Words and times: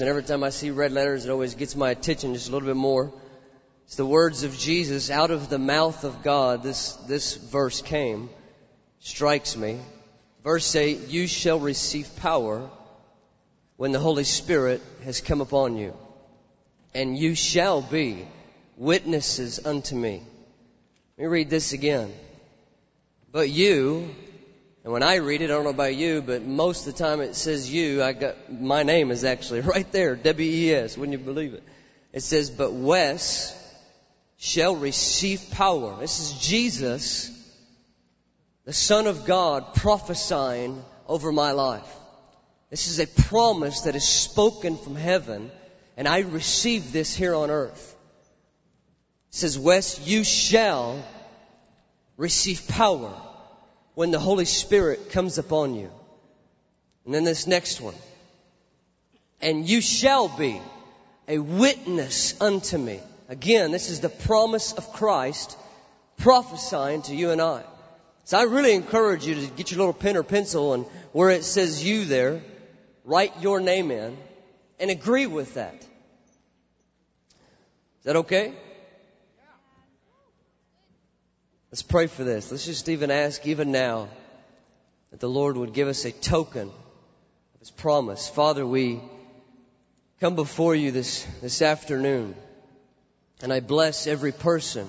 and 0.00 0.08
every 0.08 0.22
time 0.22 0.42
I 0.42 0.50
see 0.50 0.70
red 0.70 0.92
letters, 0.92 1.24
it 1.24 1.30
always 1.30 1.54
gets 1.54 1.76
my 1.76 1.90
attention 1.90 2.34
just 2.34 2.48
a 2.48 2.52
little 2.52 2.68
bit 2.68 2.76
more. 2.76 3.12
It's 3.84 3.96
the 3.96 4.06
words 4.06 4.44
of 4.44 4.56
Jesus 4.56 5.10
out 5.10 5.30
of 5.30 5.48
the 5.48 5.58
mouth 5.58 6.04
of 6.04 6.22
God. 6.22 6.62
This, 6.62 6.92
this 7.08 7.34
verse 7.34 7.82
came, 7.82 8.30
strikes 9.00 9.56
me. 9.56 9.80
Verse 10.44 10.74
8, 10.74 11.08
you 11.08 11.26
shall 11.26 11.58
receive 11.58 12.08
power 12.16 12.70
when 13.76 13.92
the 13.92 13.98
Holy 13.98 14.24
Spirit 14.24 14.80
has 15.04 15.20
come 15.20 15.40
upon 15.40 15.76
you, 15.76 15.94
and 16.94 17.18
you 17.18 17.34
shall 17.34 17.82
be 17.82 18.26
witnesses 18.76 19.66
unto 19.66 19.94
me. 19.94 20.22
Let 21.18 21.24
me 21.24 21.26
read 21.26 21.50
this 21.50 21.72
again. 21.72 22.12
But 23.32 23.50
you, 23.50 24.14
and 24.82 24.92
when 24.92 25.02
I 25.02 25.16
read 25.16 25.42
it, 25.42 25.46
I 25.46 25.48
don't 25.48 25.64
know 25.64 25.70
about 25.70 25.94
you, 25.94 26.22
but 26.22 26.42
most 26.42 26.86
of 26.86 26.94
the 26.94 27.04
time 27.04 27.20
it 27.20 27.36
says 27.36 27.70
you, 27.70 28.02
I 28.02 28.12
got, 28.12 28.50
my 28.50 28.82
name 28.82 29.10
is 29.10 29.24
actually 29.24 29.60
right 29.74 29.90
there, 29.92 30.16
W-E-S, 30.16 30.96
wouldn't 30.96 31.18
you 31.18 31.24
believe 31.24 31.54
it? 31.54 31.62
It 32.12 32.22
says, 32.22 32.50
but 32.50 32.72
Wes 32.72 33.56
shall 34.38 34.74
receive 34.74 35.50
power. 35.50 35.98
This 36.00 36.18
is 36.20 36.32
Jesus, 36.40 37.30
the 38.64 38.72
Son 38.72 39.06
of 39.06 39.26
God, 39.26 39.74
prophesying 39.74 40.82
over 41.06 41.30
my 41.30 41.52
life. 41.52 41.96
This 42.70 42.88
is 42.88 43.00
a 43.00 43.06
promise 43.06 43.82
that 43.82 43.96
is 43.96 44.08
spoken 44.08 44.78
from 44.78 44.96
heaven, 44.96 45.50
and 45.96 46.08
I 46.08 46.20
receive 46.20 46.90
this 46.90 47.14
here 47.14 47.34
on 47.34 47.50
earth. 47.50 47.96
It 49.28 49.34
says, 49.34 49.58
Wes, 49.58 50.06
you 50.06 50.24
shall 50.24 51.04
receive 52.16 52.66
power 52.66 53.14
when 53.94 54.10
the 54.10 54.18
Holy 54.18 54.44
Spirit 54.44 55.10
comes 55.10 55.38
upon 55.38 55.74
you. 55.74 55.90
And 57.04 57.14
then 57.14 57.24
this 57.24 57.46
next 57.46 57.80
one. 57.80 57.94
And 59.40 59.68
you 59.68 59.80
shall 59.80 60.28
be 60.28 60.60
a 61.28 61.38
witness 61.38 62.40
unto 62.40 62.76
me. 62.76 63.00
Again, 63.28 63.70
this 63.70 63.90
is 63.90 64.00
the 64.00 64.08
promise 64.08 64.72
of 64.72 64.92
Christ 64.92 65.56
prophesying 66.18 67.02
to 67.02 67.14
you 67.14 67.30
and 67.30 67.40
I. 67.40 67.62
So 68.24 68.38
I 68.38 68.42
really 68.42 68.74
encourage 68.74 69.26
you 69.26 69.34
to 69.34 69.46
get 69.48 69.70
your 69.70 69.78
little 69.78 69.92
pen 69.92 70.16
or 70.16 70.22
pencil 70.22 70.74
and 70.74 70.84
where 71.12 71.30
it 71.30 71.44
says 71.44 71.84
you 71.84 72.04
there, 72.04 72.42
write 73.04 73.40
your 73.40 73.60
name 73.60 73.90
in 73.90 74.16
and 74.78 74.90
agree 74.90 75.26
with 75.26 75.54
that. 75.54 75.74
Is 75.74 78.04
that 78.04 78.16
okay? 78.16 78.52
Let's 81.70 81.82
pray 81.82 82.08
for 82.08 82.24
this. 82.24 82.50
Let's 82.50 82.66
just 82.66 82.88
even 82.88 83.12
ask, 83.12 83.46
even 83.46 83.70
now, 83.70 84.08
that 85.12 85.20
the 85.20 85.28
Lord 85.28 85.56
would 85.56 85.72
give 85.72 85.86
us 85.86 86.04
a 86.04 86.10
token 86.10 86.66
of 86.66 87.60
His 87.60 87.70
promise. 87.70 88.28
Father, 88.28 88.66
we 88.66 89.00
come 90.18 90.34
before 90.34 90.74
you 90.74 90.90
this, 90.90 91.24
this 91.40 91.62
afternoon, 91.62 92.34
and 93.40 93.52
I 93.52 93.60
bless 93.60 94.08
every 94.08 94.32
person 94.32 94.88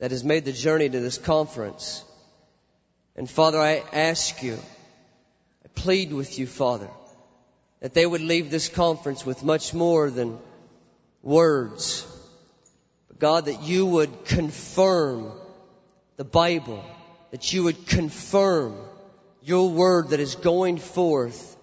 that 0.00 0.10
has 0.10 0.22
made 0.22 0.44
the 0.44 0.52
journey 0.52 0.90
to 0.90 1.00
this 1.00 1.16
conference. 1.16 2.04
And 3.16 3.28
Father, 3.28 3.58
I 3.58 3.82
ask 3.90 4.42
you, 4.42 4.58
I 5.64 5.68
plead 5.74 6.12
with 6.12 6.38
you, 6.38 6.46
Father, 6.46 6.90
that 7.80 7.94
they 7.94 8.04
would 8.04 8.20
leave 8.20 8.50
this 8.50 8.68
conference 8.68 9.24
with 9.24 9.42
much 9.42 9.72
more 9.72 10.10
than 10.10 10.38
words. 11.22 12.06
But 13.08 13.18
God, 13.18 13.46
that 13.46 13.62
you 13.62 13.86
would 13.86 14.26
confirm 14.26 15.32
the 16.20 16.24
Bible, 16.24 16.84
that 17.30 17.50
you 17.54 17.64
would 17.64 17.86
confirm 17.86 18.76
your 19.42 19.70
word 19.70 20.10
that 20.10 20.20
is 20.20 20.34
going 20.34 20.76
forth 20.76 21.56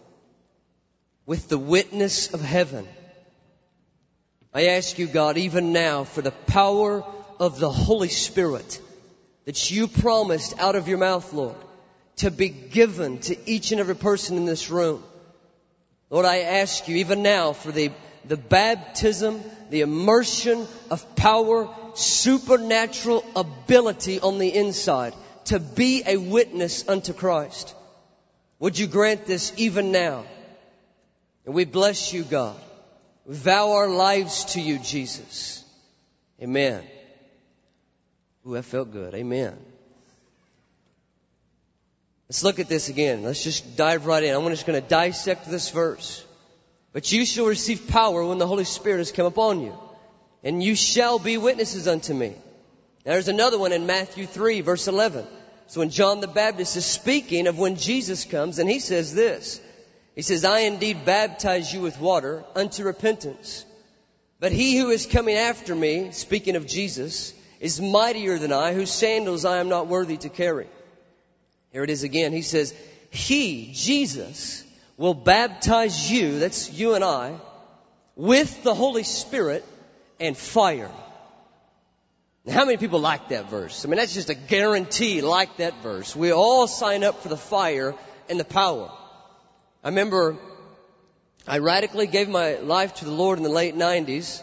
with 1.27 1.47
the 1.47 1.59
witness 1.59 2.33
of 2.33 2.41
heaven. 2.41 2.87
I 4.55 4.69
ask 4.69 4.97
you, 4.97 5.05
God, 5.05 5.37
even 5.37 5.73
now 5.73 6.05
for 6.05 6.23
the 6.23 6.31
power 6.31 7.05
of 7.39 7.59
the 7.59 7.69
Holy 7.69 8.07
Spirit 8.07 8.81
that 9.45 9.69
you 9.69 9.87
promised 9.87 10.57
out 10.57 10.75
of 10.75 10.87
your 10.87 10.97
mouth, 10.97 11.31
Lord, 11.33 11.53
to 12.15 12.31
be 12.31 12.49
given 12.49 13.19
to 13.19 13.37
each 13.47 13.71
and 13.71 13.79
every 13.79 13.95
person 13.95 14.37
in 14.37 14.45
this 14.45 14.71
room. 14.71 15.03
Lord, 16.09 16.25
I 16.25 16.39
ask 16.39 16.87
you 16.87 16.95
even 16.95 17.21
now 17.21 17.53
for 17.53 17.71
the, 17.71 17.91
the 18.27 18.37
baptism, 18.37 19.41
the 19.69 19.81
immersion 19.81 20.67
of 20.89 21.15
power 21.15 21.69
supernatural 21.95 23.23
ability 23.35 24.19
on 24.19 24.37
the 24.37 24.53
inside 24.53 25.13
to 25.45 25.59
be 25.59 26.03
a 26.05 26.17
witness 26.17 26.87
unto 26.87 27.13
Christ. 27.13 27.73
Would 28.59 28.77
you 28.77 28.87
grant 28.87 29.25
this 29.25 29.53
even 29.57 29.91
now? 29.91 30.25
And 31.45 31.53
we 31.53 31.65
bless 31.65 32.13
you, 32.13 32.23
God. 32.23 32.59
We 33.25 33.35
vow 33.35 33.73
our 33.73 33.87
lives 33.87 34.45
to 34.53 34.61
you, 34.61 34.79
Jesus. 34.79 35.63
Amen. 36.41 36.83
Ooh, 38.45 38.53
that 38.53 38.63
felt 38.63 38.91
good. 38.91 39.13
Amen. 39.13 39.57
Let's 42.29 42.43
look 42.43 42.59
at 42.59 42.67
this 42.67 42.89
again. 42.89 43.23
Let's 43.23 43.43
just 43.43 43.77
dive 43.77 44.05
right 44.05 44.23
in. 44.23 44.35
I'm 44.35 44.47
just 44.49 44.65
going 44.65 44.81
to 44.81 44.87
dissect 44.87 45.49
this 45.49 45.69
verse. 45.71 46.25
But 46.93 47.11
you 47.11 47.25
shall 47.25 47.45
receive 47.45 47.87
power 47.87 48.25
when 48.25 48.37
the 48.37 48.47
Holy 48.47 48.63
Spirit 48.63 48.99
has 48.99 49.11
come 49.11 49.25
upon 49.25 49.61
you 49.61 49.77
and 50.43 50.63
you 50.63 50.75
shall 50.75 51.19
be 51.19 51.37
witnesses 51.37 51.87
unto 51.87 52.13
me. 52.13 52.33
There's 53.03 53.27
another 53.27 53.59
one 53.59 53.71
in 53.71 53.85
Matthew 53.85 54.25
3 54.25 54.61
verse 54.61 54.87
11. 54.87 55.25
So 55.67 55.81
when 55.81 55.89
John 55.89 56.21
the 56.21 56.27
Baptist 56.27 56.77
is 56.77 56.85
speaking 56.85 57.47
of 57.47 57.57
when 57.57 57.75
Jesus 57.75 58.23
comes 58.23 58.59
and 58.59 58.69
he 58.69 58.79
says 58.79 59.13
this, 59.13 59.59
he 60.15 60.21
says, 60.21 60.45
I 60.45 60.61
indeed 60.61 61.05
baptize 61.05 61.71
you 61.71 61.81
with 61.81 61.99
water 61.99 62.43
unto 62.55 62.83
repentance. 62.83 63.65
But 64.39 64.51
he 64.51 64.77
who 64.77 64.89
is 64.89 65.05
coming 65.05 65.35
after 65.35 65.75
me, 65.75 66.11
speaking 66.11 66.55
of 66.55 66.65
Jesus, 66.65 67.33
is 67.59 67.81
mightier 67.81 68.39
than 68.39 68.51
I, 68.51 68.73
whose 68.73 68.91
sandals 68.91 69.45
I 69.45 69.57
am 69.57 69.69
not 69.69 69.87
worthy 69.87 70.17
to 70.17 70.29
carry. 70.29 70.67
Here 71.71 71.83
it 71.83 71.89
is 71.89 72.03
again. 72.03 72.33
He 72.33 72.41
says, 72.41 72.73
He, 73.09 73.71
Jesus, 73.73 74.63
will 74.97 75.13
baptize 75.13 76.11
you, 76.11 76.39
that's 76.39 76.71
you 76.71 76.95
and 76.95 77.03
I, 77.03 77.35
with 78.15 78.63
the 78.63 78.73
Holy 78.73 79.03
Spirit 79.03 79.63
and 80.19 80.35
fire. 80.35 80.91
Now, 82.45 82.53
how 82.53 82.65
many 82.65 82.77
people 82.77 82.99
like 82.99 83.29
that 83.29 83.49
verse? 83.49 83.85
I 83.85 83.89
mean, 83.89 83.97
that's 83.97 84.13
just 84.13 84.29
a 84.29 84.35
guarantee 84.35 85.21
like 85.21 85.57
that 85.57 85.81
verse. 85.83 86.15
We 86.15 86.31
all 86.31 86.67
sign 86.67 87.03
up 87.03 87.21
for 87.21 87.29
the 87.29 87.37
fire 87.37 87.93
and 88.29 88.39
the 88.39 88.45
power. 88.45 88.91
I 89.83 89.89
remember 89.89 90.37
I 91.45 91.59
radically 91.59 92.07
gave 92.07 92.27
my 92.27 92.55
life 92.55 92.95
to 92.95 93.05
the 93.05 93.11
Lord 93.11 93.37
in 93.37 93.43
the 93.43 93.49
late 93.49 93.75
90s, 93.75 94.41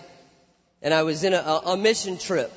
and 0.81 0.94
I 0.94 1.03
was 1.03 1.25
in 1.25 1.34
a, 1.34 1.38
a 1.38 1.76
mission 1.76 2.16
trip. 2.16 2.53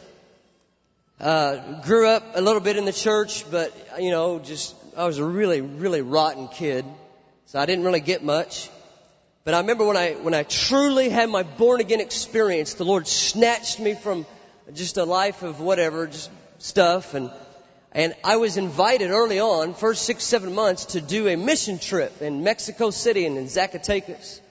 Uh, 1.20 1.82
grew 1.82 2.08
up 2.08 2.24
a 2.36 2.42
little 2.42 2.62
bit 2.62 2.78
in 2.78 2.86
the 2.86 2.94
church, 2.94 3.50
but, 3.50 3.74
you 4.00 4.12
know, 4.12 4.38
just, 4.38 4.76
I 4.96 5.06
was 5.06 5.18
a 5.18 5.26
really, 5.26 5.62
really 5.62 6.02
rotten 6.02 6.48
kid, 6.48 6.86
so 7.48 7.60
I 7.60 7.66
didn't 7.66 7.86
really 7.86 8.02
get 8.02 8.24
much. 8.24 8.70
But 9.44 9.54
I 9.54 9.60
remember 9.62 9.86
when 9.86 9.98
I, 9.98 10.14
when 10.14 10.34
I 10.34 10.44
truly 10.44 11.10
had 11.10 11.30
my 11.30 11.44
born 11.44 11.80
again 11.80 12.02
experience, 12.02 12.74
the 12.74 12.84
Lord 12.84 13.08
snatched 13.08 13.80
me 13.80 13.96
from 13.96 14.26
just 14.74 14.98
a 14.98 15.06
life 15.06 15.44
of 15.44 15.62
whatever, 15.62 16.08
just 16.08 16.30
stuff 16.60 17.14
and, 17.14 17.32
and 17.94 18.14
I 18.24 18.36
was 18.36 18.58
invited 18.58 19.12
early 19.12 19.40
on, 19.40 19.74
first 19.74 20.04
six, 20.04 20.24
seven 20.26 20.54
months, 20.54 20.86
to 20.88 21.02
do 21.02 21.30
a 21.30 21.38
mission 21.38 21.80
trip 21.80 22.22
in 22.22 22.44
Mexico 22.44 22.90
City 22.90 23.26
and 23.26 23.38
in 23.38 23.46
Zacatecas. 23.46 24.42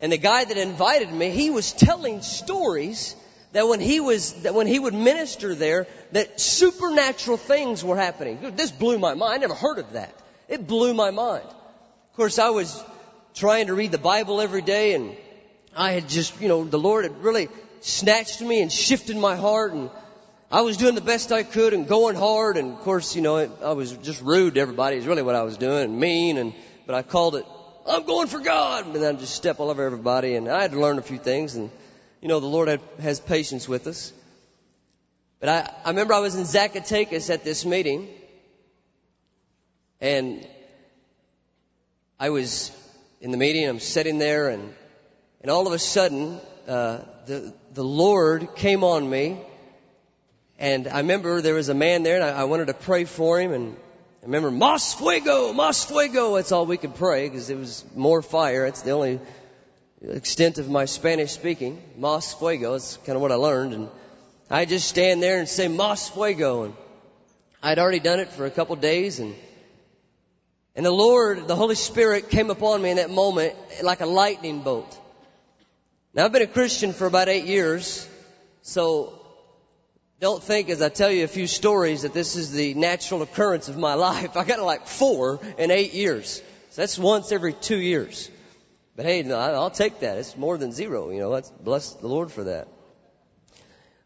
And 0.00 0.10
the 0.10 0.18
guy 0.18 0.44
that 0.44 0.56
invited 0.56 1.12
me, 1.12 1.30
he 1.30 1.50
was 1.50 1.72
telling 1.72 2.22
stories 2.22 3.14
that 3.52 3.68
when 3.68 3.78
he 3.78 4.00
was, 4.00 4.32
that 4.42 4.52
when 4.52 4.66
he 4.66 4.78
would 4.78 4.94
minister 4.94 5.54
there, 5.54 5.86
that 6.12 6.40
supernatural 6.40 7.36
things 7.36 7.84
were 7.84 7.96
happening. 7.96 8.38
This 8.56 8.72
blew 8.72 8.98
my 8.98 9.14
mind. 9.14 9.34
I 9.34 9.36
never 9.36 9.54
heard 9.54 9.78
of 9.78 9.92
that. 9.92 10.12
It 10.48 10.66
blew 10.66 10.92
my 10.92 11.12
mind. 11.12 11.46
Course, 12.20 12.38
I 12.38 12.50
was 12.50 12.84
trying 13.32 13.68
to 13.68 13.74
read 13.74 13.92
the 13.92 13.96
Bible 13.96 14.42
every 14.42 14.60
day 14.60 14.92
and 14.92 15.16
I 15.74 15.92
had 15.92 16.06
just, 16.06 16.38
you 16.38 16.48
know, 16.48 16.64
the 16.64 16.78
Lord 16.78 17.04
had 17.04 17.16
really 17.22 17.48
snatched 17.80 18.42
me 18.42 18.60
and 18.60 18.70
shifted 18.70 19.16
my 19.16 19.36
heart 19.36 19.72
and 19.72 19.88
I 20.50 20.60
was 20.60 20.76
doing 20.76 20.94
the 20.94 21.00
best 21.00 21.32
I 21.32 21.44
could 21.44 21.72
and 21.72 21.88
going 21.88 22.16
hard 22.16 22.58
and 22.58 22.74
of 22.74 22.80
course, 22.80 23.16
you 23.16 23.22
know, 23.22 23.38
I 23.64 23.72
was 23.72 23.92
just 23.92 24.20
rude 24.20 24.56
to 24.56 24.60
everybody 24.60 24.98
is 24.98 25.06
really 25.06 25.22
what 25.22 25.34
I 25.34 25.44
was 25.44 25.56
doing 25.56 25.84
and 25.84 25.98
mean 25.98 26.36
and, 26.36 26.52
but 26.86 26.94
I 26.94 27.00
called 27.00 27.36
it, 27.36 27.46
I'm 27.86 28.04
going 28.04 28.28
for 28.28 28.40
God 28.40 28.84
and 28.84 28.94
then 28.94 29.02
I'd 29.02 29.18
just 29.18 29.34
step 29.34 29.58
all 29.58 29.70
over 29.70 29.82
everybody 29.82 30.34
and 30.34 30.46
I 30.46 30.60
had 30.60 30.72
to 30.72 30.78
learn 30.78 30.98
a 30.98 31.02
few 31.02 31.16
things 31.16 31.56
and, 31.56 31.70
you 32.20 32.28
know, 32.28 32.38
the 32.38 32.44
Lord 32.44 32.68
had, 32.68 32.82
has 33.00 33.18
patience 33.18 33.66
with 33.66 33.86
us. 33.86 34.12
But 35.38 35.48
I, 35.48 35.74
I 35.86 35.88
remember 35.88 36.12
I 36.12 36.20
was 36.20 36.34
in 36.34 36.44
Zacatecas 36.44 37.30
at 37.30 37.44
this 37.44 37.64
meeting 37.64 38.08
and 40.02 40.46
I 42.22 42.28
was 42.28 42.70
in 43.22 43.30
the 43.30 43.38
meeting. 43.38 43.66
I'm 43.66 43.80
sitting 43.80 44.18
there, 44.18 44.50
and 44.50 44.74
and 45.40 45.50
all 45.50 45.66
of 45.66 45.72
a 45.72 45.78
sudden, 45.78 46.38
uh, 46.68 46.98
the 47.24 47.54
the 47.72 47.82
Lord 47.82 48.56
came 48.56 48.84
on 48.84 49.08
me, 49.08 49.38
and 50.58 50.86
I 50.86 50.98
remember 50.98 51.40
there 51.40 51.54
was 51.54 51.70
a 51.70 51.74
man 51.74 52.02
there, 52.02 52.16
and 52.16 52.24
I, 52.24 52.42
I 52.42 52.44
wanted 52.44 52.66
to 52.66 52.74
pray 52.74 53.06
for 53.06 53.40
him, 53.40 53.54
and 53.54 53.74
I 54.22 54.26
remember 54.26 54.50
Mas 54.50 54.92
Fuego, 54.92 55.54
Mas 55.54 55.82
Fuego. 55.86 56.36
That's 56.36 56.52
all 56.52 56.66
we 56.66 56.76
could 56.76 56.94
pray 56.94 57.26
because 57.26 57.48
it 57.48 57.56
was 57.56 57.86
more 57.96 58.20
fire. 58.20 58.66
It's 58.66 58.82
the 58.82 58.90
only 58.90 59.18
extent 60.06 60.58
of 60.58 60.68
my 60.68 60.84
Spanish 60.84 61.32
speaking. 61.32 61.82
Mas 61.96 62.34
fuego 62.34 62.74
is 62.74 62.98
kind 63.06 63.16
of 63.16 63.22
what 63.22 63.32
I 63.32 63.36
learned. 63.36 63.72
And 63.72 63.88
I 64.50 64.66
just 64.66 64.86
stand 64.86 65.22
there 65.22 65.38
and 65.38 65.48
say 65.48 65.68
Mas 65.68 66.10
fuego. 66.10 66.64
And 66.64 66.74
I'd 67.62 67.78
already 67.78 68.00
done 68.00 68.20
it 68.20 68.28
for 68.28 68.44
a 68.44 68.50
couple 68.50 68.74
of 68.74 68.82
days 68.82 69.20
and 69.20 69.34
and 70.80 70.86
the 70.86 70.90
Lord, 70.90 71.46
the 71.46 71.56
Holy 71.56 71.74
Spirit 71.74 72.30
came 72.30 72.48
upon 72.48 72.80
me 72.80 72.88
in 72.88 72.96
that 72.96 73.10
moment 73.10 73.54
like 73.82 74.00
a 74.00 74.06
lightning 74.06 74.62
bolt. 74.62 74.98
Now 76.14 76.24
I've 76.24 76.32
been 76.32 76.40
a 76.40 76.46
Christian 76.46 76.94
for 76.94 77.04
about 77.04 77.28
eight 77.28 77.44
years, 77.44 78.08
so 78.62 79.20
don't 80.20 80.42
think 80.42 80.70
as 80.70 80.80
I 80.80 80.88
tell 80.88 81.10
you 81.10 81.24
a 81.24 81.28
few 81.28 81.46
stories 81.46 82.00
that 82.00 82.14
this 82.14 82.34
is 82.34 82.52
the 82.52 82.72
natural 82.72 83.20
occurrence 83.20 83.68
of 83.68 83.76
my 83.76 83.92
life. 84.08 84.38
I 84.38 84.44
got 84.44 84.58
like 84.60 84.86
four 84.86 85.38
in 85.58 85.70
eight 85.70 85.92
years. 85.92 86.42
So 86.70 86.80
that's 86.80 86.98
once 86.98 87.30
every 87.30 87.52
two 87.52 87.78
years. 87.78 88.30
But 88.96 89.04
hey, 89.04 89.22
no, 89.22 89.36
I'll 89.38 89.68
take 89.68 90.00
that. 90.00 90.16
It's 90.16 90.34
more 90.34 90.56
than 90.56 90.72
zero. 90.72 91.10
You 91.10 91.20
know, 91.20 91.28
let's 91.28 91.50
bless 91.50 91.92
the 91.92 92.08
Lord 92.08 92.32
for 92.32 92.44
that. 92.44 92.68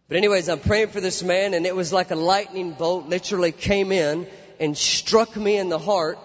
But 0.09 0.17
anyways, 0.17 0.49
I'm 0.49 0.59
praying 0.59 0.89
for 0.89 1.01
this 1.01 1.23
man 1.23 1.55
and 1.55 1.67
it 1.67 1.77
was 1.77 1.93
like 1.93 2.11
a 2.11 2.17
lightning 2.17 2.73
bolt 2.73 3.07
literally 3.07 3.53
came 3.53 3.93
in 3.93 4.27
and 4.59 4.77
struck 4.77 5.37
me 5.37 5.57
in 5.57 5.69
the 5.69 5.79
heart 5.79 6.19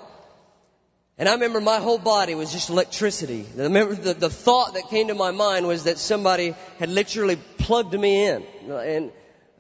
and 1.20 1.28
I 1.28 1.34
remember 1.34 1.60
my 1.60 1.80
whole 1.80 1.98
body 1.98 2.34
was 2.34 2.54
just 2.54 2.70
electricity. 2.70 3.46
I 3.58 3.64
remember 3.64 3.94
the, 3.94 4.14
the 4.14 4.30
thought 4.30 4.76
that 4.76 4.90
came 4.90 5.10
to 5.10 5.14
my 5.14 5.32
mind 5.32 5.68
was 5.68 5.84
that 5.84 5.98
somebody 5.98 6.56
had 6.80 6.90
literally 6.90 7.36
plugged 7.58 7.94
me 7.94 8.26
in. 8.26 8.44
And 8.70 9.12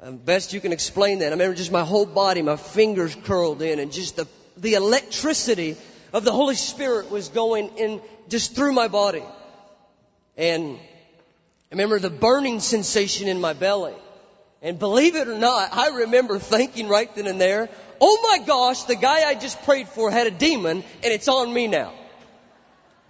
uh, 0.01 0.11
best 0.11 0.53
you 0.53 0.61
can 0.61 0.71
explain 0.71 1.19
that. 1.19 1.27
I 1.27 1.31
remember 1.31 1.56
just 1.56 1.73
my 1.73 1.83
whole 1.83 2.06
body, 2.06 2.41
my 2.41 2.56
fingers 2.56 3.13
curled 3.25 3.61
in 3.61 3.79
and 3.79 3.91
just 3.91 4.15
the, 4.15 4.25
the 4.56 4.75
electricity 4.75 5.75
of 6.13 6.23
the 6.23 6.31
Holy 6.31 6.56
Spirit 6.56 7.11
was 7.11 7.27
going 7.27 7.77
in 7.77 8.01
just 8.29 8.56
through 8.56 8.71
my 8.71 8.88
body. 8.88 9.23
And 10.38 10.77
I 10.77 11.75
remember 11.75 12.00
the 12.00 12.09
burning 12.09 12.61
sensation 12.61 13.27
in 13.27 13.41
my 13.41 13.51
belly. 13.51 13.95
And 14.61 14.77
believe 14.77 15.15
it 15.15 15.27
or 15.27 15.38
not, 15.38 15.73
I 15.73 15.89
remember 15.89 16.38
thinking 16.38 16.89
right 16.89 17.13
then 17.15 17.27
and 17.27 17.39
there, 17.39 17.69
oh 18.01 18.19
my 18.23 18.45
gosh, 18.45 18.83
the 18.83 18.95
guy 18.95 19.27
I 19.27 19.35
just 19.35 19.61
prayed 19.63 19.88
for 19.88 20.11
had 20.11 20.27
a 20.27 20.31
demon 20.31 20.83
and 21.03 21.13
it's 21.13 21.27
on 21.27 21.53
me 21.53 21.67
now. 21.67 21.94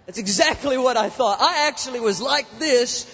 That's 0.06 0.18
exactly 0.18 0.78
what 0.78 0.96
I 0.96 1.08
thought. 1.08 1.40
I 1.40 1.68
actually 1.68 2.00
was 2.00 2.20
like 2.20 2.46
this. 2.58 3.06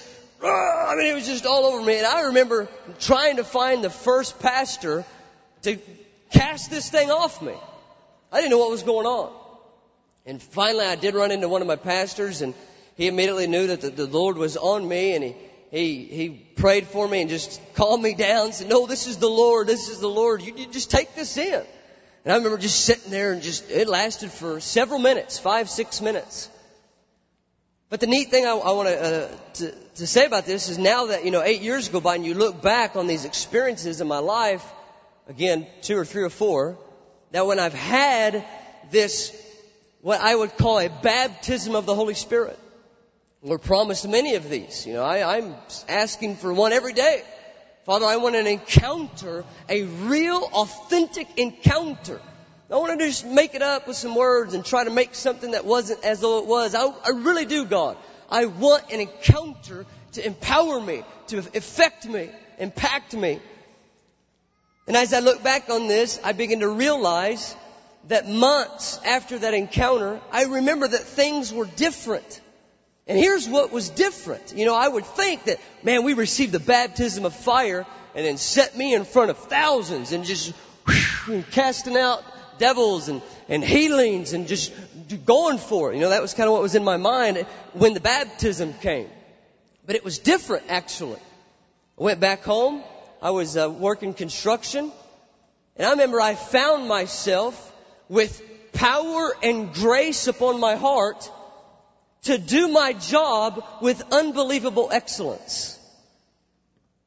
I 0.43 0.95
mean, 0.97 1.07
it 1.07 1.15
was 1.15 1.27
just 1.27 1.47
all 1.47 1.65
over 1.65 1.85
me. 1.85 1.97
And 1.97 2.07
I 2.07 2.23
remember 2.23 2.69
trying 3.01 3.37
to 3.37 3.45
find 3.45 3.83
the 3.83 3.91
first 3.91 4.39
pastor 4.39 5.05
to 5.63 5.79
cast 6.31 6.71
this 6.71 6.91
thing 6.91 7.11
off 7.11 7.41
me. 7.41 7.55
I 8.31 8.39
didn't 8.39 8.51
know 8.51 8.59
what 8.59 8.71
was 8.71 8.83
going 8.83 9.07
on. 9.07 9.33
And 10.27 10.43
finally 10.43 10.85
I 10.85 10.97
did 10.97 11.15
run 11.15 11.31
into 11.31 11.49
one 11.49 11.63
of 11.63 11.69
my 11.69 11.77
pastors 11.77 12.43
and 12.43 12.53
he 12.97 13.07
immediately 13.07 13.47
knew 13.47 13.69
that 13.69 13.81
the, 13.81 13.91
the 13.91 14.07
Lord 14.07 14.37
was 14.37 14.57
on 14.57 14.87
me 14.87 15.15
and 15.15 15.25
he 15.25 15.37
he, 15.71 16.05
he 16.05 16.29
prayed 16.57 16.87
for 16.87 17.07
me 17.09 17.23
and 17.23 17.31
just 17.31 17.61
calmed 17.75 18.03
me 18.03 18.15
down 18.15 18.47
and 18.47 18.55
said, 18.55 18.69
no, 18.69 18.87
this 18.87 19.07
is 19.07 19.19
the 19.19 19.29
Lord, 19.29 19.67
this 19.67 19.89
is 19.89 20.01
the 20.01 20.09
Lord. 20.09 20.43
You, 20.43 20.55
you 20.57 20.67
just 20.67 20.91
take 20.91 21.15
this 21.15 21.37
in. 21.37 21.63
And 22.25 22.33
I 22.33 22.37
remember 22.37 22.59
just 22.59 22.85
sitting 22.85 23.11
there 23.11 23.33
and 23.33 23.43
just, 23.43 23.71
it 23.71 23.89
lasted 23.89 24.31
for 24.31 24.61
several 24.61 24.99
minutes, 24.99 25.39
five, 25.39 25.71
six 25.71 26.01
minutes. 26.01 26.49
But 27.89 28.01
the 28.01 28.09
neat 28.09 28.31
thing 28.31 28.47
I, 28.47 28.51
I 28.51 28.73
want 28.73 28.89
uh, 28.89 29.29
to, 29.55 29.73
to 29.97 30.07
say 30.07 30.27
about 30.27 30.45
this 30.45 30.69
is 30.69 30.77
now 30.77 31.07
that, 31.07 31.25
you 31.25 31.31
know, 31.31 31.43
eight 31.43 31.63
years 31.63 31.89
go 31.89 32.01
by 32.01 32.17
and 32.17 32.27
you 32.27 32.35
look 32.35 32.61
back 32.61 32.97
on 32.97 33.07
these 33.07 33.25
experiences 33.25 34.01
in 34.01 34.09
my 34.09 34.19
life, 34.19 34.65
again, 35.29 35.67
two 35.83 35.97
or 35.97 36.05
three 36.05 36.25
or 36.25 36.31
four, 36.31 36.79
that 37.31 37.47
when 37.47 37.61
I've 37.61 37.75
had 37.75 38.45
this, 38.91 39.35
what 40.01 40.21
I 40.21 40.35
would 40.35 40.57
call 40.57 40.81
a 40.81 40.89
baptism 40.89 41.77
of 41.77 41.87
the 41.87 41.95
Holy 41.95 42.15
Spirit, 42.15 42.59
we're 43.47 43.59
promised 43.59 44.09
many 44.09 44.35
of 44.35 44.51
these. 44.51 44.85
You 44.87 44.95
know, 44.95 45.05
I, 45.05 45.37
I'm 45.37 45.55
asking 45.89 46.37
for 46.37 46.53
one 46.53 46.73
every 46.73 46.93
day. 46.93 47.23
Father, 47.85 48.05
I 48.05 48.17
want 48.17 48.35
an 48.35 48.49
encounter, 48.49 49.45
a 49.69 49.85
real, 49.85 50.51
authentic 50.53 51.29
encounter. 51.39 52.21
I 52.21 52.69
don't 52.71 52.81
want 52.81 52.99
to 52.99 53.07
just 53.07 53.25
make 53.25 53.55
it 53.55 53.63
up 53.63 53.87
with 53.87 53.97
some 53.97 54.17
words 54.17 54.55
and 54.55 54.65
try 54.65 54.83
to 54.83 54.91
make 54.91 55.15
something 55.15 55.53
that 55.53 55.65
wasn't 55.65 56.05
as 56.05 56.21
though 56.21 56.41
it 56.41 56.47
was. 56.47 56.75
I, 56.75 56.87
I 56.87 57.11
really 57.11 57.45
do, 57.45 57.65
God. 57.65 57.97
I 58.29 58.47
want 58.47 58.91
an 58.91 58.99
encounter 58.99 59.87
to 60.13 60.27
empower 60.27 60.81
me, 60.81 61.05
to 61.29 61.39
affect 61.39 62.05
me, 62.09 62.29
impact 62.59 63.15
me. 63.15 63.39
And 64.89 64.97
as 64.97 65.15
I 65.15 65.21
look 65.21 65.45
back 65.45 65.71
on 65.71 65.87
this, 65.87 66.19
I 66.25 66.33
begin 66.33 66.61
to 66.61 66.69
realize 66.69 67.55
that 68.09 68.29
months 68.29 68.99
after 69.05 69.39
that 69.39 69.55
encounter, 69.55 70.21
I 70.33 70.47
remember 70.47 70.89
that 70.89 71.03
things 71.03 71.53
were 71.53 71.67
different. 71.67 72.41
And 73.07 73.17
here's 73.19 73.49
what 73.49 73.71
was 73.71 73.89
different. 73.89 74.55
You 74.57 74.65
know, 74.65 74.75
I 74.75 74.89
would 74.89 75.07
think 75.07 75.45
that, 75.45 75.61
man, 75.83 76.03
we 76.03 76.15
received 76.15 76.53
the 76.53 76.61
baptism 76.61 77.25
of 77.25 77.35
fire 77.35 77.87
and 78.15 78.27
then 78.27 78.37
set 78.37 78.77
me 78.77 78.95
in 78.95 79.05
front 79.05 79.31
of 79.31 79.39
thousands 79.39 80.13
and 80.13 80.25
just 80.25 80.53
and 81.29 81.49
casting 81.51 81.97
out 81.97 82.23
devils 82.59 83.09
and, 83.09 83.23
and 83.49 83.63
healings 83.63 84.33
and 84.33 84.49
just 84.49 84.73
going 85.25 85.59
for 85.59 85.93
it. 85.93 85.97
You 85.97 86.01
know, 86.01 86.11
that 86.11 86.23
was 86.23 86.35
kind 86.35 86.49
of 86.49 86.53
what 86.53 86.63
was 86.63 86.75
in 86.75 86.85
my 86.85 86.97
mind 86.97 87.39
when 87.75 87.95
the 87.95 88.01
baptism 88.01 88.75
came. 88.75 89.09
But 89.85 89.95
it 89.95 90.05
was 90.05 90.19
different, 90.19 90.65
actually. 90.69 91.21
I 91.99 92.03
went 92.03 92.19
back 92.19 92.43
home. 92.43 92.83
I 93.23 93.31
was 93.31 93.57
uh, 93.57 93.71
working 93.71 94.15
construction. 94.15 94.91
And 95.77 95.87
I 95.87 95.91
remember 95.91 96.21
I 96.21 96.35
found 96.35 96.89
myself 96.89 97.73
with 98.09 98.43
power 98.73 99.33
and 99.43 99.73
grace 99.73 100.27
upon 100.27 100.59
my 100.59 100.75
heart 100.75 101.31
to 102.27 102.39
do 102.39 102.69
my 102.69 102.93
job 102.93 103.65
with 103.81 104.03
unbelievable 104.13 104.89
excellence. 104.93 105.79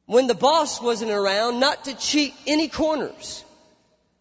When 0.06 0.28
the 0.28 0.36
boss 0.36 0.82
wasn't 0.82 1.12
around, 1.12 1.60
not 1.60 1.86
to 1.86 1.96
cheat 1.96 2.34
any 2.48 2.68
corners, 2.68 3.44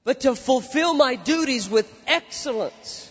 but 0.05 0.21
to 0.21 0.35
fulfill 0.35 0.95
my 0.95 1.15
duties 1.15 1.69
with 1.69 1.91
excellence. 2.07 3.11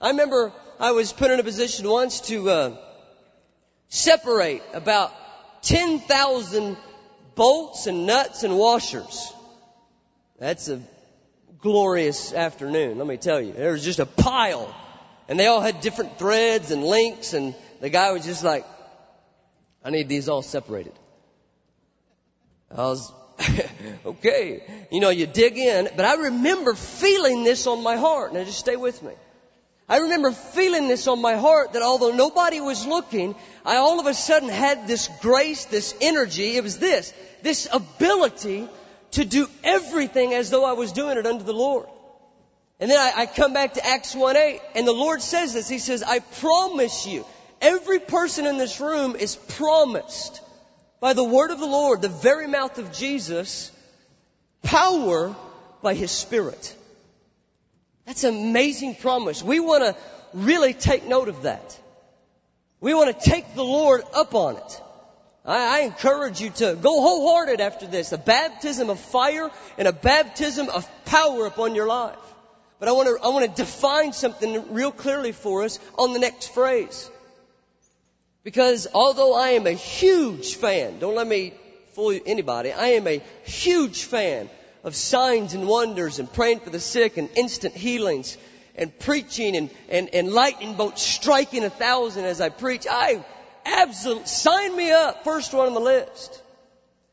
I 0.00 0.10
remember 0.10 0.52
I 0.78 0.92
was 0.92 1.12
put 1.12 1.30
in 1.30 1.40
a 1.40 1.42
position 1.42 1.88
once 1.88 2.20
to 2.22 2.50
uh, 2.50 2.76
separate 3.88 4.62
about 4.72 5.12
10,000 5.62 6.76
bolts 7.34 7.86
and 7.86 8.06
nuts 8.06 8.42
and 8.42 8.56
washers. 8.56 9.32
That's 10.38 10.68
a 10.68 10.80
glorious 11.60 12.32
afternoon, 12.32 12.98
let 12.98 13.06
me 13.06 13.16
tell 13.16 13.40
you. 13.40 13.52
There 13.52 13.72
was 13.72 13.84
just 13.84 13.98
a 13.98 14.06
pile 14.06 14.74
and 15.28 15.38
they 15.38 15.46
all 15.46 15.60
had 15.60 15.80
different 15.80 16.18
threads 16.18 16.70
and 16.70 16.82
links 16.84 17.32
and 17.32 17.54
the 17.80 17.90
guy 17.90 18.12
was 18.12 18.24
just 18.24 18.44
like, 18.44 18.64
I 19.84 19.90
need 19.90 20.08
these 20.08 20.28
all 20.28 20.42
separated. 20.42 20.94
I 22.70 22.82
was, 22.82 23.12
okay. 24.06 24.62
You 24.90 25.00
know, 25.00 25.10
you 25.10 25.26
dig 25.26 25.56
in, 25.58 25.88
but 25.94 26.04
I 26.04 26.14
remember 26.14 26.74
feeling 26.74 27.44
this 27.44 27.66
on 27.66 27.82
my 27.82 27.96
heart. 27.96 28.32
Now 28.34 28.44
just 28.44 28.58
stay 28.58 28.76
with 28.76 29.02
me. 29.02 29.12
I 29.88 29.98
remember 29.98 30.32
feeling 30.32 30.88
this 30.88 31.06
on 31.06 31.20
my 31.20 31.36
heart 31.36 31.74
that 31.74 31.82
although 31.82 32.10
nobody 32.10 32.60
was 32.60 32.86
looking, 32.86 33.36
I 33.64 33.76
all 33.76 34.00
of 34.00 34.06
a 34.06 34.14
sudden 34.14 34.48
had 34.48 34.88
this 34.88 35.08
grace, 35.20 35.66
this 35.66 35.94
energy. 36.00 36.56
It 36.56 36.64
was 36.64 36.78
this, 36.78 37.12
this 37.42 37.68
ability 37.72 38.68
to 39.12 39.24
do 39.24 39.48
everything 39.62 40.34
as 40.34 40.50
though 40.50 40.64
I 40.64 40.72
was 40.72 40.90
doing 40.90 41.18
it 41.18 41.26
under 41.26 41.44
the 41.44 41.52
Lord. 41.52 41.86
And 42.78 42.90
then 42.90 42.98
I, 42.98 43.22
I 43.22 43.26
come 43.26 43.52
back 43.52 43.74
to 43.74 43.86
Acts 43.86 44.14
1 44.14 44.36
8, 44.36 44.60
and 44.74 44.86
the 44.86 44.92
Lord 44.92 45.22
says 45.22 45.54
this. 45.54 45.68
He 45.68 45.78
says, 45.78 46.02
I 46.02 46.18
promise 46.18 47.06
you, 47.06 47.24
every 47.60 47.98
person 47.98 48.46
in 48.46 48.58
this 48.58 48.80
room 48.80 49.16
is 49.16 49.36
promised 49.36 50.42
by 51.00 51.14
the 51.14 51.24
word 51.24 51.50
of 51.50 51.58
the 51.58 51.66
Lord, 51.66 52.02
the 52.02 52.08
very 52.08 52.46
mouth 52.46 52.78
of 52.78 52.92
Jesus, 52.92 53.70
power 54.62 55.34
by 55.82 55.94
His 55.94 56.10
Spirit. 56.10 56.74
That's 58.04 58.24
an 58.24 58.34
amazing 58.34 58.94
promise. 58.96 59.42
We 59.42 59.58
want 59.58 59.84
to 59.84 59.96
really 60.34 60.74
take 60.74 61.06
note 61.06 61.28
of 61.28 61.42
that. 61.42 61.78
We 62.80 62.92
want 62.92 63.18
to 63.18 63.30
take 63.30 63.54
the 63.54 63.64
Lord 63.64 64.02
up 64.14 64.34
on 64.34 64.56
it. 64.56 64.82
I, 65.46 65.78
I 65.78 65.84
encourage 65.84 66.40
you 66.40 66.50
to 66.50 66.76
go 66.80 67.00
wholehearted 67.00 67.60
after 67.60 67.86
this. 67.86 68.12
A 68.12 68.18
baptism 68.18 68.90
of 68.90 69.00
fire 69.00 69.50
and 69.78 69.88
a 69.88 69.92
baptism 69.92 70.68
of 70.68 70.86
power 71.06 71.46
upon 71.46 71.74
your 71.74 71.86
life. 71.86 72.18
But 72.78 72.88
I 72.88 72.92
want 72.92 73.08
to, 73.08 73.24
I 73.24 73.28
want 73.28 73.44
to 73.44 73.62
define 73.62 74.12
something 74.12 74.72
real 74.72 74.92
clearly 74.92 75.32
for 75.32 75.64
us 75.64 75.78
on 75.98 76.12
the 76.12 76.18
next 76.18 76.52
phrase. 76.52 77.10
Because 78.44 78.86
although 78.92 79.34
I 79.34 79.50
am 79.50 79.66
a 79.66 79.72
huge 79.72 80.54
fan, 80.54 80.98
don't 80.98 81.14
let 81.14 81.26
me 81.26 81.54
fool 81.94 82.18
anybody, 82.26 82.72
I 82.72 82.88
am 82.88 83.06
a 83.08 83.22
huge 83.44 84.04
fan 84.04 84.48
of 84.84 84.94
signs 84.94 85.54
and 85.54 85.66
wonders 85.66 86.18
and 86.18 86.32
praying 86.32 86.60
for 86.60 86.70
the 86.70 86.78
sick 86.78 87.16
and 87.16 87.28
instant 87.36 87.74
healings 87.74 88.36
and 88.76 88.96
preaching 88.98 89.56
and, 89.56 89.70
and, 89.88 90.14
and 90.14 90.32
lightning 90.32 90.74
bolts 90.74 91.02
striking 91.02 91.64
a 91.64 91.70
thousand 91.70 92.24
as 92.24 92.40
I 92.40 92.50
preach. 92.50 92.86
I 92.88 93.24
absolutely, 93.64 94.26
sign 94.26 94.76
me 94.76 94.92
up, 94.92 95.24
first 95.24 95.52
one 95.52 95.66
on 95.66 95.74
the 95.74 95.80
list. 95.80 96.42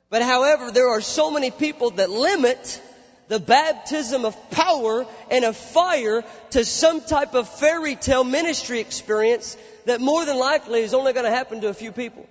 But 0.10 0.22
however, 0.22 0.70
there 0.70 0.90
are 0.90 1.02
so 1.02 1.32
many 1.32 1.50
people 1.50 1.92
that 1.92 2.12
limit 2.12 2.82
the 3.28 3.40
baptism 3.40 4.26
of 4.26 4.52
power 4.52 5.06
and 5.32 5.46
of 5.46 5.56
fire 5.56 6.24
to 6.52 6.66
some 6.66 7.02
type 7.02 7.34
of 7.34 7.48
fairy 7.48 7.96
tale 7.96 8.24
ministry 8.24 8.80
experience 8.80 9.58
that 9.86 10.02
more 10.02 10.26
than 10.26 10.38
likely 10.38 10.82
is 10.82 10.94
only 10.94 11.14
going 11.14 11.26
to 11.26 11.32
happen 11.32 11.62
to 11.62 11.70
a 11.70 11.74
few 11.74 11.92
people. 11.92 12.28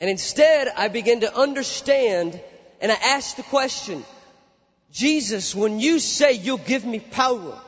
And 0.00 0.10
instead, 0.10 0.68
I 0.76 0.88
begin 0.88 1.20
to 1.20 1.34
understand 1.34 2.40
and 2.80 2.92
I 2.92 2.96
ask 2.96 3.36
the 3.36 3.42
question, 3.42 4.04
Jesus, 4.92 5.54
when 5.54 5.80
you 5.80 5.98
say 5.98 6.32
you'll 6.32 6.58
give 6.58 6.84
me 6.84 7.00
power, 7.00 7.58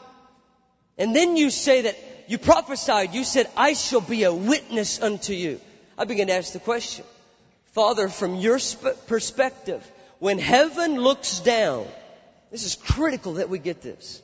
and 0.96 1.14
then 1.14 1.36
you 1.36 1.50
say 1.50 1.82
that 1.82 1.96
you 2.28 2.38
prophesied, 2.38 3.14
you 3.14 3.24
said, 3.24 3.48
I 3.56 3.72
shall 3.72 4.00
be 4.00 4.24
a 4.24 4.32
witness 4.32 5.00
unto 5.00 5.32
you. 5.32 5.60
I 5.96 6.04
begin 6.04 6.28
to 6.28 6.34
ask 6.34 6.52
the 6.52 6.58
question, 6.58 7.04
Father, 7.78 8.08
from 8.08 8.34
your 8.34 8.58
perspective, 9.06 9.88
when 10.18 10.40
heaven 10.40 10.96
looks 10.96 11.38
down, 11.38 11.86
this 12.50 12.64
is 12.64 12.74
critical 12.74 13.34
that 13.34 13.50
we 13.50 13.60
get 13.60 13.82
this. 13.82 14.20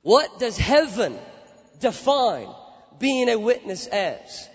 What 0.00 0.38
does 0.38 0.56
heaven 0.56 1.18
define 1.80 2.48
being 2.98 3.28
a 3.28 3.38
witness 3.38 3.86
as? 3.88 4.48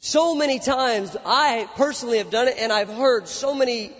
So 0.00 0.34
many 0.34 0.58
times 0.58 1.16
I 1.24 1.70
personally 1.76 2.18
have 2.18 2.28
done 2.28 2.48
it 2.48 2.56
and 2.58 2.70
I've 2.70 2.90
heard 2.90 3.28
so 3.28 3.54
many 3.54 3.90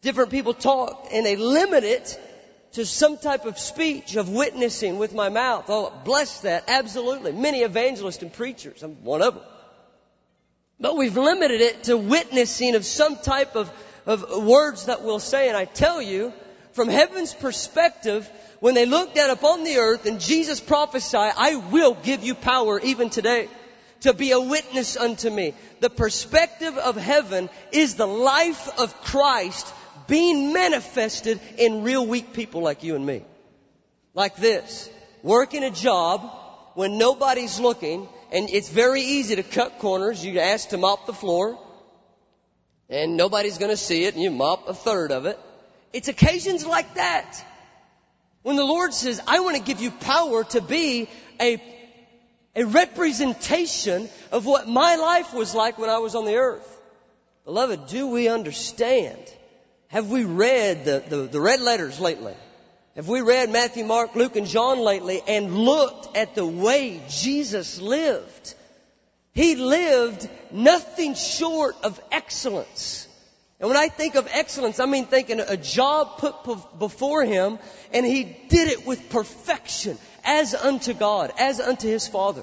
different 0.00 0.30
people 0.30 0.54
talk 0.54 1.08
and 1.12 1.26
they 1.26 1.36
limit 1.36 1.84
it 1.84 2.18
to 2.72 2.86
some 2.86 3.18
type 3.18 3.44
of 3.44 3.58
speech 3.58 4.16
of 4.16 4.30
witnessing 4.30 4.96
with 4.96 5.12
my 5.12 5.28
mouth. 5.28 5.66
Oh, 5.68 5.92
bless 6.06 6.40
that. 6.40 6.64
Absolutely. 6.68 7.32
Many 7.32 7.60
evangelists 7.60 8.22
and 8.22 8.32
preachers. 8.32 8.82
I'm 8.82 9.04
one 9.04 9.20
of 9.20 9.34
them. 9.34 9.44
But 10.80 10.96
we've 10.96 11.16
limited 11.16 11.60
it 11.60 11.84
to 11.84 11.96
witnessing 11.96 12.74
of 12.74 12.86
some 12.86 13.16
type 13.16 13.54
of, 13.54 13.70
of 14.06 14.44
words 14.44 14.86
that 14.86 15.02
we'll 15.02 15.18
say. 15.18 15.48
And 15.48 15.56
I 15.56 15.66
tell 15.66 16.00
you, 16.00 16.32
from 16.72 16.88
heaven's 16.88 17.34
perspective, 17.34 18.28
when 18.60 18.74
they 18.74 18.86
look 18.86 19.14
down 19.14 19.30
upon 19.30 19.64
the 19.64 19.76
earth 19.76 20.06
and 20.06 20.20
Jesus 20.20 20.58
prophesied, 20.58 21.34
I 21.36 21.56
will 21.56 21.94
give 21.94 22.24
you 22.24 22.34
power 22.34 22.80
even 22.80 23.10
today 23.10 23.48
to 24.00 24.14
be 24.14 24.30
a 24.30 24.40
witness 24.40 24.96
unto 24.96 25.28
me. 25.28 25.54
The 25.80 25.90
perspective 25.90 26.78
of 26.78 26.96
heaven 26.96 27.50
is 27.72 27.96
the 27.96 28.06
life 28.06 28.78
of 28.78 28.98
Christ 29.02 29.70
being 30.06 30.54
manifested 30.54 31.40
in 31.58 31.82
real 31.82 32.06
weak 32.06 32.32
people 32.32 32.62
like 32.62 32.82
you 32.82 32.96
and 32.96 33.04
me. 33.04 33.22
Like 34.14 34.36
this. 34.36 34.88
Working 35.22 35.62
a 35.62 35.70
job 35.70 36.22
when 36.74 36.96
nobody's 36.96 37.60
looking 37.60 38.08
and 38.32 38.48
it's 38.50 38.68
very 38.68 39.02
easy 39.02 39.36
to 39.36 39.42
cut 39.42 39.78
corners. 39.78 40.24
You 40.24 40.38
ask 40.40 40.70
to 40.70 40.78
mop 40.78 41.06
the 41.06 41.12
floor, 41.12 41.58
and 42.88 43.16
nobody's 43.16 43.58
going 43.58 43.70
to 43.70 43.76
see 43.76 44.04
it, 44.04 44.14
and 44.14 44.22
you 44.22 44.30
mop 44.30 44.68
a 44.68 44.74
third 44.74 45.12
of 45.12 45.26
it. 45.26 45.38
It's 45.92 46.08
occasions 46.08 46.64
like 46.64 46.94
that 46.94 47.44
when 48.42 48.56
the 48.56 48.64
Lord 48.64 48.94
says, 48.94 49.20
I 49.26 49.40
want 49.40 49.56
to 49.56 49.62
give 49.62 49.80
you 49.80 49.90
power 49.90 50.44
to 50.44 50.60
be 50.60 51.08
a, 51.40 51.62
a 52.56 52.64
representation 52.64 54.08
of 54.32 54.46
what 54.46 54.66
my 54.66 54.96
life 54.96 55.34
was 55.34 55.54
like 55.54 55.78
when 55.78 55.90
I 55.90 55.98
was 55.98 56.14
on 56.14 56.24
the 56.24 56.36
earth. 56.36 56.66
Beloved, 57.44 57.88
do 57.88 58.08
we 58.08 58.28
understand? 58.28 59.18
Have 59.88 60.10
we 60.10 60.24
read 60.24 60.84
the, 60.84 61.02
the, 61.06 61.16
the 61.16 61.40
red 61.40 61.60
letters 61.60 62.00
lately? 62.00 62.34
Have 62.96 63.08
we 63.08 63.20
read 63.20 63.50
Matthew, 63.50 63.84
Mark, 63.84 64.16
Luke, 64.16 64.34
and 64.34 64.46
John 64.46 64.80
lately 64.80 65.22
and 65.26 65.54
looked 65.54 66.16
at 66.16 66.34
the 66.34 66.44
way 66.44 67.00
Jesus 67.08 67.80
lived? 67.80 68.54
He 69.32 69.54
lived 69.54 70.28
nothing 70.50 71.14
short 71.14 71.76
of 71.84 72.00
excellence. 72.10 73.06
And 73.60 73.68
when 73.68 73.76
I 73.76 73.88
think 73.88 74.16
of 74.16 74.26
excellence, 74.32 74.80
I 74.80 74.86
mean 74.86 75.06
thinking 75.06 75.38
a 75.38 75.56
job 75.56 76.18
put 76.18 76.78
before 76.78 77.24
him 77.24 77.58
and 77.92 78.04
he 78.04 78.24
did 78.24 78.68
it 78.68 78.86
with 78.86 79.10
perfection 79.10 79.96
as 80.24 80.54
unto 80.54 80.92
God, 80.92 81.32
as 81.38 81.60
unto 81.60 81.86
his 81.86 82.08
Father. 82.08 82.42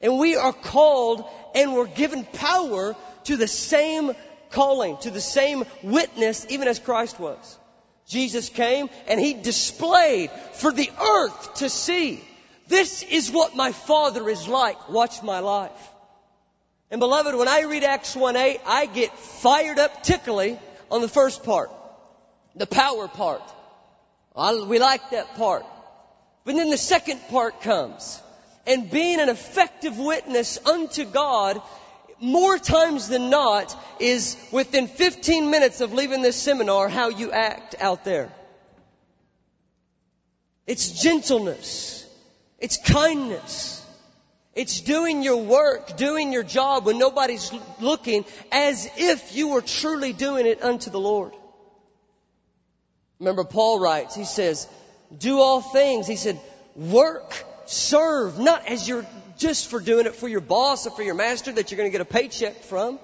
And 0.00 0.18
we 0.18 0.36
are 0.36 0.52
called 0.52 1.24
and 1.54 1.74
we're 1.74 1.86
given 1.86 2.24
power 2.24 2.94
to 3.24 3.36
the 3.36 3.48
same 3.48 4.12
calling, 4.50 4.96
to 4.98 5.10
the 5.10 5.20
same 5.20 5.64
witness 5.82 6.46
even 6.50 6.68
as 6.68 6.78
Christ 6.78 7.18
was. 7.18 7.58
Jesus 8.10 8.48
came 8.48 8.90
and 9.06 9.20
he 9.20 9.34
displayed 9.34 10.30
for 10.54 10.72
the 10.72 10.90
earth 11.00 11.54
to 11.54 11.68
see. 11.68 12.22
This 12.66 13.04
is 13.04 13.30
what 13.30 13.54
my 13.54 13.70
Father 13.70 14.28
is 14.28 14.48
like. 14.48 14.88
Watch 14.88 15.22
my 15.22 15.38
life. 15.38 15.70
And 16.90 16.98
beloved, 16.98 17.36
when 17.36 17.46
I 17.46 17.62
read 17.62 17.84
Acts 17.84 18.16
1-8, 18.16 18.60
I 18.66 18.86
get 18.86 19.16
fired 19.16 19.78
up 19.78 20.02
tickly 20.02 20.58
on 20.90 21.02
the 21.02 21.08
first 21.08 21.44
part. 21.44 21.70
The 22.56 22.66
power 22.66 23.06
part. 23.06 23.42
I, 24.34 24.54
we 24.54 24.80
like 24.80 25.10
that 25.10 25.36
part. 25.36 25.64
But 26.44 26.56
then 26.56 26.70
the 26.70 26.78
second 26.78 27.20
part 27.28 27.60
comes. 27.62 28.20
And 28.66 28.90
being 28.90 29.20
an 29.20 29.28
effective 29.28 29.98
witness 29.98 30.58
unto 30.66 31.04
God 31.04 31.62
more 32.20 32.58
times 32.58 33.08
than 33.08 33.30
not 33.30 33.74
is 33.98 34.36
within 34.52 34.86
15 34.86 35.50
minutes 35.50 35.80
of 35.80 35.92
leaving 35.92 36.22
this 36.22 36.36
seminar 36.36 36.88
how 36.88 37.08
you 37.08 37.32
act 37.32 37.74
out 37.80 38.04
there. 38.04 38.30
It's 40.66 41.02
gentleness. 41.02 42.06
It's 42.58 42.76
kindness. 42.76 43.84
It's 44.54 44.80
doing 44.80 45.22
your 45.22 45.42
work, 45.42 45.96
doing 45.96 46.32
your 46.32 46.42
job 46.42 46.84
when 46.84 46.98
nobody's 46.98 47.52
looking 47.80 48.24
as 48.52 48.88
if 48.96 49.34
you 49.34 49.48
were 49.48 49.62
truly 49.62 50.12
doing 50.12 50.46
it 50.46 50.62
unto 50.62 50.90
the 50.90 51.00
Lord. 51.00 51.32
Remember 53.18 53.44
Paul 53.44 53.80
writes, 53.80 54.14
he 54.14 54.24
says, 54.24 54.66
do 55.16 55.40
all 55.40 55.60
things. 55.60 56.06
He 56.06 56.16
said, 56.16 56.40
work, 56.74 57.44
serve, 57.70 58.38
not 58.38 58.66
as 58.66 58.88
you're 58.88 59.06
just 59.38 59.70
for 59.70 59.80
doing 59.80 60.06
it 60.06 60.16
for 60.16 60.28
your 60.28 60.40
boss 60.40 60.86
or 60.86 60.90
for 60.90 61.02
your 61.02 61.14
master 61.14 61.52
that 61.52 61.70
you're 61.70 61.76
going 61.76 61.90
to 61.90 61.92
get 61.92 62.00
a 62.00 62.04
paycheck 62.04 62.64
from. 62.64 62.98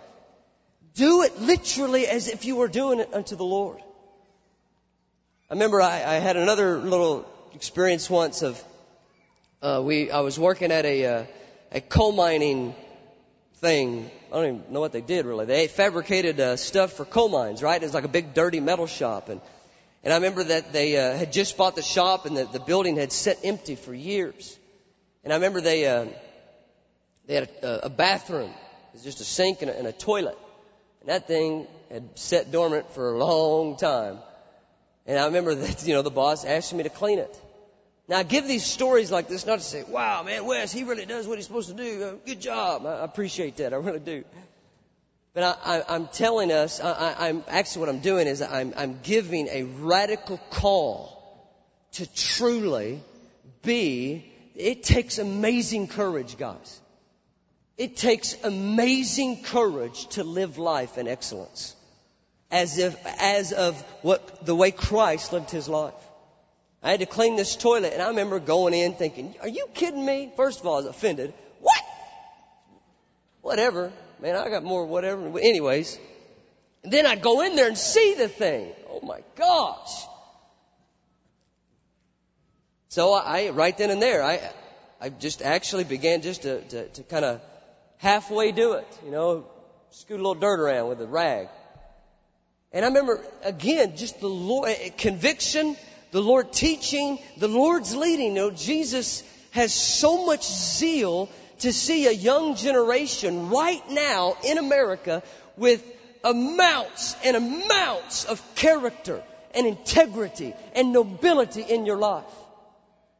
Do 0.94 1.22
it 1.22 1.40
literally 1.40 2.06
as 2.06 2.28
if 2.28 2.44
you 2.44 2.56
were 2.56 2.68
doing 2.68 3.00
it 3.00 3.12
unto 3.12 3.36
the 3.36 3.44
Lord. 3.44 3.78
I 5.48 5.54
remember 5.54 5.80
I, 5.80 6.02
I 6.02 6.14
had 6.14 6.36
another 6.36 6.78
little 6.78 7.24
experience 7.54 8.10
once 8.10 8.42
of 8.42 8.62
uh, 9.62 9.80
we 9.84 10.10
I 10.10 10.20
was 10.20 10.38
working 10.38 10.72
at 10.72 10.84
a 10.84 11.06
uh, 11.06 11.24
a 11.72 11.80
coal 11.80 12.12
mining 12.12 12.74
thing. 13.56 14.10
I 14.32 14.36
don't 14.36 14.44
even 14.44 14.72
know 14.72 14.80
what 14.80 14.92
they 14.92 15.00
did 15.00 15.24
really. 15.24 15.46
They 15.46 15.68
fabricated 15.68 16.40
uh, 16.40 16.56
stuff 16.56 16.94
for 16.94 17.04
coal 17.04 17.28
mines, 17.28 17.62
right? 17.62 17.80
It 17.80 17.86
was 17.86 17.94
like 17.94 18.04
a 18.04 18.08
big 18.08 18.34
dirty 18.34 18.60
metal 18.60 18.86
shop, 18.86 19.28
and 19.28 19.40
and 20.06 20.12
I 20.12 20.18
remember 20.18 20.44
that 20.44 20.72
they 20.72 20.96
uh, 20.96 21.16
had 21.16 21.32
just 21.32 21.56
bought 21.56 21.74
the 21.74 21.82
shop 21.82 22.26
and 22.26 22.36
the, 22.36 22.44
the 22.44 22.60
building 22.60 22.96
had 22.96 23.10
sat 23.10 23.38
empty 23.42 23.74
for 23.74 23.92
years. 23.92 24.56
And 25.24 25.32
I 25.32 25.36
remember 25.36 25.60
they 25.60 25.84
uh, 25.84 26.06
they 27.26 27.34
had 27.34 27.48
a, 27.64 27.86
a 27.86 27.88
bathroom. 27.88 28.50
It 28.50 28.92
was 28.92 29.02
just 29.02 29.20
a 29.20 29.24
sink 29.24 29.62
and 29.62 29.70
a, 29.72 29.76
and 29.76 29.88
a 29.88 29.90
toilet. 29.90 30.38
And 31.00 31.08
that 31.08 31.26
thing 31.26 31.66
had 31.90 32.16
sat 32.16 32.52
dormant 32.52 32.88
for 32.92 33.14
a 33.14 33.18
long 33.18 33.76
time. 33.78 34.18
And 35.08 35.18
I 35.18 35.24
remember 35.24 35.54
that, 35.56 35.84
you 35.84 35.94
know, 35.94 36.02
the 36.02 36.12
boss 36.12 36.44
asked 36.44 36.72
me 36.72 36.84
to 36.84 36.88
clean 36.88 37.18
it. 37.18 37.36
Now 38.06 38.18
I 38.18 38.22
give 38.22 38.46
these 38.46 38.64
stories 38.64 39.10
like 39.10 39.26
this 39.26 39.44
not 39.44 39.58
to 39.58 39.64
say, 39.64 39.82
wow, 39.82 40.22
man, 40.22 40.46
Wes, 40.46 40.70
he 40.70 40.84
really 40.84 41.06
does 41.06 41.26
what 41.26 41.36
he's 41.36 41.48
supposed 41.48 41.70
to 41.70 41.74
do. 41.74 42.20
Good 42.24 42.40
job. 42.40 42.86
I 42.86 43.02
appreciate 43.02 43.56
that. 43.56 43.72
I 43.72 43.76
really 43.78 43.98
do. 43.98 44.22
But 45.36 45.60
I, 45.66 45.96
am 45.96 46.08
telling 46.08 46.50
us, 46.50 46.80
I, 46.80 47.28
am 47.28 47.44
actually 47.46 47.80
what 47.80 47.88
I'm 47.90 47.98
doing 47.98 48.26
is 48.26 48.40
I'm, 48.40 48.72
I'm 48.74 49.00
giving 49.02 49.48
a 49.48 49.64
radical 49.64 50.38
call 50.48 51.52
to 51.92 52.10
truly 52.14 53.02
be, 53.62 54.32
it 54.54 54.82
takes 54.82 55.18
amazing 55.18 55.88
courage, 55.88 56.38
guys. 56.38 56.80
It 57.76 57.98
takes 57.98 58.34
amazing 58.44 59.42
courage 59.42 60.06
to 60.14 60.24
live 60.24 60.56
life 60.56 60.96
in 60.96 61.06
excellence. 61.06 61.76
As 62.50 62.78
if, 62.78 62.96
as 63.20 63.52
of 63.52 63.78
what, 64.00 64.46
the 64.46 64.54
way 64.54 64.70
Christ 64.70 65.34
lived 65.34 65.50
his 65.50 65.68
life. 65.68 65.92
I 66.82 66.92
had 66.92 67.00
to 67.00 67.06
clean 67.06 67.36
this 67.36 67.56
toilet 67.56 67.92
and 67.92 68.00
I 68.00 68.08
remember 68.08 68.40
going 68.40 68.72
in 68.72 68.94
thinking, 68.94 69.34
are 69.42 69.48
you 69.48 69.66
kidding 69.74 70.02
me? 70.02 70.32
First 70.34 70.60
of 70.60 70.66
all, 70.66 70.76
I 70.76 70.76
was 70.78 70.86
offended. 70.86 71.34
What? 71.60 71.82
Whatever. 73.42 73.92
Man, 74.20 74.36
I 74.36 74.48
got 74.48 74.64
more 74.64 74.86
whatever. 74.86 75.38
Anyways. 75.38 75.98
Then 76.88 77.04
I'd 77.04 77.20
go 77.20 77.40
in 77.40 77.56
there 77.56 77.66
and 77.66 77.76
see 77.76 78.14
the 78.14 78.28
thing. 78.28 78.72
Oh 78.88 79.00
my 79.04 79.20
gosh. 79.36 80.06
So 82.88 83.12
I, 83.12 83.50
right 83.50 83.76
then 83.76 83.90
and 83.90 84.00
there, 84.00 84.22
I, 84.22 84.40
I 85.00 85.08
just 85.08 85.42
actually 85.42 85.84
began 85.84 86.22
just 86.22 86.42
to, 86.42 86.60
to, 86.62 86.88
to 86.88 87.02
kind 87.02 87.24
of 87.24 87.40
halfway 87.98 88.52
do 88.52 88.74
it, 88.74 88.86
you 89.04 89.10
know, 89.10 89.46
scoot 89.90 90.14
a 90.14 90.22
little 90.22 90.34
dirt 90.34 90.60
around 90.60 90.88
with 90.88 91.00
a 91.00 91.06
rag. 91.06 91.48
And 92.72 92.84
I 92.84 92.88
remember 92.88 93.20
again, 93.42 93.96
just 93.96 94.20
the 94.20 94.28
Lord, 94.28 94.70
eh, 94.70 94.90
conviction, 94.90 95.76
the 96.12 96.22
Lord 96.22 96.52
teaching, 96.52 97.18
the 97.36 97.48
Lord's 97.48 97.96
leading. 97.96 98.28
You 98.28 98.34
know, 98.34 98.50
Jesus 98.50 99.24
has 99.50 99.74
so 99.74 100.24
much 100.24 100.46
zeal 100.46 101.28
to 101.60 101.72
see 101.72 102.06
a 102.06 102.12
young 102.12 102.56
generation 102.56 103.50
right 103.50 103.82
now 103.90 104.36
in 104.44 104.58
America 104.58 105.22
with 105.56 105.84
amounts 106.24 107.16
and 107.24 107.36
amounts 107.36 108.24
of 108.24 108.42
character 108.54 109.22
and 109.54 109.66
integrity 109.66 110.54
and 110.74 110.92
nobility 110.92 111.62
in 111.62 111.86
your 111.86 111.96
life. 111.96 112.24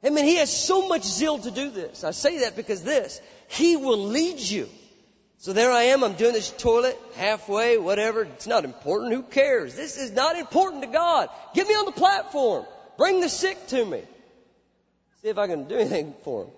I 0.05 0.11
mean, 0.11 0.25
He 0.25 0.37
has 0.37 0.55
so 0.55 0.88
much 0.88 1.05
zeal 1.05 1.38
to 1.38 1.50
do 1.50 1.71
this. 1.71 2.05
I 2.05 2.11
say 2.11 2.40
that 2.40 2.57
because 2.57 2.83
this, 2.83 3.21
He 3.49 3.76
will 3.76 3.99
lead 3.99 4.38
you. 4.38 4.69
So 5.38 5.52
there 5.52 5.71
I 5.71 5.85
am, 5.85 6.02
I'm 6.02 6.14
doing 6.14 6.33
this 6.33 6.50
toilet, 6.50 6.99
halfway, 7.14 7.76
whatever. 7.78 8.23
It's 8.23 8.47
not 8.47 8.64
important. 8.64 9.12
Who 9.12 9.23
cares? 9.23 9.75
This 9.75 9.99
is 9.99 10.12
not 10.12 10.37
important 10.37 10.83
to 10.83 10.88
God. 10.88 11.28
Get 11.55 11.69
me 11.69 11.75
on 11.75 11.87
the 11.87 11.93
platform. 11.93 12.64
Bring 12.97 13.21
the 13.21 13.28
sick 13.28 13.66
to 13.69 13.85
me. 13.85 14.02
See 15.23 15.28
if 15.28 15.38
I 15.38 15.47
can 15.47 15.69
do 15.69 15.76
anything 15.76 16.14
for 16.25 16.45
them. 16.45 16.52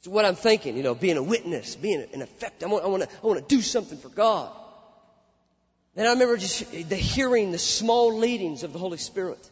It's 0.00 0.08
what 0.08 0.24
I'm 0.24 0.34
thinking, 0.34 0.78
you 0.78 0.82
know, 0.82 0.94
being 0.94 1.18
a 1.18 1.22
witness, 1.22 1.76
being 1.76 2.06
an 2.14 2.22
effect. 2.22 2.64
I 2.64 2.68
want, 2.68 2.84
I 2.84 2.88
want 2.88 3.02
to, 3.02 3.08
I 3.22 3.26
want 3.26 3.46
to 3.46 3.54
do 3.54 3.60
something 3.60 3.98
for 3.98 4.08
God. 4.08 4.50
And 5.94 6.08
I 6.08 6.12
remember 6.12 6.38
just 6.38 6.70
the 6.88 6.96
hearing 6.96 7.52
the 7.52 7.58
small 7.58 8.16
leadings 8.16 8.62
of 8.62 8.72
the 8.72 8.78
Holy 8.78 8.96
Spirit. 8.96 9.50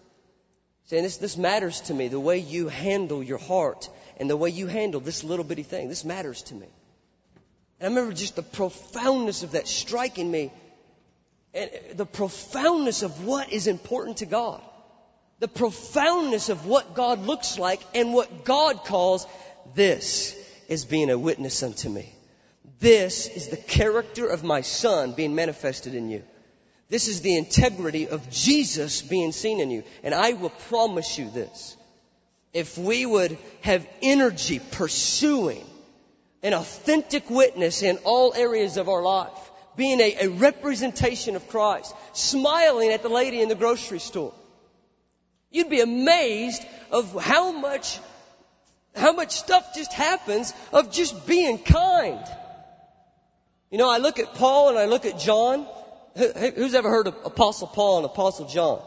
Saying 0.86 1.02
this, 1.02 1.18
this 1.18 1.36
matters 1.36 1.82
to 1.82 1.94
me, 1.94 2.08
the 2.08 2.18
way 2.18 2.38
you 2.38 2.68
handle 2.68 3.22
your 3.22 3.36
heart 3.36 3.90
and 4.16 4.30
the 4.30 4.38
way 4.38 4.48
you 4.48 4.66
handle 4.66 5.00
this 5.00 5.22
little 5.22 5.44
bitty 5.44 5.64
thing. 5.64 5.90
This 5.90 6.02
matters 6.02 6.42
to 6.44 6.54
me. 6.54 6.66
And 7.78 7.86
I 7.86 7.94
remember 7.94 8.14
just 8.14 8.34
the 8.34 8.42
profoundness 8.42 9.42
of 9.42 9.52
that 9.52 9.68
striking 9.68 10.30
me 10.30 10.50
and 11.52 11.70
the 11.94 12.06
profoundness 12.06 13.02
of 13.02 13.26
what 13.26 13.52
is 13.52 13.66
important 13.66 14.18
to 14.18 14.26
God. 14.26 14.62
The 15.40 15.48
profoundness 15.48 16.48
of 16.48 16.64
what 16.64 16.94
God 16.94 17.20
looks 17.26 17.58
like 17.58 17.82
and 17.94 18.14
what 18.14 18.46
God 18.46 18.84
calls 18.84 19.26
this 19.74 20.34
is 20.68 20.84
being 20.84 21.10
a 21.10 21.18
witness 21.18 21.62
unto 21.62 21.88
me. 21.88 22.14
This 22.78 23.26
is 23.26 23.48
the 23.48 23.56
character 23.56 24.26
of 24.26 24.44
my 24.44 24.60
son 24.60 25.12
being 25.12 25.34
manifested 25.34 25.94
in 25.94 26.10
you. 26.10 26.22
This 26.88 27.08
is 27.08 27.20
the 27.20 27.36
integrity 27.36 28.08
of 28.08 28.30
Jesus 28.30 29.02
being 29.02 29.32
seen 29.32 29.60
in 29.60 29.70
you. 29.70 29.82
And 30.02 30.14
I 30.14 30.34
will 30.34 30.52
promise 30.68 31.18
you 31.18 31.30
this. 31.30 31.76
If 32.52 32.78
we 32.78 33.04
would 33.04 33.36
have 33.62 33.86
energy 34.00 34.60
pursuing 34.70 35.64
an 36.42 36.54
authentic 36.54 37.28
witness 37.28 37.82
in 37.82 37.98
all 38.04 38.32
areas 38.34 38.76
of 38.76 38.88
our 38.88 39.02
life, 39.02 39.50
being 39.76 40.00
a, 40.00 40.16
a 40.22 40.28
representation 40.28 41.36
of 41.36 41.48
Christ, 41.48 41.94
smiling 42.12 42.90
at 42.90 43.02
the 43.02 43.08
lady 43.08 43.42
in 43.42 43.48
the 43.48 43.54
grocery 43.54 43.98
store, 43.98 44.32
you'd 45.50 45.70
be 45.70 45.80
amazed 45.80 46.64
of 46.90 47.14
how 47.20 47.52
much, 47.52 47.98
how 48.98 49.12
much 49.12 49.32
stuff 49.32 49.74
just 49.74 49.92
happens 49.92 50.52
of 50.72 50.92
just 50.92 51.26
being 51.26 51.58
kind. 51.58 52.24
You 53.70 53.78
know, 53.78 53.90
I 53.90 53.98
look 53.98 54.18
at 54.18 54.34
Paul 54.34 54.70
and 54.70 54.78
I 54.78 54.86
look 54.86 55.06
at 55.06 55.18
John. 55.18 55.66
Who's 56.16 56.74
ever 56.74 56.88
heard 56.88 57.06
of 57.06 57.14
Apostle 57.24 57.68
Paul 57.68 57.98
and 57.98 58.06
Apostle 58.06 58.46
John? 58.46 58.80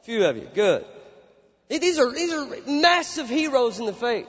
A 0.00 0.04
few 0.04 0.24
of 0.24 0.36
you. 0.36 0.48
Good. 0.54 0.84
These 1.68 1.98
are, 1.98 2.12
these 2.12 2.32
are 2.32 2.46
massive 2.70 3.28
heroes 3.28 3.80
in 3.80 3.86
the 3.86 3.92
faith. 3.92 4.28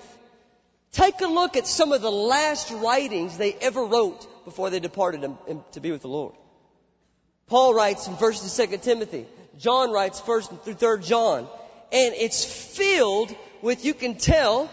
Take 0.91 1.21
a 1.21 1.27
look 1.27 1.57
at 1.57 1.67
some 1.67 1.91
of 1.91 2.01
the 2.01 2.11
last 2.11 2.71
writings 2.71 3.37
they 3.37 3.53
ever 3.53 3.83
wrote 3.83 4.45
before 4.45 4.69
they 4.69 4.79
departed 4.79 5.29
to 5.73 5.79
be 5.79 5.91
with 5.91 6.01
the 6.01 6.07
Lord. 6.07 6.33
Paul 7.47 7.73
writes 7.73 8.07
in 8.07 8.15
1st 8.15 8.59
and 8.59 8.71
2nd 8.71 8.81
Timothy. 8.81 9.25
John 9.59 9.91
writes 9.91 10.19
1st 10.21 10.63
through 10.63 10.73
3rd 10.73 11.05
John. 11.05 11.47
And 11.91 12.15
it's 12.15 12.43
filled 12.43 13.35
with, 13.61 13.85
you 13.85 13.93
can 13.93 14.15
tell, 14.15 14.69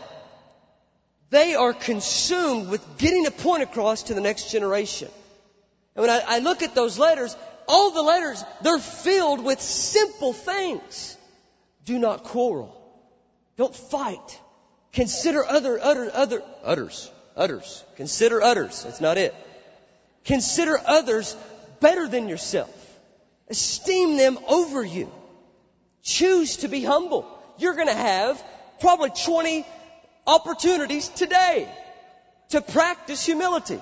they 1.31 1.55
are 1.55 1.73
consumed 1.73 2.69
with 2.69 2.99
getting 2.99 3.27
a 3.27 3.31
point 3.31 3.63
across 3.63 4.05
to 4.05 4.15
the 4.15 4.21
next 4.21 4.51
generation. 4.51 5.09
And 5.97 6.03
when 6.03 6.11
I, 6.11 6.23
I 6.27 6.39
look 6.41 6.63
at 6.63 6.75
those 6.75 6.99
letters, 6.99 7.37
all 7.67 7.91
the 7.91 8.03
letters, 8.03 8.45
they're 8.63 8.79
filled 8.79 9.43
with 9.43 9.61
simple 9.61 10.33
things. 10.33 11.17
Do 11.85 11.99
not 11.99 12.25
quarrel. 12.25 12.75
Don't 13.57 13.75
fight. 13.75 14.41
Consider 14.93 15.45
other, 15.45 15.81
other, 15.81 16.11
other, 16.13 16.43
others, 16.63 17.11
others. 17.37 17.85
Consider 17.97 18.43
others. 18.43 18.85
That's 18.85 19.01
not 19.01 19.19
it. 19.19 19.35
Consider 20.25 20.79
others 20.85 21.37
better 21.81 22.09
than 22.09 22.29
yourself. 22.29 22.71
Esteem 23.49 24.17
them 24.17 24.39
over 24.49 24.85
you. 24.85 25.13
Choose 26.03 26.59
to 26.59 26.69
be 26.69 26.83
humble. 26.83 27.27
You're 27.59 27.75
gonna 27.75 27.95
have 27.95 28.43
probably 28.81 29.11
20 29.11 29.67
opportunities 30.27 31.09
today 31.09 31.69
to 32.51 32.61
practice 32.61 33.25
humility. 33.25 33.81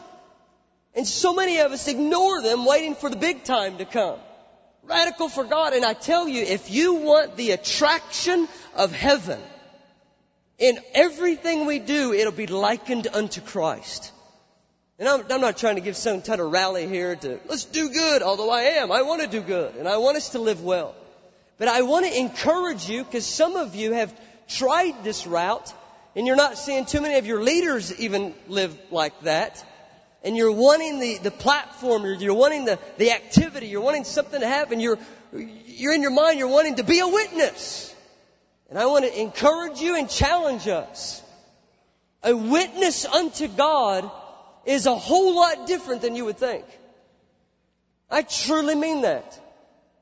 And 0.95 1.07
so 1.07 1.35
many 1.35 1.59
of 1.59 1.73
us 1.73 1.89
ignore 1.89 2.43
them 2.43 2.65
waiting 2.65 2.95
for 2.95 3.09
the 3.09 3.17
big 3.17 3.45
time 3.45 3.79
to 3.79 3.85
come. 3.85 4.19
Radical 4.83 5.29
for 5.29 5.45
God. 5.45 5.73
And 5.73 5.85
I 5.85 5.95
tell 5.95 6.29
you, 6.29 6.43
if 6.43 6.71
you 6.71 6.95
want 6.95 7.37
the 7.37 7.53
attraction 7.53 8.49
of 8.75 8.93
heaven, 8.93 9.41
in 10.59 10.79
everything 10.95 11.67
we 11.67 11.79
do, 11.79 12.13
it'll 12.13 12.33
be 12.33 12.47
likened 12.47 13.09
unto 13.13 13.41
Christ. 13.41 14.13
And 14.99 15.09
I'm, 15.09 15.25
I'm, 15.31 15.41
not 15.41 15.57
trying 15.57 15.77
to 15.77 15.81
give 15.81 15.97
some 15.97 16.23
kind 16.23 16.41
of 16.41 16.53
rally 16.53 16.87
here 16.87 17.17
to, 17.17 17.41
let's 17.49 17.65
do 17.65 17.89
good, 17.89 18.23
although 18.23 18.51
I 18.51 18.63
am. 18.79 18.93
I 18.93 19.03
want 19.03 19.23
to 19.23 19.27
do 19.27 19.41
good, 19.41 19.75
and 19.77 19.89
I 19.89 19.97
want 19.97 20.17
us 20.17 20.31
to 20.31 20.39
live 20.39 20.63
well. 20.63 20.95
But 21.59 21.69
I 21.69 21.83
want 21.83 22.07
to 22.07 22.17
encourage 22.17 22.89
you, 22.89 23.03
because 23.03 23.27
some 23.27 23.57
of 23.57 23.75
you 23.75 23.93
have 23.93 24.15
tried 24.49 25.03
this 25.03 25.27
route, 25.27 25.73
and 26.15 26.27
you're 26.27 26.37
not 26.37 26.59
seeing 26.59 26.85
too 26.85 27.01
many 27.01 27.17
of 27.17 27.27
your 27.27 27.43
leaders 27.43 27.99
even 27.99 28.35
live 28.49 28.77
like 28.91 29.19
that 29.23 29.65
and 30.25 30.37
you're 30.37 30.53
wanting 30.53 31.01
the, 31.01 31.19
the 31.19 31.31
platform, 31.31 32.05
you're, 32.05 32.15
you're 32.15 32.35
wanting 32.35 32.65
the, 32.65 32.79
the 32.99 33.13
activity, 33.13 33.67
you're 33.67 33.83
wanting 33.83 34.05
something 34.05 34.41
to 34.41 34.47
happen, 34.47 34.81
you're, 34.81 34.99
you're 35.33 35.95
in 35.95 36.03
your 36.03 36.13
mind, 36.13 36.39
you're 36.39 36.49
wanting 36.49 36.77
to 36.77 36.85
be 36.85 37.01
a 37.01 37.09
witness. 37.09 37.95
And 38.71 38.79
I 38.79 38.87
want 38.87 39.05
to 39.05 39.21
encourage 39.21 39.81
you 39.81 39.97
and 39.97 40.09
challenge 40.09 40.69
us. 40.69 41.23
A 42.23 42.35
witness 42.35 43.05
unto 43.05 43.49
God 43.49 44.11
is 44.65 44.87
a 44.87 44.95
whole 44.95 45.35
lot 45.35 45.67
different 45.67 46.03
than 46.03 46.15
you 46.15 46.27
would 46.27 46.39
think. 46.39 46.65
I 48.09 48.23
truly 48.23 48.75
mean 48.75 49.03
that. 49.03 49.39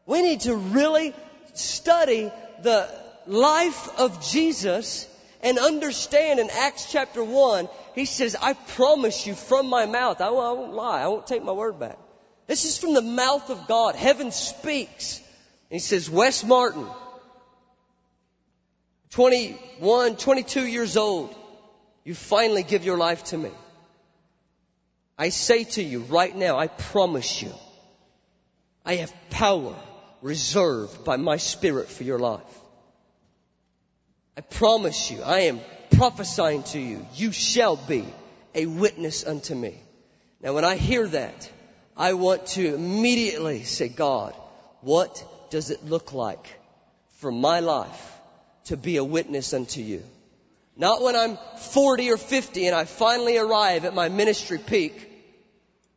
We 0.05 0.20
need 0.23 0.40
to 0.42 0.55
really 0.55 1.14
study 1.55 2.31
the 2.62 2.88
life 3.27 3.99
of 3.99 4.23
Jesus 4.29 5.07
and 5.42 5.59
understand 5.59 6.40
in 6.40 6.50
Acts 6.50 6.90
chapter 6.90 7.24
1, 7.24 7.68
he 7.94 8.05
says, 8.05 8.37
I 8.40 8.53
promise 8.53 9.26
you 9.26 9.35
from 9.35 9.68
my 9.68 9.87
mouth, 9.87 10.20
I 10.20 10.31
won't, 10.31 10.46
I 10.46 10.61
won't 10.61 10.74
lie, 10.74 11.03
I 11.03 11.09
won't 11.09 11.26
take 11.26 11.42
my 11.42 11.53
word 11.53 11.79
back. 11.79 11.98
This 12.46 12.64
is 12.64 12.79
from 12.79 12.94
the 12.94 13.03
mouth 13.03 13.48
of 13.48 13.68
God. 13.68 13.94
Heaven 13.94 14.33
speaks. 14.33 15.18
And 15.18 15.76
he 15.76 15.79
says, 15.79 16.11
Wes 16.11 16.44
Martin, 16.44 16.87
21, 19.11 20.16
22 20.16 20.66
years 20.66 20.96
old, 20.96 21.35
you 22.05 22.14
finally 22.14 22.62
give 22.62 22.85
your 22.85 22.98
life 22.98 23.24
to 23.24 23.38
me. 23.38 23.50
I 25.16 25.29
say 25.29 25.64
to 25.64 25.83
you 25.83 26.00
right 26.00 26.35
now, 26.35 26.59
I 26.59 26.66
promise 26.66 27.40
you, 27.40 27.53
I 28.85 28.96
have 28.96 29.12
power 29.31 29.76
reserved 30.22 31.05
by 31.05 31.16
my 31.16 31.37
spirit 31.37 31.88
for 31.88 32.05
your 32.05 32.18
life. 32.18 32.60
I 34.37 34.43
promise 34.43 35.11
you, 35.11 35.23
I 35.23 35.40
am 35.40 35.61
prophesying 35.90 36.62
to 36.64 36.79
you, 36.79 37.07
you 37.14 37.33
shall 37.33 37.77
be 37.77 38.05
a 38.55 38.66
witness 38.66 39.27
unto 39.27 39.55
me. 39.55 39.79
Now 40.40 40.55
when 40.55 40.64
I 40.64 40.77
hear 40.77 41.07
that, 41.07 41.51
I 41.97 42.14
want 42.14 42.47
to 42.49 42.75
immediately 42.75 43.64
say, 43.64 43.88
God, 43.88 44.35
what 44.81 45.23
does 45.51 45.71
it 45.71 45.85
look 45.85 46.12
like 46.12 46.59
for 47.19 47.31
my 47.31 47.61
life 47.61 48.19
to 48.64 48.77
be 48.77 48.97
a 48.97 49.05
witness 49.05 49.53
unto 49.53 49.81
you? 49.81 50.03
Not 50.77 51.03
when 51.03 51.16
I'm 51.16 51.37
40 51.59 52.11
or 52.11 52.16
50 52.16 52.66
and 52.66 52.75
I 52.75 52.85
finally 52.85 53.37
arrive 53.37 53.85
at 53.85 53.95
my 53.95 54.09
ministry 54.09 54.59
peak. 54.59 55.09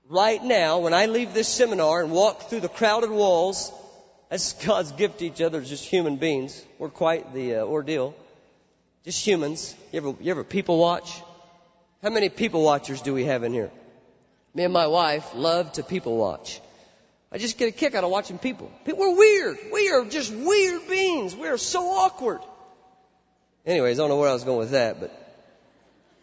Right 0.09 0.43
now, 0.43 0.79
when 0.79 0.93
I 0.93 1.05
leave 1.05 1.33
this 1.33 1.47
seminar 1.47 2.03
and 2.03 2.11
walk 2.11 2.49
through 2.49 2.59
the 2.59 2.67
crowded 2.67 3.09
walls, 3.09 3.71
that's 4.29 4.53
God's 4.65 4.91
gift 4.91 5.19
to 5.19 5.25
each 5.25 5.41
other 5.41 5.61
as 5.61 5.69
just 5.69 5.85
human 5.85 6.17
beings. 6.17 6.61
We're 6.79 6.89
quite 6.89 7.33
the 7.33 7.55
uh, 7.55 7.65
ordeal. 7.65 8.13
Just 9.03 9.25
humans. 9.25 9.75
You 9.91 9.97
ever, 9.97 10.15
you 10.21 10.31
ever 10.31 10.43
people 10.43 10.77
watch? 10.77 11.21
How 12.01 12.09
many 12.09 12.29
people 12.29 12.63
watchers 12.63 13.01
do 13.01 13.13
we 13.13 13.25
have 13.25 13.43
in 13.43 13.51
here? 13.51 13.71
Me 14.53 14.63
and 14.63 14.73
my 14.73 14.87
wife 14.87 15.29
love 15.35 15.71
to 15.73 15.83
people 15.83 16.15
watch. 16.15 16.61
I 17.31 17.37
just 17.37 17.57
get 17.57 17.67
a 17.67 17.71
kick 17.71 17.95
out 17.95 18.03
of 18.03 18.11
watching 18.11 18.37
people. 18.37 18.71
We're 18.85 19.15
weird. 19.15 19.57
We 19.73 19.89
are 19.89 20.05
just 20.05 20.31
weird 20.33 20.87
beings. 20.87 21.35
We 21.35 21.47
are 21.47 21.57
so 21.57 21.81
awkward. 21.89 22.41
Anyways, 23.65 23.99
I 23.99 24.03
don't 24.03 24.09
know 24.09 24.17
where 24.17 24.29
I 24.29 24.33
was 24.33 24.43
going 24.43 24.59
with 24.59 24.71
that, 24.71 24.99
but 24.99 25.11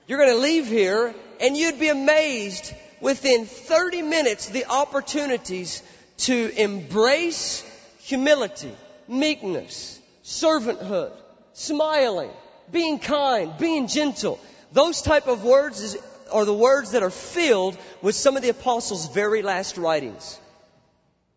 you're 0.07 0.19
going 0.19 0.37
to 0.37 0.43
leave 0.43 0.67
here 0.67 1.15
and 1.41 1.57
you'd 1.57 1.81
be 1.81 1.89
amazed 1.89 2.73
within 3.01 3.45
30 3.47 4.03
minutes 4.03 4.49
the 4.49 4.67
opportunities 4.67 5.83
to 6.19 6.53
embrace 6.57 7.65
humility, 7.99 8.75
meekness, 9.09 9.99
servanthood, 10.23 11.13
smiling, 11.53 12.31
being 12.71 12.99
kind, 12.99 13.57
being 13.59 13.87
gentle. 13.87 14.41
Those 14.73 15.03
type 15.03 15.27
of 15.27 15.45
words 15.45 15.81
is, 15.81 15.99
are 16.33 16.45
the 16.45 16.55
words 16.55 16.93
that 16.93 17.03
are 17.03 17.11
filled 17.11 17.77
with 18.03 18.15
some 18.15 18.37
of 18.37 18.43
the 18.43 18.51
apostles' 18.51 19.09
very 19.09 19.43
last 19.43 19.77
writings. 19.77 20.39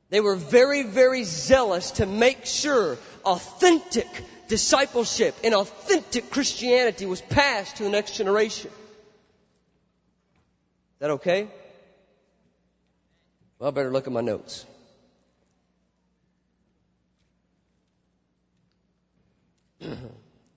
They 0.09 0.21
were 0.21 0.35
very, 0.35 0.83
very 0.83 1.23
zealous 1.23 1.91
to 1.91 2.05
make 2.05 2.45
sure 2.45 2.97
authentic 3.25 4.07
discipleship 4.47 5.35
and 5.43 5.55
authentic 5.55 6.29
Christianity 6.29 7.07
was 7.07 7.21
passed 7.21 7.77
to 7.77 7.83
the 7.83 7.89
next 7.89 8.15
generation. 8.15 8.69
Is 8.69 8.77
that 10.99 11.09
okay? 11.11 11.47
Well, 13.57 13.69
I 13.69 13.71
better 13.71 13.91
look 13.91 14.05
at 14.05 14.13
my 14.13 14.21
notes. 14.21 14.65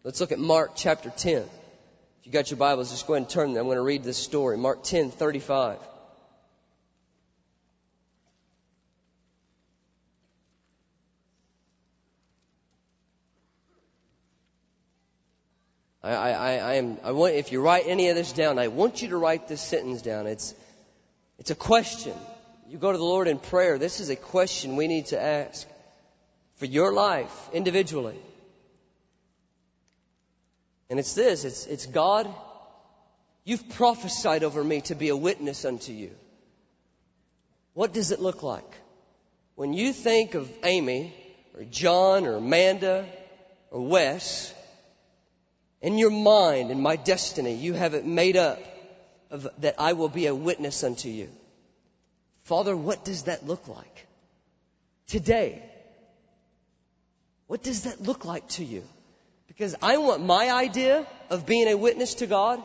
Let's 0.06 0.20
look 0.20 0.30
at 0.30 0.38
Mark 0.38 0.74
chapter 0.76 1.10
10. 1.10 1.38
If 1.38 1.48
you 2.22 2.30
got 2.30 2.48
your 2.48 2.58
Bibles, 2.58 2.92
just 2.92 3.08
go 3.08 3.14
ahead 3.14 3.22
and 3.22 3.28
turn 3.28 3.54
them. 3.54 3.62
I'm 3.62 3.66
going 3.66 3.74
to 3.74 3.82
read 3.82 4.04
this 4.04 4.16
story. 4.16 4.56
Mark 4.56 4.84
10, 4.84 5.10
35. 5.10 5.78
I, 16.04 16.12
I, 16.12 16.30
I 16.30 16.74
am, 16.74 16.98
I 17.02 17.10
want, 17.10 17.34
if 17.34 17.50
you 17.50 17.60
write 17.60 17.88
any 17.88 18.08
of 18.08 18.14
this 18.14 18.30
down, 18.30 18.60
I 18.60 18.68
want 18.68 19.02
you 19.02 19.08
to 19.08 19.16
write 19.16 19.48
this 19.48 19.60
sentence 19.60 20.02
down. 20.02 20.28
It's, 20.28 20.54
it's 21.40 21.50
a 21.50 21.56
question. 21.56 22.14
You 22.68 22.78
go 22.78 22.92
to 22.92 22.98
the 22.98 23.02
Lord 23.02 23.26
in 23.26 23.40
prayer. 23.40 23.76
This 23.76 23.98
is 23.98 24.08
a 24.08 24.14
question 24.14 24.76
we 24.76 24.86
need 24.86 25.06
to 25.06 25.20
ask 25.20 25.66
for 26.58 26.66
your 26.66 26.92
life 26.92 27.48
individually. 27.52 28.20
And 30.88 30.98
it's 30.98 31.14
this, 31.14 31.44
it's, 31.44 31.66
it's 31.66 31.86
God, 31.86 32.32
you've 33.44 33.68
prophesied 33.70 34.44
over 34.44 34.62
me 34.62 34.82
to 34.82 34.94
be 34.94 35.08
a 35.08 35.16
witness 35.16 35.64
unto 35.64 35.92
you. 35.92 36.12
What 37.74 37.92
does 37.92 38.10
it 38.10 38.20
look 38.20 38.42
like? 38.42 38.72
When 39.54 39.72
you 39.72 39.92
think 39.92 40.34
of 40.34 40.50
Amy, 40.62 41.14
or 41.56 41.64
John, 41.64 42.26
or 42.26 42.36
Amanda, 42.36 43.06
or 43.70 43.86
Wes, 43.86 44.54
in 45.82 45.98
your 45.98 46.10
mind 46.10 46.70
and 46.70 46.80
my 46.80 46.96
destiny, 46.96 47.54
you 47.54 47.72
have 47.74 47.94
it 47.94 48.04
made 48.04 48.36
up 48.36 48.58
of, 49.30 49.48
that 49.58 49.76
I 49.78 49.94
will 49.94 50.08
be 50.08 50.26
a 50.26 50.34
witness 50.34 50.84
unto 50.84 51.08
you. 51.08 51.28
Father, 52.44 52.76
what 52.76 53.04
does 53.04 53.24
that 53.24 53.46
look 53.46 53.66
like? 53.68 54.06
Today. 55.08 55.62
What 57.46 57.62
does 57.62 57.82
that 57.82 58.00
look 58.00 58.24
like 58.24 58.48
to 58.50 58.64
you? 58.64 58.82
Because 59.46 59.74
I 59.80 59.98
want 59.98 60.24
my 60.24 60.50
idea 60.50 61.06
of 61.30 61.46
being 61.46 61.68
a 61.68 61.76
witness 61.76 62.14
to 62.14 62.26
God, 62.26 62.62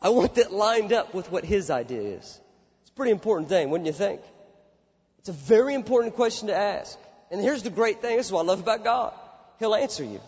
I 0.00 0.10
want 0.10 0.36
that 0.36 0.52
lined 0.52 0.92
up 0.92 1.14
with 1.14 1.30
what 1.30 1.44
His 1.44 1.70
idea 1.70 2.00
is. 2.00 2.40
It's 2.82 2.90
a 2.90 2.92
pretty 2.94 3.12
important 3.12 3.48
thing, 3.48 3.70
wouldn't 3.70 3.86
you 3.86 3.92
think? 3.92 4.20
It's 5.20 5.28
a 5.28 5.32
very 5.32 5.74
important 5.74 6.14
question 6.14 6.48
to 6.48 6.56
ask. 6.56 6.98
And 7.30 7.40
here's 7.40 7.62
the 7.62 7.70
great 7.70 8.00
thing, 8.00 8.16
this 8.16 8.26
is 8.26 8.32
what 8.32 8.40
I 8.40 8.46
love 8.46 8.60
about 8.60 8.84
God. 8.84 9.12
He'll 9.58 9.74
answer 9.74 10.04
you. 10.04 10.20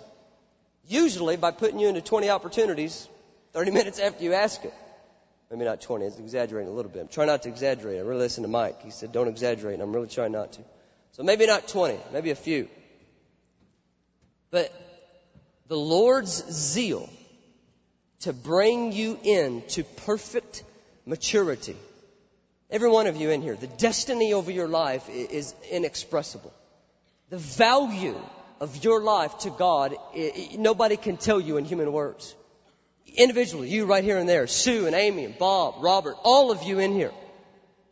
Usually 0.86 1.36
by 1.36 1.50
putting 1.52 1.78
you 1.78 1.88
into 1.88 2.00
20 2.00 2.30
opportunities 2.30 3.08
30 3.52 3.70
minutes 3.72 3.98
after 3.98 4.22
you 4.22 4.34
ask 4.34 4.64
it. 4.64 4.74
Maybe 5.50 5.64
not 5.64 5.80
20, 5.80 6.04
it's 6.04 6.18
exaggerating 6.18 6.70
a 6.70 6.74
little 6.74 6.92
bit. 6.92 7.02
I'm 7.02 7.08
trying 7.08 7.26
not 7.26 7.42
to 7.42 7.48
exaggerate. 7.48 7.98
I 7.98 8.02
really 8.02 8.20
listened 8.20 8.44
to 8.44 8.48
Mike. 8.48 8.82
He 8.82 8.90
said, 8.90 9.10
don't 9.10 9.26
exaggerate, 9.26 9.74
and 9.74 9.82
I'm 9.82 9.92
really 9.92 10.06
trying 10.06 10.30
not 10.30 10.52
to. 10.52 10.60
So 11.12 11.24
maybe 11.24 11.46
not 11.46 11.66
20, 11.66 11.98
maybe 12.12 12.30
a 12.30 12.36
few. 12.36 12.68
But 14.52 14.72
the 15.70 15.76
Lord's 15.76 16.42
zeal 16.50 17.08
to 18.22 18.32
bring 18.32 18.90
you 18.90 19.16
into 19.22 19.84
perfect 19.84 20.64
maturity. 21.06 21.76
Every 22.72 22.90
one 22.90 23.06
of 23.06 23.16
you 23.16 23.30
in 23.30 23.40
here, 23.40 23.54
the 23.54 23.68
destiny 23.68 24.32
over 24.32 24.50
your 24.50 24.66
life 24.66 25.08
is 25.08 25.54
inexpressible. 25.70 26.52
The 27.28 27.38
value 27.38 28.20
of 28.58 28.82
your 28.82 29.00
life 29.00 29.38
to 29.38 29.50
God, 29.50 29.94
nobody 30.58 30.96
can 30.96 31.16
tell 31.16 31.40
you 31.40 31.56
in 31.56 31.64
human 31.64 31.92
words. 31.92 32.34
Individually, 33.06 33.68
you 33.68 33.86
right 33.86 34.02
here 34.02 34.18
and 34.18 34.28
there, 34.28 34.48
Sue 34.48 34.86
and 34.86 34.96
Amy 34.96 35.24
and 35.24 35.38
Bob, 35.38 35.76
Robert, 35.84 36.16
all 36.24 36.50
of 36.50 36.64
you 36.64 36.80
in 36.80 36.94
here. 36.94 37.12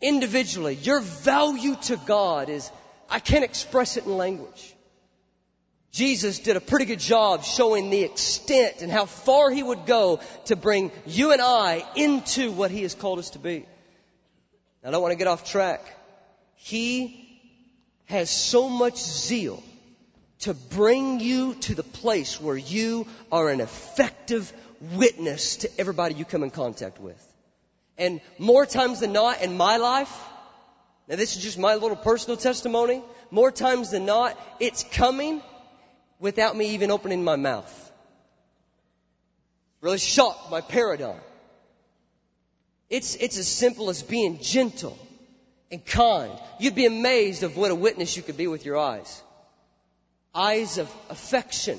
Individually, 0.00 0.74
your 0.74 0.98
value 0.98 1.76
to 1.82 1.96
God 1.96 2.48
is, 2.48 2.72
I 3.08 3.20
can't 3.20 3.44
express 3.44 3.96
it 3.96 4.04
in 4.04 4.16
language. 4.16 4.74
Jesus 5.92 6.38
did 6.38 6.56
a 6.56 6.60
pretty 6.60 6.84
good 6.84 6.98
job 6.98 7.44
showing 7.44 7.90
the 7.90 8.02
extent 8.02 8.82
and 8.82 8.92
how 8.92 9.06
far 9.06 9.50
he 9.50 9.62
would 9.62 9.86
go 9.86 10.20
to 10.46 10.56
bring 10.56 10.92
you 11.06 11.32
and 11.32 11.40
I 11.40 11.84
into 11.96 12.52
what 12.52 12.70
he 12.70 12.82
has 12.82 12.94
called 12.94 13.18
us 13.18 13.30
to 13.30 13.38
be. 13.38 13.66
I 14.84 14.90
don't 14.90 15.02
want 15.02 15.12
to 15.12 15.18
get 15.18 15.26
off 15.26 15.44
track. 15.50 15.84
He 16.56 17.40
has 18.06 18.30
so 18.30 18.68
much 18.68 18.96
zeal 18.96 19.62
to 20.40 20.54
bring 20.54 21.20
you 21.20 21.54
to 21.54 21.74
the 21.74 21.82
place 21.82 22.40
where 22.40 22.56
you 22.56 23.06
are 23.32 23.48
an 23.48 23.60
effective 23.60 24.52
witness 24.94 25.56
to 25.56 25.80
everybody 25.80 26.14
you 26.14 26.24
come 26.24 26.44
in 26.44 26.50
contact 26.50 27.00
with. 27.00 27.22
And 27.96 28.20
more 28.38 28.64
times 28.64 29.00
than 29.00 29.12
not 29.12 29.42
in 29.42 29.56
my 29.56 29.78
life, 29.78 30.14
now 31.08 31.16
this 31.16 31.36
is 31.36 31.42
just 31.42 31.58
my 31.58 31.74
little 31.74 31.96
personal 31.96 32.36
testimony, 32.36 33.02
more 33.30 33.50
times 33.50 33.90
than 33.90 34.06
not, 34.06 34.38
it's 34.60 34.84
coming 34.84 35.42
without 36.20 36.56
me 36.56 36.70
even 36.70 36.90
opening 36.90 37.22
my 37.24 37.36
mouth. 37.36 37.92
Really 39.80 39.98
shocked 39.98 40.50
my 40.50 40.60
paradigm. 40.60 41.20
It's, 42.90 43.14
it's 43.16 43.36
as 43.38 43.46
simple 43.46 43.90
as 43.90 44.02
being 44.02 44.40
gentle 44.40 44.98
and 45.70 45.84
kind. 45.84 46.32
You'd 46.58 46.74
be 46.74 46.86
amazed 46.86 47.42
of 47.42 47.56
what 47.56 47.70
a 47.70 47.74
witness 47.74 48.16
you 48.16 48.22
could 48.22 48.36
be 48.36 48.46
with 48.46 48.64
your 48.64 48.76
eyes. 48.76 49.22
Eyes 50.34 50.78
of 50.78 50.92
affection, 51.10 51.78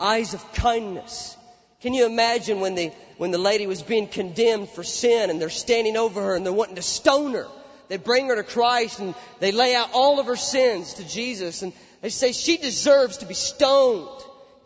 eyes 0.00 0.34
of 0.34 0.52
kindness. 0.52 1.36
Can 1.80 1.94
you 1.94 2.06
imagine 2.06 2.60
when 2.60 2.74
the, 2.74 2.92
when 3.18 3.30
the 3.30 3.38
lady 3.38 3.66
was 3.66 3.82
being 3.82 4.08
condemned 4.08 4.68
for 4.70 4.82
sin 4.82 5.30
and 5.30 5.40
they're 5.40 5.48
standing 5.48 5.96
over 5.96 6.20
her 6.20 6.36
and 6.36 6.44
they're 6.44 6.52
wanting 6.52 6.76
to 6.76 6.82
stone 6.82 7.34
her? 7.34 7.46
They 7.88 7.96
bring 7.96 8.26
her 8.26 8.36
to 8.36 8.42
Christ 8.42 8.98
and 8.98 9.14
they 9.38 9.52
lay 9.52 9.74
out 9.74 9.90
all 9.94 10.20
of 10.20 10.26
her 10.26 10.36
sins 10.36 10.94
to 10.94 11.08
Jesus 11.08 11.62
and 11.62 11.72
they 12.00 12.10
say 12.10 12.32
she 12.32 12.56
deserves 12.56 13.18
to 13.18 13.26
be 13.26 13.34
stoned. 13.34 14.08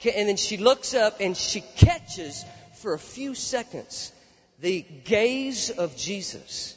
And 0.05 0.29
then 0.29 0.37
she 0.37 0.57
looks 0.57 0.95
up 0.95 1.21
and 1.21 1.37
she 1.37 1.61
catches 1.77 2.45
for 2.75 2.95
a 2.95 2.99
few 2.99 3.35
seconds 3.35 4.13
the 4.59 4.83
gaze 5.05 5.71
of 5.71 5.97
Jesus. 5.97 6.77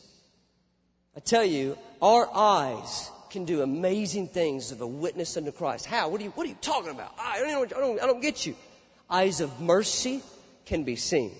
I 1.16 1.20
tell 1.22 1.44
you, 1.44 1.78
our 2.02 2.30
eyes 2.34 3.10
can 3.30 3.46
do 3.46 3.62
amazing 3.62 4.28
things 4.28 4.72
of 4.72 4.82
a 4.82 4.88
witness 4.88 5.38
unto 5.38 5.52
Christ. 5.52 5.86
How? 5.86 6.10
What 6.10 6.22
are 6.22 6.24
you, 6.24 6.30
what 6.32 6.46
are 6.46 6.50
you 6.50 6.58
talking 6.62 6.92
about? 6.92 7.14
I 7.20 7.40
don't, 7.40 7.74
I 7.74 7.80
don't, 7.80 8.02
I 8.02 8.06
don't 8.06 8.22
get 8.22 8.46
you. 8.46 8.56
Eyes 9.10 9.42
of 9.42 9.62
mercy 9.62 10.22
can 10.66 10.84
be 10.84 10.96
seen. 10.96 11.32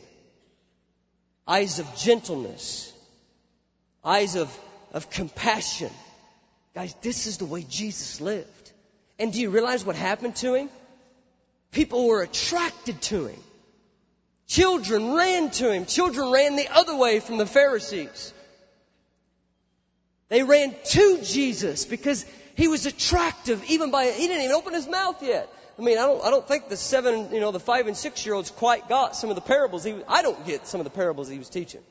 Eyes 1.48 1.80
of 1.80 1.96
gentleness. 1.96 2.92
Eyes 4.04 4.36
of, 4.36 4.56
of 4.94 5.10
compassion. 5.10 5.92
Guys, 6.74 6.96
this 7.02 7.28
is 7.28 7.38
the 7.38 7.46
way 7.46 7.66
Jesus 7.68 8.22
lived. 8.22 8.65
And 9.18 9.32
do 9.32 9.40
you 9.40 9.50
realize 9.50 9.86
what 9.86 9.96
happened 9.96 10.36
to 10.38 10.54
him? 10.54 10.70
People 11.72 12.08
were 12.08 12.22
attracted 12.22 13.02
to 13.04 13.28
him. 13.28 13.40
Children 14.48 15.14
ran 15.14 15.50
to 15.52 15.72
him. 15.72 15.86
Children 15.86 16.32
ran 16.32 16.56
the 16.56 16.68
other 16.70 16.96
way 16.96 17.20
from 17.20 17.38
the 17.38 17.46
Pharisees. 17.46 18.34
They 20.30 20.44
ran 20.44 20.76
to 20.86 21.20
Jesus 21.24 21.86
because 21.86 22.26
he 22.56 22.68
was 22.68 22.86
attractive 22.86 23.64
even 23.70 23.92
by, 23.92 24.06
he 24.06 24.28
didn't 24.28 24.44
even 24.44 24.56
open 24.56 24.74
his 24.74 24.88
mouth 24.88 25.22
yet. 25.22 25.50
I 25.78 25.82
mean, 25.82 25.98
I 25.98 26.04
don't, 26.04 26.24
I 26.24 26.30
don't 26.30 26.48
think 26.48 26.70
the 26.70 26.78
seven, 26.78 27.34
you 27.34 27.42
know, 27.42 27.52
the 27.52 27.60
five 27.60 27.88
and 27.88 27.98
six 27.98 28.26
year 28.26 28.34
olds 28.36 28.50
quite 28.50 28.88
got 28.88 29.16
some 29.16 29.30
of 29.30 29.36
the 29.36 29.42
parables 29.42 29.84
he, 29.84 29.96
I 30.08 30.22
don't 30.22 30.46
get 30.46 30.68
some 30.68 30.80
of 30.80 30.86
the 30.86 30.90
parables 30.90 31.28
he 31.28 31.38
was 31.38 31.50
teaching. 31.50 31.82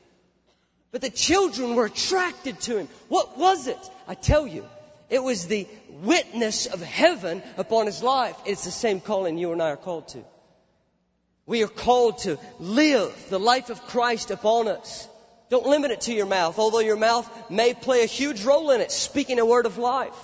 But 0.91 1.01
the 1.01 1.09
children 1.09 1.75
were 1.75 1.85
attracted 1.85 2.59
to 2.61 2.77
him. 2.77 2.87
What 3.09 3.37
was 3.37 3.67
it? 3.67 3.77
I 4.07 4.15
tell 4.15 4.47
you, 4.47 4.65
it 5.09 5.23
was 5.23 5.47
the 5.47 5.67
witness 5.89 6.65
of 6.65 6.81
heaven 6.81 7.43
upon 7.57 7.85
his 7.85 8.01
life. 8.01 8.35
It's 8.45 8.65
the 8.65 8.71
same 8.71 8.99
calling 8.99 9.37
you 9.37 9.51
and 9.51 9.61
I 9.61 9.71
are 9.71 9.77
called 9.77 10.07
to. 10.09 10.23
We 11.45 11.63
are 11.63 11.67
called 11.67 12.19
to 12.19 12.39
live 12.59 13.13
the 13.29 13.39
life 13.39 13.69
of 13.69 13.85
Christ 13.85 14.31
upon 14.31 14.67
us. 14.67 15.07
Don't 15.49 15.67
limit 15.67 15.91
it 15.91 16.01
to 16.01 16.13
your 16.13 16.25
mouth, 16.25 16.57
although 16.57 16.79
your 16.79 16.95
mouth 16.95 17.29
may 17.51 17.75
play 17.75 18.01
a 18.01 18.07
huge 18.07 18.43
role 18.43 18.71
in 18.71 18.81
it, 18.81 18.91
speaking 18.91 19.37
a 19.37 19.45
word 19.45 19.67
of 19.67 19.77
life. 19.77 20.17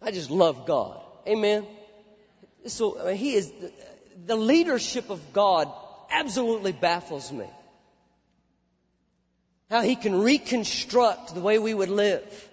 I 0.00 0.10
just 0.10 0.30
love 0.30 0.64
God. 0.64 1.02
Amen. 1.28 1.66
So 2.66 2.98
I 2.98 3.04
mean, 3.08 3.16
he 3.16 3.34
is 3.34 3.52
the 4.24 4.36
leadership 4.36 5.10
of 5.10 5.34
God 5.34 5.70
absolutely 6.10 6.72
baffles 6.72 7.30
me 7.30 7.46
how 9.70 9.82
he 9.82 9.96
can 9.96 10.20
reconstruct 10.20 11.34
the 11.34 11.40
way 11.40 11.58
we 11.58 11.72
would 11.72 11.88
live, 11.88 12.48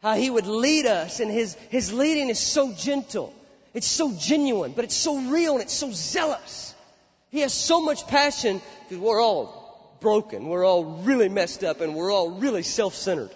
how 0.00 0.14
he 0.14 0.30
would 0.30 0.46
lead 0.46 0.86
us, 0.86 1.20
and 1.20 1.30
his, 1.30 1.54
his 1.70 1.92
leading 1.92 2.30
is 2.30 2.38
so 2.38 2.72
gentle. 2.72 3.34
It's 3.74 3.86
so 3.86 4.12
genuine, 4.18 4.72
but 4.72 4.84
it's 4.84 4.96
so 4.96 5.18
real 5.18 5.54
and 5.54 5.62
it's 5.62 5.74
so 5.74 5.90
zealous. 5.92 6.74
He 7.30 7.40
has 7.40 7.52
so 7.52 7.82
much 7.82 8.06
passion 8.06 8.62
because 8.84 8.98
we're 8.98 9.20
all 9.20 9.98
broken. 10.00 10.46
We're 10.46 10.64
all 10.64 10.84
really 10.84 11.28
messed 11.28 11.64
up 11.64 11.80
and 11.80 11.94
we're 11.94 12.12
all 12.12 12.30
really 12.30 12.62
self-centered. 12.62 13.30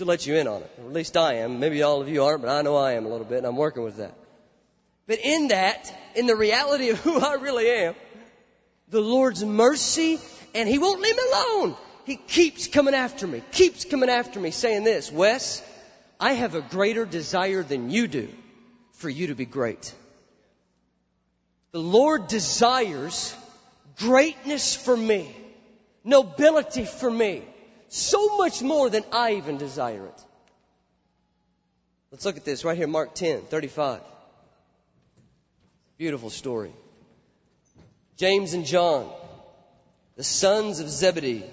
to 0.00 0.06
let 0.06 0.26
you 0.26 0.34
in 0.36 0.48
on 0.48 0.62
it. 0.62 0.70
Or 0.78 0.86
at 0.86 0.92
least 0.92 1.16
I 1.16 1.34
am. 1.34 1.60
Maybe 1.60 1.82
all 1.82 2.00
of 2.00 2.08
you 2.08 2.24
aren't, 2.24 2.42
but 2.42 2.50
I 2.50 2.62
know 2.62 2.76
I 2.76 2.92
am 2.92 3.04
a 3.04 3.08
little 3.08 3.26
bit, 3.26 3.38
and 3.38 3.46
I'm 3.46 3.56
working 3.56 3.82
with 3.82 3.98
that. 3.98 4.14
But 5.06 5.18
in 5.22 5.48
that, 5.48 5.92
in 6.14 6.26
the 6.26 6.36
reality 6.36 6.88
of 6.88 6.98
who 7.00 7.18
I 7.20 7.34
really 7.34 7.68
am, 7.68 7.94
the 8.88 9.00
Lord's 9.00 9.44
mercy, 9.44 10.18
and 10.54 10.68
He 10.68 10.78
won't 10.78 11.00
leave 11.00 11.16
me 11.16 11.22
alone. 11.32 11.76
He 12.04 12.16
keeps 12.16 12.66
coming 12.66 12.94
after 12.94 13.26
me, 13.26 13.42
keeps 13.52 13.84
coming 13.84 14.10
after 14.10 14.40
me, 14.40 14.50
saying 14.50 14.84
this, 14.84 15.12
Wes, 15.12 15.62
I 16.18 16.32
have 16.32 16.54
a 16.54 16.60
greater 16.60 17.04
desire 17.04 17.62
than 17.62 17.90
you 17.90 18.08
do 18.08 18.28
for 18.92 19.08
you 19.08 19.28
to 19.28 19.34
be 19.34 19.46
great. 19.46 19.94
The 21.72 21.80
Lord 21.80 22.28
desires 22.28 23.34
greatness 23.98 24.74
for 24.74 24.96
me, 24.96 25.34
nobility 26.04 26.84
for 26.84 27.10
me, 27.10 27.44
so 27.88 28.36
much 28.36 28.62
more 28.62 28.90
than 28.90 29.04
I 29.12 29.34
even 29.34 29.56
desire 29.56 30.06
it. 30.06 30.24
Let's 32.10 32.24
look 32.24 32.36
at 32.36 32.44
this 32.44 32.64
right 32.64 32.76
here, 32.76 32.88
Mark 32.88 33.14
10, 33.14 33.42
35. 33.42 34.00
Beautiful 35.96 36.30
story. 36.30 36.72
James 38.16 38.52
and 38.52 38.66
John, 38.66 39.08
the 40.16 40.24
sons 40.24 40.80
of 40.80 40.88
Zebedee, 40.88 41.44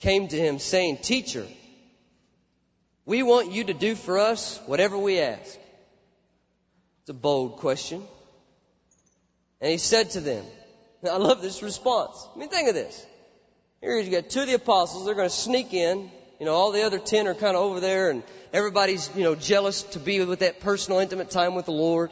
came 0.00 0.28
to 0.28 0.36
him 0.36 0.58
saying, 0.58 0.98
Teacher, 0.98 1.46
we 3.04 3.22
want 3.22 3.52
you 3.52 3.64
to 3.64 3.74
do 3.74 3.94
for 3.94 4.18
us 4.18 4.60
whatever 4.66 4.98
we 4.98 5.20
ask. 5.20 5.58
It's 7.02 7.10
a 7.10 7.14
bold 7.14 7.58
question. 7.58 8.02
And 9.60 9.70
he 9.70 9.78
said 9.78 10.10
to 10.10 10.20
them, 10.20 10.44
I 11.10 11.16
love 11.16 11.40
this 11.40 11.62
response. 11.62 12.26
I 12.34 12.38
mean, 12.38 12.48
think 12.48 12.68
of 12.68 12.74
this. 12.74 13.06
Here 13.80 13.98
you 13.98 14.10
got 14.10 14.28
two 14.28 14.40
of 14.40 14.46
the 14.48 14.54
apostles. 14.54 15.04
They're 15.04 15.14
going 15.14 15.28
to 15.28 15.34
sneak 15.34 15.72
in. 15.72 16.10
You 16.40 16.46
know, 16.46 16.52
all 16.52 16.72
the 16.72 16.82
other 16.82 16.98
ten 16.98 17.28
are 17.28 17.34
kind 17.34 17.56
of 17.56 17.62
over 17.62 17.80
there 17.80 18.10
and 18.10 18.22
everybody's, 18.52 19.10
you 19.16 19.22
know, 19.22 19.34
jealous 19.34 19.82
to 19.82 19.98
be 19.98 20.22
with 20.24 20.40
that 20.40 20.60
personal, 20.60 20.98
intimate 20.98 21.30
time 21.30 21.54
with 21.54 21.66
the 21.66 21.72
Lord. 21.72 22.10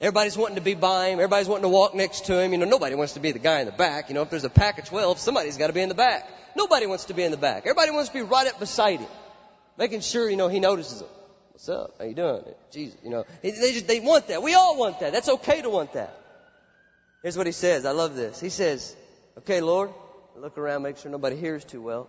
Everybody's 0.00 0.36
wanting 0.36 0.56
to 0.56 0.62
be 0.62 0.74
by 0.74 1.08
him. 1.08 1.18
Everybody's 1.18 1.48
wanting 1.48 1.62
to 1.62 1.68
walk 1.68 1.94
next 1.94 2.26
to 2.26 2.38
him. 2.38 2.52
You 2.52 2.58
know, 2.58 2.66
nobody 2.66 2.94
wants 2.94 3.14
to 3.14 3.20
be 3.20 3.32
the 3.32 3.38
guy 3.38 3.60
in 3.60 3.66
the 3.66 3.72
back. 3.72 4.08
You 4.08 4.14
know, 4.14 4.22
if 4.22 4.30
there's 4.30 4.44
a 4.44 4.50
pack 4.50 4.78
of 4.78 4.84
12, 4.86 5.18
somebody's 5.18 5.56
got 5.56 5.68
to 5.68 5.72
be 5.72 5.80
in 5.80 5.88
the 5.88 5.94
back. 5.94 6.28
Nobody 6.56 6.86
wants 6.86 7.06
to 7.06 7.14
be 7.14 7.22
in 7.22 7.30
the 7.30 7.36
back. 7.36 7.62
Everybody 7.64 7.90
wants 7.90 8.08
to 8.10 8.14
be 8.14 8.22
right 8.22 8.46
up 8.46 8.58
beside 8.58 9.00
him. 9.00 9.08
Making 9.78 10.00
sure, 10.00 10.28
you 10.28 10.36
know, 10.36 10.48
he 10.48 10.60
notices 10.60 11.00
them. 11.00 11.08
What's 11.52 11.68
up? 11.68 11.94
How 11.98 12.04
you 12.04 12.14
doing? 12.14 12.42
Jesus, 12.72 12.98
you 13.02 13.10
know, 13.10 13.24
they 13.42 13.52
just, 13.52 13.86
they 13.86 14.00
want 14.00 14.28
that. 14.28 14.42
We 14.42 14.54
all 14.54 14.76
want 14.76 15.00
that. 15.00 15.12
That's 15.12 15.28
okay 15.28 15.62
to 15.62 15.70
want 15.70 15.92
that. 15.94 16.18
Here's 17.22 17.36
what 17.36 17.46
he 17.46 17.52
says. 17.52 17.86
I 17.86 17.92
love 17.92 18.16
this. 18.16 18.40
He 18.40 18.50
says, 18.50 18.94
okay, 19.38 19.60
Lord, 19.60 19.90
look 20.36 20.58
around, 20.58 20.82
make 20.82 20.98
sure 20.98 21.10
nobody 21.10 21.36
hears 21.36 21.64
too 21.64 21.80
well. 21.80 22.08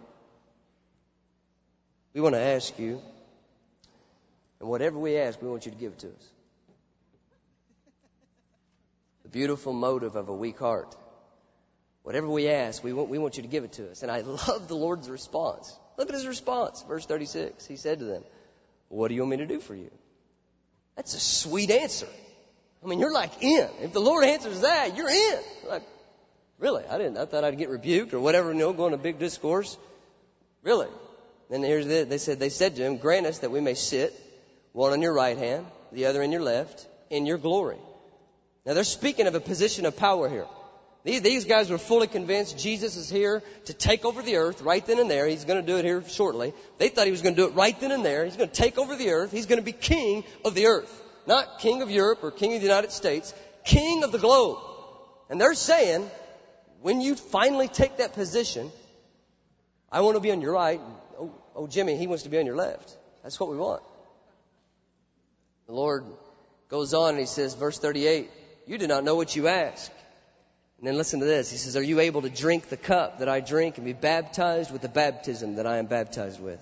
We 2.13 2.21
want 2.21 2.36
to 2.36 2.41
ask 2.41 2.78
you, 2.80 3.02
and 4.60 4.69
whatever 4.69 4.98
we 4.98 5.17
ask, 5.17 5.41
we 5.41 5.48
want 5.48 5.65
you 5.65 5.71
to 5.71 5.78
give 5.78 5.93
it 5.93 6.00
to 6.00 6.08
us. 6.08 6.30
The 9.24 9.25
beautiful 9.36 9.74
motive 9.74 10.15
of 10.15 10.30
a 10.30 10.34
weak 10.34 10.58
heart. 10.58 10.95
Whatever 12.04 12.30
we 12.30 12.48
ask, 12.48 12.82
we 12.82 12.93
want, 12.93 13.10
we 13.10 13.17
want 13.17 13.36
you 13.36 13.43
to 13.43 13.50
give 13.50 13.65
it 13.65 13.74
to 13.74 13.91
us. 13.91 14.02
And 14.02 14.10
I 14.10 14.21
love 14.48 14.69
the 14.69 14.78
Lord's 14.78 15.10
response. 15.10 15.78
Look 15.98 16.08
at 16.08 16.15
his 16.15 16.26
response. 16.26 16.82
Verse 16.88 17.06
36. 17.06 17.67
He 17.67 17.76
said 17.76 18.00
to 18.00 18.06
them, 18.06 18.24
What 18.88 19.10
do 19.10 19.13
you 19.13 19.21
want 19.21 19.32
me 19.32 19.38
to 19.38 19.45
do 19.45 19.60
for 19.60 19.76
you? 19.76 19.91
That's 20.95 21.13
a 21.15 21.19
sweet 21.19 21.69
answer. 21.69 22.08
I 22.82 22.88
mean, 22.88 23.00
you're 23.00 23.12
like 23.12 23.43
in. 23.43 23.67
If 23.82 23.91
the 23.91 24.00
Lord 24.00 24.24
answers 24.24 24.62
that, 24.62 24.95
you're 24.95 25.10
in. 25.10 25.39
Like, 25.67 25.84
really? 26.58 26.86
I 26.89 26.98
didn't, 26.98 27.17
I 27.17 27.26
thought 27.26 27.43
I'd 27.43 27.58
get 27.58 27.67
rebuked 27.67 28.13
or 28.13 28.21
whatever, 28.21 28.54
you 28.54 28.58
know, 28.58 28.71
going 28.71 28.93
a 28.93 28.98
big 28.98 29.19
discourse. 29.19 29.78
Really? 30.63 30.88
Then 31.50 31.62
here's 31.62 31.88
the, 31.88 32.06
they 32.06 32.19
said, 32.19 32.39
they 32.39 32.50
said 32.50 32.78
to 32.78 32.84
him, 32.84 32.98
grant 32.98 33.26
us 33.26 33.39
that 33.39 33.52
we 33.52 33.60
may 33.60 33.74
sit, 33.74 34.13
one 34.71 34.93
on 34.93 35.02
your 35.02 35.13
right 35.13 35.38
hand, 35.38 35.65
the 35.91 36.06
other 36.06 36.21
in 36.21 36.32
your 36.32 36.41
left, 36.41 36.88
in 37.10 37.26
your 37.26 37.38
glory. 37.38 37.80
Now 38.65 38.73
they're 38.73 38.84
speaking 38.84 39.28
of 39.28 39.36
a 39.36 39.39
position 39.39 39.86
of 39.86 39.95
power 39.95 40.28
here. 40.30 40.47
These 41.04 41.45
guys 41.45 41.69
were 41.69 41.78
fully 41.78 42.08
convinced 42.08 42.58
Jesus 42.58 42.95
is 42.95 43.12
here 43.12 43.43
to 43.65 43.73
take 43.73 44.06
over 44.06 44.23
the 44.23 44.38
earth 44.38 44.63
right 44.63 44.84
then 44.84 44.97
and 44.97 45.10
there. 45.10 45.28
He's 45.28 45.45
going 45.45 45.63
to 45.63 45.65
do 45.65 45.78
it 45.78 45.86
here 45.86 46.04
shortly. 46.08 46.51
They 46.80 46.89
thought 46.89 47.06
he 47.06 47.12
was 47.12 47.21
going 47.21 47.36
to 47.36 47.41
do 47.43 47.47
it 47.47 47.54
right 47.54 47.80
then 47.80 47.91
and 47.91 48.04
there. 48.04 48.25
He's 48.25 48.38
going 48.38 48.49
to 48.49 48.56
take 48.56 48.80
over 48.80 48.95
the 48.95 49.12
earth. 49.12 49.32
He's 49.32 49.45
going 49.45 49.60
to 49.60 49.65
be 49.65 49.71
king 49.71 50.23
of 50.43 50.56
the 50.56 50.65
earth. 50.65 51.04
Not 51.28 51.60
king 51.60 51.84
of 51.84 51.91
Europe 51.91 52.23
or 52.23 52.32
king 52.32 52.56
of 52.56 52.62
the 52.62 52.67
United 52.67 52.91
States. 52.91 53.36
King 53.63 54.04
of 54.04 54.12
the 54.12 54.17
globe. 54.17 54.58
And 55.30 55.39
they're 55.39 55.54
saying, 55.54 56.10
when 56.82 57.01
you 57.01 57.13
finally 57.13 57.67
take 57.67 57.97
that 57.97 58.13
position, 58.13 58.71
I 59.91 60.01
want 60.01 60.15
to 60.15 60.21
be 60.21 60.32
on 60.32 60.41
your 60.41 60.54
right. 60.54 60.82
Oh, 61.19 61.32
oh, 61.56 61.67
Jimmy, 61.67 61.97
he 61.97 62.08
wants 62.08 62.23
to 62.23 62.30
be 62.30 62.39
on 62.39 62.47
your 62.47 62.56
left. 62.56 62.97
That's 63.21 63.39
what 63.39 63.51
we 63.51 63.58
want. 63.58 63.84
The 65.67 65.73
Lord 65.73 66.04
goes 66.67 66.95
on 66.95 67.12
and 67.12 67.19
he 67.19 67.28
says, 67.28 67.54
verse 67.54 67.78
38, 67.78 68.32
you 68.65 68.78
do 68.78 68.88
not 68.88 69.04
know 69.04 69.15
what 69.15 69.36
you 69.36 69.47
ask. 69.47 69.91
And 70.78 70.88
then 70.88 70.97
listen 70.97 71.19
to 71.19 71.25
this. 71.25 71.51
He 71.51 71.58
says, 71.58 71.78
Are 71.78 71.84
you 71.84 71.99
able 71.99 72.23
to 72.23 72.30
drink 72.30 72.69
the 72.69 72.78
cup 72.78 73.19
that 73.19 73.30
I 73.30 73.39
drink 73.39 73.78
and 73.78 73.86
be 73.86 73.93
baptized 73.93 74.71
with 74.71 74.82
the 74.82 74.89
baptism 74.89 75.56
that 75.56 75.65
I 75.65 75.78
am 75.78 75.86
baptized 75.86 76.41
with? 76.41 76.60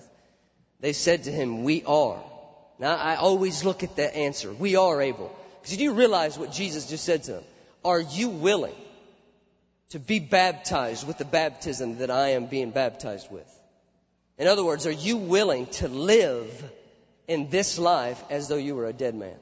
They 0.80 0.92
said 0.92 1.24
to 1.24 1.32
him, 1.32 1.64
We 1.64 1.82
are. 1.84 2.22
Now 2.78 2.94
I 2.96 3.16
always 3.16 3.64
look 3.64 3.82
at 3.82 3.96
that 3.96 4.14
answer. 4.14 4.52
We 4.52 4.76
are 4.76 5.00
able. 5.00 5.34
Because 5.60 5.76
you 5.78 5.94
realize 5.94 6.38
what 6.38 6.52
Jesus 6.52 6.88
just 6.88 7.04
said 7.04 7.24
to 7.24 7.32
them. 7.32 7.44
Are 7.84 8.00
you 8.00 8.28
willing 8.28 8.74
to 9.90 9.98
be 9.98 10.20
baptized 10.20 11.06
with 11.06 11.18
the 11.18 11.24
baptism 11.24 11.98
that 11.98 12.10
I 12.10 12.30
am 12.30 12.46
being 12.46 12.70
baptized 12.70 13.30
with? 13.30 13.48
In 14.38 14.46
other 14.46 14.64
words, 14.64 14.86
are 14.86 14.92
you 14.92 15.16
willing 15.16 15.66
to 15.66 15.88
live 15.88 16.70
in 17.28 17.50
this 17.50 17.78
life 17.78 18.22
as 18.30 18.48
though 18.48 18.56
you 18.56 18.74
were 18.74 18.86
a 18.86 18.92
dead 18.92 19.14
man? 19.14 19.36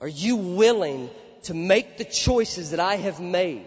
Are 0.00 0.08
you 0.08 0.36
willing 0.36 1.10
to 1.44 1.54
make 1.54 1.96
the 1.96 2.04
choices 2.04 2.70
that 2.70 2.80
I 2.80 2.96
have 2.96 3.20
made 3.20 3.66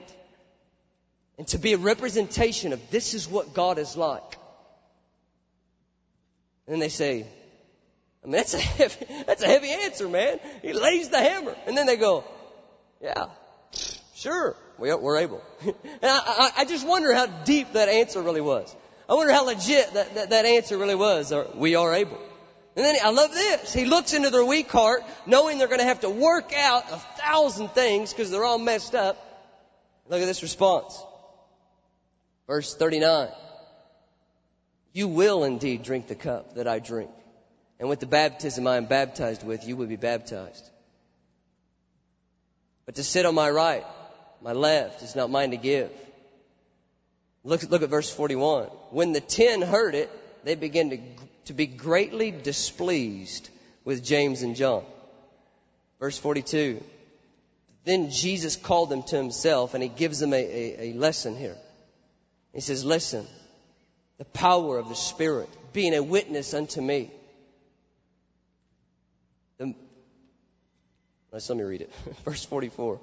and 1.38 1.48
to 1.48 1.58
be 1.58 1.74
a 1.74 1.78
representation 1.78 2.74
of 2.74 2.92
this 2.92 3.14
is 3.14 3.28
what 3.28 3.54
God 3.54 3.80
is 3.80 3.96
like? 3.96 4.38
And 6.68 6.82
they 6.82 6.90
say, 6.90 7.26
I 8.24 8.28
mean, 8.28 8.34
that's 8.34 8.54
a 8.54 8.60
heavy, 8.60 9.06
that's 9.28 9.42
a 9.42 9.48
heavy 9.48 9.70
answer, 9.70 10.08
man. 10.08 10.40
He 10.62 10.74
lays 10.74 11.10
the 11.10 11.20
hammer. 11.20 11.56
And 11.66 11.76
then 11.76 11.88
they 11.88 11.96
go, 11.96 12.24
yeah, 13.02 13.28
sure, 14.16 14.56
we're 14.78 15.18
able. 15.18 15.42
and 15.62 15.74
I, 16.04 16.20
I, 16.20 16.52
I 16.58 16.66
just 16.66 16.86
wonder 16.88 17.14
how 17.14 17.26
deep 17.26 17.74
that 17.74 17.90
answer 17.90 18.22
really 18.22 18.42
was. 18.42 18.76
I 19.08 19.16
wonder 19.16 19.34
how 19.34 19.46
legit 19.46 19.94
that, 19.94 20.14
that, 20.16 20.30
that 20.30 20.46
answer 20.46 20.78
really 20.78 20.96
was. 20.96 21.32
Or, 21.32 21.48
we 21.56 21.74
are 21.76 21.94
able. 21.96 22.20
And 22.76 22.86
then 22.86 22.96
I 23.04 23.10
love 23.10 23.34
this. 23.34 23.74
He 23.74 23.86
looks 23.86 24.14
into 24.14 24.30
their 24.30 24.46
weak 24.46 24.70
heart, 24.70 25.04
knowing 25.26 25.58
they're 25.58 25.68
going 25.68 25.80
to 25.80 25.86
have 25.86 26.02
to 26.02 26.10
work 26.10 26.54
out 26.54 26.84
a 26.92 26.98
thousand 27.22 27.70
things 27.70 28.14
because 28.14 28.32
they're 28.32 28.46
all 28.46 28.60
messed 28.60 28.96
up. 28.96 29.18
Look 30.08 30.22
at 30.22 30.26
this 30.26 30.42
response. 30.44 31.02
Verse 32.48 32.76
39. 32.76 33.30
You 34.94 35.08
will 35.08 35.44
indeed 35.44 35.84
drink 35.84 36.08
the 36.08 36.16
cup 36.16 36.56
that 36.56 36.68
I 36.68 36.80
drink. 36.80 37.12
And 37.80 37.90
with 37.90 38.00
the 38.00 38.08
baptism 38.08 38.68
I 38.68 38.78
am 38.78 38.86
baptized 38.86 39.46
with, 39.46 39.66
you 39.68 39.76
will 39.76 39.88
be 39.88 39.96
baptized. 39.96 40.70
But 42.86 42.96
to 42.96 43.04
sit 43.04 43.26
on 43.26 43.36
my 43.36 43.50
right, 43.50 43.86
my 44.42 44.54
left, 44.54 45.04
is 45.04 45.16
not 45.16 45.30
mine 45.30 45.52
to 45.52 45.58
give. 45.58 45.92
Look, 47.44 47.64
look 47.70 47.84
at 47.84 47.90
verse 47.90 48.12
41. 48.12 48.66
When 48.90 49.14
the 49.14 49.22
ten 49.22 49.62
heard 49.62 49.96
it, 49.96 50.10
they 50.44 50.56
begin 50.56 50.90
to 50.92 50.98
to 51.50 51.54
be 51.56 51.66
greatly 51.66 52.30
displeased 52.30 53.50
with 53.84 54.04
James 54.04 54.44
and 54.44 54.56
John. 54.56 54.84
Verse 56.00 56.16
42. 56.16 56.80
Then 57.86 58.12
Jesus 58.12 58.56
called 58.56 58.92
them 58.92 59.02
to 59.02 59.16
himself 59.16 59.74
and 59.74 59.82
he 59.82 59.90
gives 59.90 60.20
them 60.20 60.32
a, 60.32 60.38
a, 60.38 60.92
a 60.92 60.94
lesson 60.94 61.36
here. 61.36 61.58
He 62.54 62.62
says, 62.62 62.86
listen, 62.86 63.26
the 64.20 64.26
power 64.26 64.78
of 64.78 64.90
the 64.90 64.96
Spirit, 64.96 65.50
being 65.74 65.96
a 65.96 66.04
witness 66.04 66.54
unto 66.54 66.82
me. 66.82 67.10
The, 69.58 69.74
let 71.32 71.50
me 71.50 71.64
read 71.64 71.82
it. 71.82 71.92
Verse 72.26 72.46
44. 72.46 73.00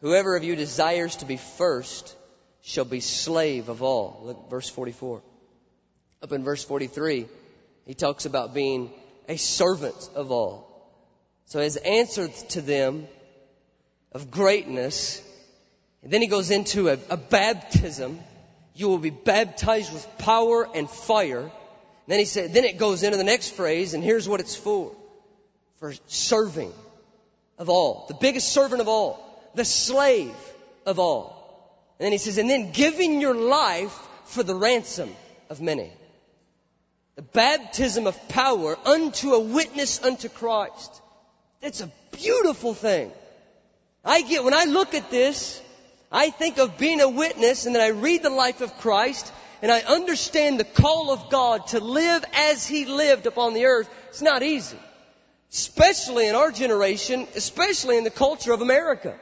Whoever 0.00 0.34
of 0.34 0.42
you 0.42 0.56
desires 0.56 1.14
to 1.16 1.24
be 1.24 1.36
first 1.36 2.16
shall 2.62 2.84
be 2.84 2.98
slave 2.98 3.68
of 3.68 3.84
all. 3.84 4.22
Look, 4.24 4.50
verse 4.50 4.68
44. 4.68 5.22
Up 6.22 6.32
in 6.32 6.44
verse 6.44 6.64
43. 6.64 7.26
He 7.86 7.94
talks 7.94 8.24
about 8.24 8.54
being 8.54 8.90
a 9.28 9.36
servant 9.36 10.10
of 10.14 10.30
all. 10.30 10.66
So 11.46 11.60
his 11.60 11.76
answer 11.76 12.28
to 12.50 12.60
them 12.60 13.06
of 14.12 14.30
greatness, 14.30 15.22
and 16.02 16.12
then 16.12 16.20
he 16.20 16.26
goes 16.26 16.50
into 16.50 16.88
a, 16.88 16.98
a 17.10 17.16
baptism. 17.16 18.18
You 18.74 18.88
will 18.88 18.98
be 18.98 19.10
baptized 19.10 19.92
with 19.92 20.06
power 20.18 20.68
and 20.74 20.88
fire. 20.88 21.40
And 21.40 21.50
then 22.06 22.18
he 22.18 22.24
said, 22.24 22.52
then 22.52 22.64
it 22.64 22.78
goes 22.78 23.02
into 23.02 23.16
the 23.16 23.24
next 23.24 23.50
phrase, 23.50 23.94
and 23.94 24.02
here's 24.02 24.28
what 24.28 24.40
it's 24.40 24.56
for. 24.56 24.94
For 25.78 25.92
serving 26.06 26.72
of 27.58 27.68
all. 27.68 28.06
The 28.08 28.14
biggest 28.14 28.52
servant 28.52 28.80
of 28.80 28.88
all. 28.88 29.22
The 29.54 29.64
slave 29.64 30.34
of 30.86 30.98
all. 30.98 31.36
And 31.98 32.04
then 32.04 32.12
he 32.12 32.18
says, 32.18 32.38
and 32.38 32.48
then 32.48 32.72
giving 32.72 33.20
your 33.20 33.34
life 33.34 33.96
for 34.24 34.42
the 34.42 34.54
ransom 34.54 35.10
of 35.50 35.60
many. 35.60 35.92
The 37.16 37.22
baptism 37.22 38.06
of 38.06 38.28
power 38.28 38.76
unto 38.84 39.32
a 39.32 39.40
witness 39.40 40.02
unto 40.02 40.28
Christ. 40.28 41.02
It's 41.62 41.80
a 41.80 41.90
beautiful 42.12 42.74
thing. 42.74 43.10
I 44.04 44.20
get, 44.20 44.44
when 44.44 44.52
I 44.52 44.64
look 44.64 44.94
at 44.94 45.10
this, 45.10 45.60
I 46.12 46.28
think 46.28 46.58
of 46.58 46.76
being 46.76 47.00
a 47.00 47.08
witness 47.08 47.64
and 47.64 47.74
then 47.74 47.82
I 47.82 47.98
read 47.98 48.22
the 48.22 48.30
life 48.30 48.60
of 48.60 48.76
Christ 48.78 49.32
and 49.62 49.72
I 49.72 49.80
understand 49.80 50.60
the 50.60 50.64
call 50.64 51.10
of 51.10 51.30
God 51.30 51.66
to 51.68 51.80
live 51.80 52.22
as 52.34 52.66
He 52.66 52.84
lived 52.84 53.26
upon 53.26 53.54
the 53.54 53.64
earth. 53.64 53.88
It's 54.08 54.20
not 54.20 54.42
easy. 54.42 54.78
Especially 55.50 56.28
in 56.28 56.34
our 56.34 56.52
generation, 56.52 57.26
especially 57.34 57.96
in 57.96 58.04
the 58.04 58.10
culture 58.10 58.52
of 58.52 58.60
America, 58.60 59.18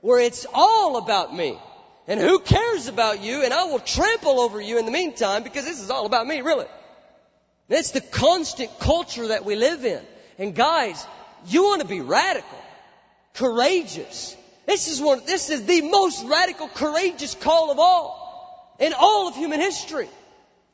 where 0.00 0.20
it's 0.20 0.46
all 0.54 0.96
about 0.96 1.34
me. 1.34 1.58
And 2.06 2.20
who 2.20 2.38
cares 2.38 2.86
about 2.86 3.20
you? 3.20 3.42
And 3.42 3.52
I 3.52 3.64
will 3.64 3.80
trample 3.80 4.40
over 4.40 4.60
you 4.60 4.78
in 4.78 4.86
the 4.86 4.92
meantime 4.92 5.42
because 5.42 5.64
this 5.64 5.80
is 5.80 5.90
all 5.90 6.06
about 6.06 6.26
me, 6.26 6.40
really. 6.40 6.66
That's 7.68 7.92
the 7.92 8.00
constant 8.00 8.70
culture 8.80 9.28
that 9.28 9.44
we 9.44 9.56
live 9.56 9.84
in. 9.84 10.00
And 10.38 10.54
guys, 10.54 11.04
you 11.46 11.64
want 11.64 11.82
to 11.82 11.88
be 11.88 12.00
radical, 12.00 12.58
courageous. 13.34 14.36
This 14.66 14.88
is 14.88 15.00
one, 15.00 15.22
this 15.26 15.50
is 15.50 15.64
the 15.66 15.82
most 15.82 16.24
radical, 16.26 16.68
courageous 16.68 17.34
call 17.34 17.70
of 17.70 17.78
all 17.78 18.76
in 18.78 18.92
all 18.98 19.28
of 19.28 19.36
human 19.36 19.60
history. 19.60 20.08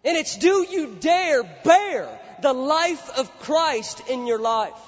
And 0.05 0.17
it's 0.17 0.37
do 0.37 0.67
you 0.69 0.97
dare 1.01 1.43
bear 1.43 2.09
the 2.43 2.53
life 2.53 3.19
of 3.19 3.31
Christ 3.41 4.09
in 4.09 4.27
your 4.27 4.39
life? 4.39 4.79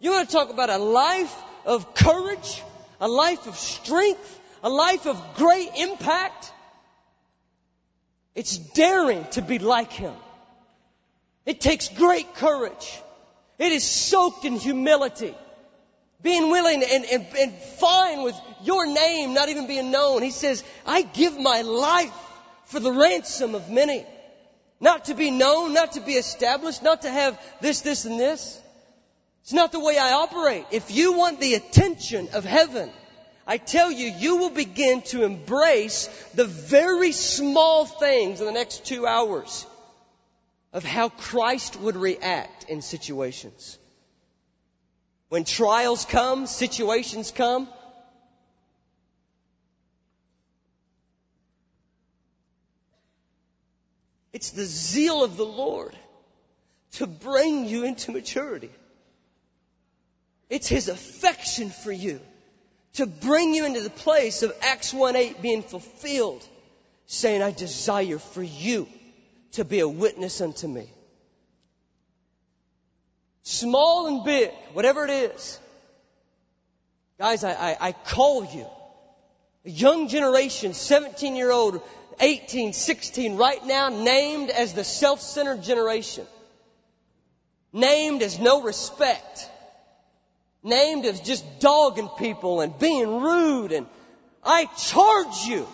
You 0.00 0.12
want 0.12 0.28
to 0.28 0.32
talk 0.32 0.50
about 0.50 0.70
a 0.70 0.78
life 0.78 1.34
of 1.64 1.94
courage, 1.94 2.62
a 3.00 3.08
life 3.08 3.46
of 3.46 3.56
strength, 3.56 4.40
a 4.62 4.68
life 4.68 5.06
of 5.06 5.20
great 5.34 5.70
impact? 5.76 6.52
It's 8.34 8.56
daring 8.56 9.24
to 9.32 9.42
be 9.42 9.58
like 9.58 9.92
Him. 9.92 10.14
It 11.46 11.60
takes 11.60 11.88
great 11.88 12.34
courage. 12.34 13.00
It 13.58 13.72
is 13.72 13.84
soaked 13.84 14.44
in 14.44 14.56
humility. 14.56 15.34
Being 16.20 16.50
willing 16.50 16.82
and, 16.82 17.04
and, 17.04 17.26
and 17.38 17.54
fine 17.54 18.24
with 18.24 18.34
your 18.64 18.86
name 18.86 19.32
not 19.32 19.48
even 19.48 19.68
being 19.68 19.92
known. 19.92 20.22
He 20.22 20.32
says, 20.32 20.64
I 20.84 21.02
give 21.02 21.38
my 21.38 21.62
life 21.62 22.12
for 22.66 22.80
the 22.80 22.90
ransom 22.90 23.54
of 23.54 23.70
many. 23.70 24.04
Not 24.80 25.06
to 25.06 25.14
be 25.14 25.30
known, 25.30 25.72
not 25.72 25.92
to 25.92 26.00
be 26.00 26.14
established, 26.14 26.82
not 26.82 27.02
to 27.02 27.10
have 27.10 27.40
this, 27.60 27.80
this, 27.82 28.04
and 28.04 28.18
this. 28.18 28.60
It's 29.42 29.52
not 29.52 29.70
the 29.70 29.80
way 29.80 29.96
I 29.96 30.12
operate. 30.12 30.66
If 30.72 30.90
you 30.90 31.12
want 31.12 31.40
the 31.40 31.54
attention 31.54 32.28
of 32.32 32.44
heaven, 32.44 32.90
I 33.46 33.58
tell 33.58 33.92
you, 33.92 34.08
you 34.18 34.36
will 34.36 34.50
begin 34.50 35.02
to 35.02 35.22
embrace 35.22 36.08
the 36.34 36.44
very 36.44 37.12
small 37.12 37.86
things 37.86 38.40
in 38.40 38.46
the 38.46 38.52
next 38.52 38.84
two 38.84 39.06
hours 39.06 39.64
of 40.72 40.84
how 40.84 41.08
Christ 41.08 41.78
would 41.80 41.96
react 41.96 42.64
in 42.64 42.82
situations. 42.82 43.78
When 45.28 45.44
trials 45.44 46.04
come, 46.04 46.46
situations 46.46 47.30
come, 47.30 47.68
it's 54.32 54.50
the 54.50 54.64
zeal 54.64 55.24
of 55.24 55.36
the 55.36 55.46
Lord 55.46 55.96
to 56.92 57.06
bring 57.06 57.66
you 57.66 57.84
into 57.84 58.12
maturity. 58.12 58.70
It's 60.48 60.68
His 60.68 60.88
affection 60.88 61.70
for 61.70 61.92
you 61.92 62.20
to 62.94 63.06
bring 63.06 63.54
you 63.54 63.66
into 63.66 63.82
the 63.82 63.90
place 63.90 64.42
of 64.42 64.54
Acts 64.62 64.92
1-8 64.92 65.42
being 65.42 65.62
fulfilled, 65.62 66.46
saying, 67.06 67.42
I 67.42 67.50
desire 67.50 68.18
for 68.18 68.42
you 68.42 68.88
to 69.52 69.64
be 69.64 69.80
a 69.80 69.88
witness 69.88 70.40
unto 70.40 70.66
me. 70.66 70.88
Small 73.42 74.08
and 74.08 74.24
big, 74.24 74.50
whatever 74.72 75.04
it 75.04 75.10
is. 75.10 75.60
Guys, 77.18 77.44
I, 77.44 77.52
I, 77.52 77.76
I 77.80 77.92
call 77.92 78.44
you. 78.44 78.66
A 79.64 79.70
young 79.70 80.08
generation, 80.08 80.74
17 80.74 81.36
year 81.36 81.50
old, 81.50 81.80
18, 82.20 82.72
16, 82.72 83.36
right 83.36 83.64
now 83.64 83.88
named 83.88 84.50
as 84.50 84.74
the 84.74 84.84
self-centered 84.84 85.62
generation. 85.62 86.26
Named 87.72 88.22
as 88.22 88.38
no 88.38 88.62
respect. 88.62 89.48
Named 90.62 91.06
as 91.06 91.20
just 91.20 91.44
dogging 91.60 92.08
people 92.18 92.60
and 92.60 92.76
being 92.78 93.20
rude 93.20 93.72
and 93.72 93.86
I 94.42 94.66
charge 94.76 95.46
you 95.46 95.66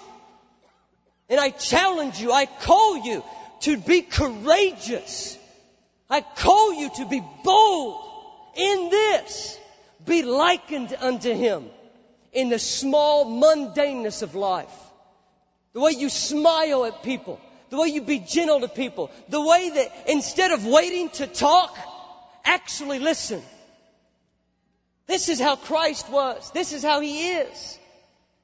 and 1.29 1.41
I 1.41 1.51
challenge 1.51 2.21
you, 2.21 2.33
I 2.33 2.47
call 2.47 2.99
you 2.99 3.25
to 3.63 3.77
be 3.77 4.03
courageous. 4.03 5.39
I 6.09 6.21
call 6.21 6.75
you 6.75 6.91
to 6.97 7.07
be 7.07 7.23
bold 7.43 8.05
in 8.57 8.91
this. 8.91 9.59
Be 10.05 10.23
likened 10.23 10.95
unto 11.01 11.33
Him 11.33 11.71
in 12.33 12.49
the 12.49 12.59
small 12.59 13.25
mundaneness 13.27 14.23
of 14.23 14.35
life. 14.35 14.69
The 15.73 15.81
way 15.81 15.93
you 15.93 16.09
smile 16.09 16.85
at 16.85 17.03
people. 17.03 17.41
The 17.71 17.79
way 17.79 17.89
you 17.89 18.03
be 18.03 18.19
gentle 18.19 18.61
to 18.61 18.69
people. 18.69 19.11
The 19.29 19.41
way 19.41 19.71
that 19.71 20.11
instead 20.11 20.51
of 20.51 20.67
waiting 20.67 21.09
to 21.11 21.27
talk, 21.27 21.77
actually 22.45 22.99
listen. 22.99 23.43
This 25.07 25.29
is 25.29 25.41
how 25.41 25.57
Christ 25.57 26.11
was. 26.11 26.51
This 26.53 26.73
is 26.73 26.83
how 26.83 27.01
He 27.01 27.33
is. 27.33 27.79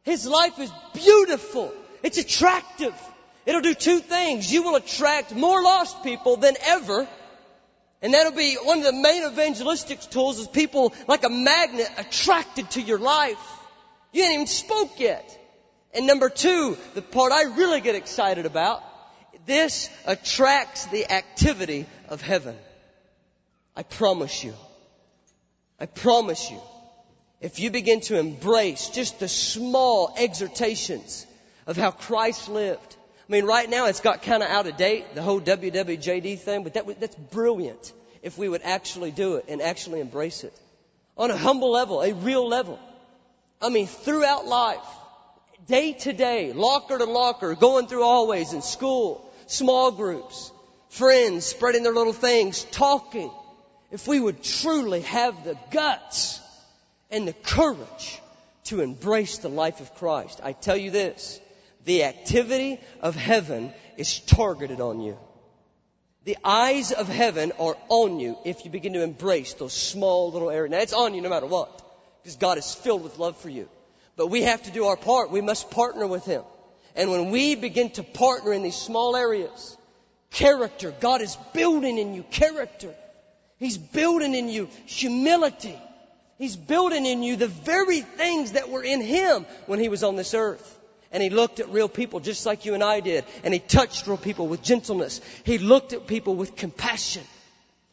His 0.04 0.26
life 0.26 0.58
is 0.58 0.72
beautiful. 0.94 1.72
It's 2.02 2.18
attractive. 2.18 2.94
It'll 3.48 3.62
do 3.62 3.72
two 3.72 4.00
things. 4.00 4.52
You 4.52 4.62
will 4.62 4.76
attract 4.76 5.34
more 5.34 5.62
lost 5.62 6.02
people 6.02 6.36
than 6.36 6.54
ever. 6.66 7.08
And 8.02 8.12
that'll 8.12 8.32
be 8.32 8.56
one 8.62 8.76
of 8.76 8.84
the 8.84 8.92
main 8.92 9.24
evangelistic 9.24 10.00
tools 10.02 10.38
is 10.38 10.46
people 10.46 10.92
like 11.08 11.24
a 11.24 11.30
magnet 11.30 11.88
attracted 11.96 12.70
to 12.72 12.82
your 12.82 12.98
life. 12.98 13.38
You 14.12 14.22
ain't 14.22 14.34
even 14.34 14.46
spoke 14.46 15.00
yet. 15.00 15.24
And 15.94 16.06
number 16.06 16.28
two, 16.28 16.76
the 16.92 17.00
part 17.00 17.32
I 17.32 17.44
really 17.44 17.80
get 17.80 17.94
excited 17.94 18.44
about, 18.44 18.82
this 19.46 19.88
attracts 20.04 20.84
the 20.84 21.10
activity 21.10 21.86
of 22.10 22.20
heaven. 22.20 22.54
I 23.74 23.82
promise 23.82 24.44
you. 24.44 24.52
I 25.80 25.86
promise 25.86 26.50
you. 26.50 26.60
If 27.40 27.60
you 27.60 27.70
begin 27.70 28.02
to 28.02 28.18
embrace 28.18 28.90
just 28.90 29.20
the 29.20 29.28
small 29.28 30.14
exhortations 30.18 31.26
of 31.66 31.78
how 31.78 31.92
Christ 31.92 32.50
lived, 32.50 32.96
I 33.28 33.32
mean, 33.32 33.44
right 33.44 33.68
now 33.68 33.86
it's 33.86 34.00
got 34.00 34.22
kind 34.22 34.42
of 34.42 34.48
out 34.48 34.66
of 34.66 34.76
date, 34.78 35.14
the 35.14 35.22
whole 35.22 35.40
WWJD 35.40 36.38
thing, 36.38 36.62
but 36.62 36.74
that, 36.74 37.00
that's 37.00 37.14
brilliant 37.14 37.92
if 38.22 38.38
we 38.38 38.48
would 38.48 38.62
actually 38.62 39.10
do 39.10 39.36
it 39.36 39.44
and 39.48 39.60
actually 39.60 40.00
embrace 40.00 40.44
it. 40.44 40.52
On 41.16 41.30
a 41.30 41.36
humble 41.36 41.70
level, 41.70 42.00
a 42.00 42.14
real 42.14 42.48
level. 42.48 42.78
I 43.60 43.68
mean, 43.68 43.86
throughout 43.86 44.46
life, 44.46 44.78
day 45.66 45.92
to 45.92 46.12
day, 46.12 46.52
locker 46.54 46.96
to 46.96 47.04
locker, 47.04 47.54
going 47.54 47.86
through 47.86 48.02
hallways 48.02 48.54
in 48.54 48.62
school, 48.62 49.30
small 49.46 49.90
groups, 49.90 50.50
friends 50.88 51.44
spreading 51.44 51.82
their 51.82 51.92
little 51.94 52.14
things, 52.14 52.64
talking. 52.64 53.30
If 53.90 54.08
we 54.08 54.20
would 54.20 54.42
truly 54.42 55.02
have 55.02 55.44
the 55.44 55.58
guts 55.70 56.40
and 57.10 57.28
the 57.28 57.32
courage 57.32 58.20
to 58.64 58.80
embrace 58.80 59.38
the 59.38 59.48
life 59.48 59.80
of 59.80 59.94
Christ, 59.96 60.40
I 60.42 60.52
tell 60.52 60.76
you 60.76 60.90
this, 60.90 61.40
the 61.88 62.04
activity 62.04 62.78
of 63.00 63.16
heaven 63.16 63.72
is 63.96 64.20
targeted 64.20 64.78
on 64.78 65.00
you. 65.00 65.16
The 66.24 66.36
eyes 66.44 66.92
of 66.92 67.08
heaven 67.08 67.50
are 67.58 67.78
on 67.88 68.20
you 68.20 68.36
if 68.44 68.66
you 68.66 68.70
begin 68.70 68.92
to 68.92 69.02
embrace 69.02 69.54
those 69.54 69.72
small 69.72 70.30
little 70.30 70.50
areas. 70.50 70.70
Now 70.70 70.80
it's 70.80 70.92
on 70.92 71.14
you 71.14 71.22
no 71.22 71.30
matter 71.30 71.46
what, 71.46 71.82
because 72.22 72.36
God 72.36 72.58
is 72.58 72.74
filled 72.74 73.02
with 73.02 73.18
love 73.18 73.38
for 73.38 73.48
you. 73.48 73.70
But 74.16 74.26
we 74.26 74.42
have 74.42 74.62
to 74.64 74.70
do 74.70 74.84
our 74.84 74.98
part. 74.98 75.30
We 75.30 75.40
must 75.40 75.70
partner 75.70 76.06
with 76.06 76.26
Him. 76.26 76.42
And 76.94 77.10
when 77.10 77.30
we 77.30 77.54
begin 77.54 77.88
to 77.92 78.02
partner 78.02 78.52
in 78.52 78.62
these 78.62 78.76
small 78.76 79.16
areas, 79.16 79.78
character, 80.30 80.92
God 81.00 81.22
is 81.22 81.38
building 81.54 81.96
in 81.96 82.12
you 82.12 82.22
character. 82.24 82.94
He's 83.58 83.78
building 83.78 84.34
in 84.34 84.50
you 84.50 84.68
humility. 84.84 85.78
He's 86.36 86.54
building 86.54 87.06
in 87.06 87.22
you 87.22 87.36
the 87.36 87.48
very 87.48 88.02
things 88.02 88.52
that 88.52 88.68
were 88.68 88.82
in 88.82 89.00
Him 89.00 89.46
when 89.64 89.80
He 89.80 89.88
was 89.88 90.04
on 90.04 90.16
this 90.16 90.34
earth. 90.34 90.77
And 91.10 91.22
he 91.22 91.30
looked 91.30 91.58
at 91.60 91.70
real 91.70 91.88
people 91.88 92.20
just 92.20 92.44
like 92.44 92.64
you 92.64 92.74
and 92.74 92.84
I 92.84 93.00
did. 93.00 93.24
And 93.42 93.54
he 93.54 93.60
touched 93.60 94.06
real 94.06 94.18
people 94.18 94.46
with 94.46 94.62
gentleness. 94.62 95.20
He 95.44 95.58
looked 95.58 95.92
at 95.92 96.06
people 96.06 96.34
with 96.34 96.54
compassion. 96.56 97.22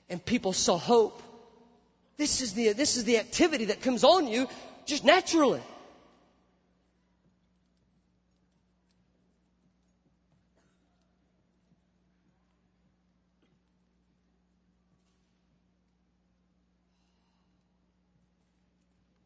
And 0.09 0.23
people 0.23 0.53
saw 0.53 0.77
hope. 0.77 1.21
This 2.17 2.41
is 2.41 2.53
the, 2.53 2.73
this 2.73 2.97
is 2.97 3.03
the 3.05 3.17
activity 3.17 3.65
that 3.65 3.81
comes 3.81 4.03
on 4.03 4.27
you 4.27 4.47
just 4.85 5.03
naturally. 5.03 5.61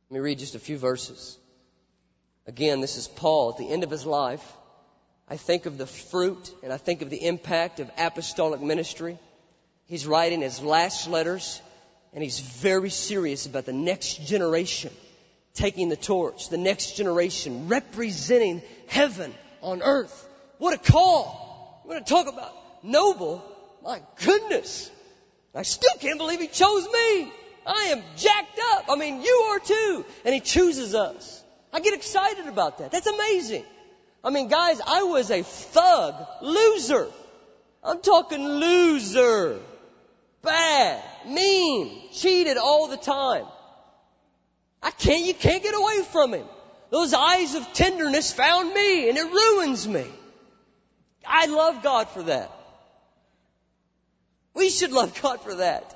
Let 0.09 0.15
me 0.15 0.19
read 0.21 0.39
just 0.39 0.55
a 0.55 0.59
few 0.59 0.77
verses. 0.77 1.37
Again, 2.47 2.81
this 2.81 2.97
is 2.97 3.07
Paul 3.07 3.51
at 3.51 3.57
the 3.57 3.69
end 3.69 3.83
of 3.83 3.91
his 3.91 4.05
life. 4.05 4.43
I 5.27 5.37
think 5.37 5.65
of 5.65 5.77
the 5.77 5.85
fruit 5.85 6.51
and 6.63 6.73
I 6.73 6.77
think 6.77 7.01
of 7.01 7.09
the 7.09 7.25
impact 7.25 7.79
of 7.79 7.91
apostolic 7.97 8.61
ministry. 8.61 9.19
He's 9.85 10.07
writing 10.07 10.41
his 10.41 10.61
last 10.61 11.07
letters, 11.07 11.61
and 12.13 12.23
he's 12.23 12.39
very 12.39 12.89
serious 12.89 13.45
about 13.45 13.65
the 13.65 13.73
next 13.73 14.25
generation 14.25 14.91
taking 15.55 15.89
the 15.89 15.95
torch, 15.95 16.49
the 16.49 16.57
next 16.57 16.95
generation 16.95 17.67
representing 17.67 18.61
heaven 18.87 19.33
on 19.61 19.81
earth. 19.81 20.27
What 20.57 20.73
a 20.73 20.91
call! 20.91 21.81
You 21.83 21.91
want 21.91 22.05
to 22.05 22.13
talk 22.13 22.27
about 22.27 22.53
noble? 22.83 23.43
My 23.83 24.01
goodness! 24.23 24.89
I 25.55 25.63
still 25.63 25.95
can't 25.99 26.19
believe 26.19 26.39
he 26.39 26.47
chose 26.47 26.85
me. 26.85 27.31
I 27.65 27.89
am 27.89 28.03
jacked 28.15 28.59
up. 28.73 28.85
I 28.89 28.95
mean, 28.95 29.21
you 29.21 29.47
are 29.49 29.59
too. 29.59 30.05
And 30.23 30.33
he 30.33 30.39
chooses 30.41 30.95
us. 30.95 31.43
I 31.71 31.79
get 31.79 31.93
excited 31.93 32.47
about 32.47 32.79
that. 32.79 32.91
That's 32.91 33.07
amazing. 33.07 33.65
I 34.23 34.31
mean, 34.31 34.47
guys, 34.47 34.81
I 34.85 35.03
was 35.03 35.31
a 35.31 35.43
thug, 35.43 36.15
loser. 36.41 37.07
I'm 37.83 38.01
talking 38.01 38.43
loser. 38.43 39.59
Bad, 40.41 41.03
mean, 41.27 42.11
cheated 42.11 42.57
all 42.57 42.87
the 42.87 42.97
time. 42.97 43.45
I 44.81 44.91
can't, 44.91 45.25
you 45.25 45.33
can't 45.33 45.61
get 45.61 45.75
away 45.75 46.03
from 46.11 46.33
him. 46.33 46.45
Those 46.89 47.13
eyes 47.13 47.55
of 47.55 47.73
tenderness 47.73 48.33
found 48.33 48.73
me 48.73 49.09
and 49.09 49.17
it 49.17 49.25
ruins 49.25 49.87
me. 49.87 50.05
I 51.25 51.45
love 51.45 51.83
God 51.83 52.09
for 52.09 52.23
that. 52.23 52.51
We 54.53 54.69
should 54.69 54.91
love 54.91 55.19
God 55.21 55.41
for 55.41 55.55
that. 55.55 55.95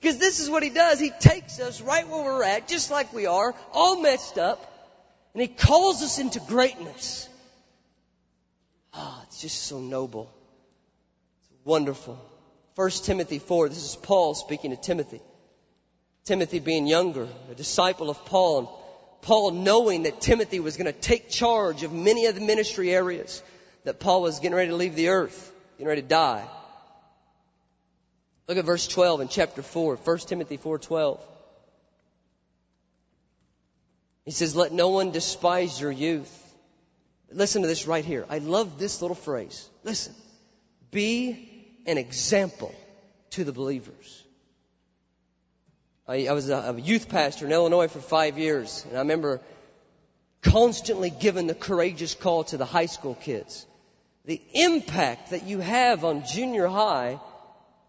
Because 0.00 0.18
this 0.18 0.40
is 0.40 0.50
what 0.50 0.62
He 0.62 0.70
does. 0.70 1.00
He 1.00 1.10
takes 1.10 1.60
us 1.60 1.80
right 1.80 2.06
where 2.06 2.22
we're 2.22 2.44
at, 2.44 2.68
just 2.68 2.90
like 2.90 3.12
we 3.12 3.26
are, 3.26 3.54
all 3.72 4.00
messed 4.00 4.38
up, 4.38 4.77
and 5.38 5.48
He 5.48 5.54
calls 5.54 6.02
us 6.02 6.18
into 6.18 6.40
greatness. 6.40 7.28
Ah, 8.92 9.20
oh, 9.20 9.22
it's 9.28 9.40
just 9.40 9.62
so 9.62 9.78
noble. 9.78 10.28
It's 11.38 11.64
wonderful. 11.64 12.18
1 12.74 12.90
Timothy 13.04 13.38
4, 13.38 13.68
this 13.68 13.84
is 13.84 13.94
Paul 13.94 14.34
speaking 14.34 14.72
to 14.72 14.76
Timothy. 14.76 15.20
Timothy 16.24 16.58
being 16.58 16.88
younger, 16.88 17.28
a 17.52 17.54
disciple 17.54 18.10
of 18.10 18.24
Paul, 18.24 18.58
and 18.58 18.68
Paul 19.22 19.52
knowing 19.52 20.02
that 20.02 20.20
Timothy 20.20 20.58
was 20.58 20.76
going 20.76 20.92
to 20.92 21.00
take 21.00 21.30
charge 21.30 21.84
of 21.84 21.92
many 21.92 22.26
of 22.26 22.34
the 22.34 22.40
ministry 22.40 22.92
areas, 22.92 23.40
that 23.84 24.00
Paul 24.00 24.22
was 24.22 24.40
getting 24.40 24.56
ready 24.56 24.70
to 24.70 24.76
leave 24.76 24.96
the 24.96 25.10
earth, 25.10 25.52
getting 25.76 25.86
ready 25.86 26.02
to 26.02 26.08
die. 26.08 26.48
Look 28.48 28.58
at 28.58 28.64
verse 28.64 28.88
12 28.88 29.20
in 29.20 29.28
chapter 29.28 29.62
4, 29.62 29.98
1 29.98 30.18
Timothy 30.18 30.58
4:12. 30.58 31.20
He 34.28 34.32
says, 34.32 34.54
"Let 34.54 34.72
no 34.72 34.90
one 34.90 35.10
despise 35.10 35.80
your 35.80 35.90
youth." 35.90 36.30
Listen 37.32 37.62
to 37.62 37.68
this 37.68 37.86
right 37.86 38.04
here. 38.04 38.26
I 38.28 38.40
love 38.40 38.78
this 38.78 39.00
little 39.00 39.14
phrase. 39.14 39.66
Listen. 39.84 40.14
Be 40.90 41.48
an 41.86 41.96
example 41.96 42.74
to 43.30 43.44
the 43.44 43.52
believers. 43.52 44.22
I, 46.06 46.26
I 46.26 46.32
was 46.32 46.50
a, 46.50 46.56
a 46.56 46.78
youth 46.78 47.08
pastor 47.08 47.46
in 47.46 47.52
Illinois 47.52 47.88
for 47.88 48.00
five 48.00 48.36
years, 48.36 48.84
and 48.90 48.98
I 48.98 49.00
remember 49.00 49.40
constantly 50.42 51.08
giving 51.08 51.46
the 51.46 51.54
courageous 51.54 52.14
call 52.14 52.44
to 52.44 52.58
the 52.58 52.66
high 52.66 52.84
school 52.84 53.14
kids. 53.14 53.64
The 54.26 54.42
impact 54.52 55.30
that 55.30 55.44
you 55.44 55.60
have 55.60 56.04
on 56.04 56.26
junior 56.26 56.66
high 56.66 57.18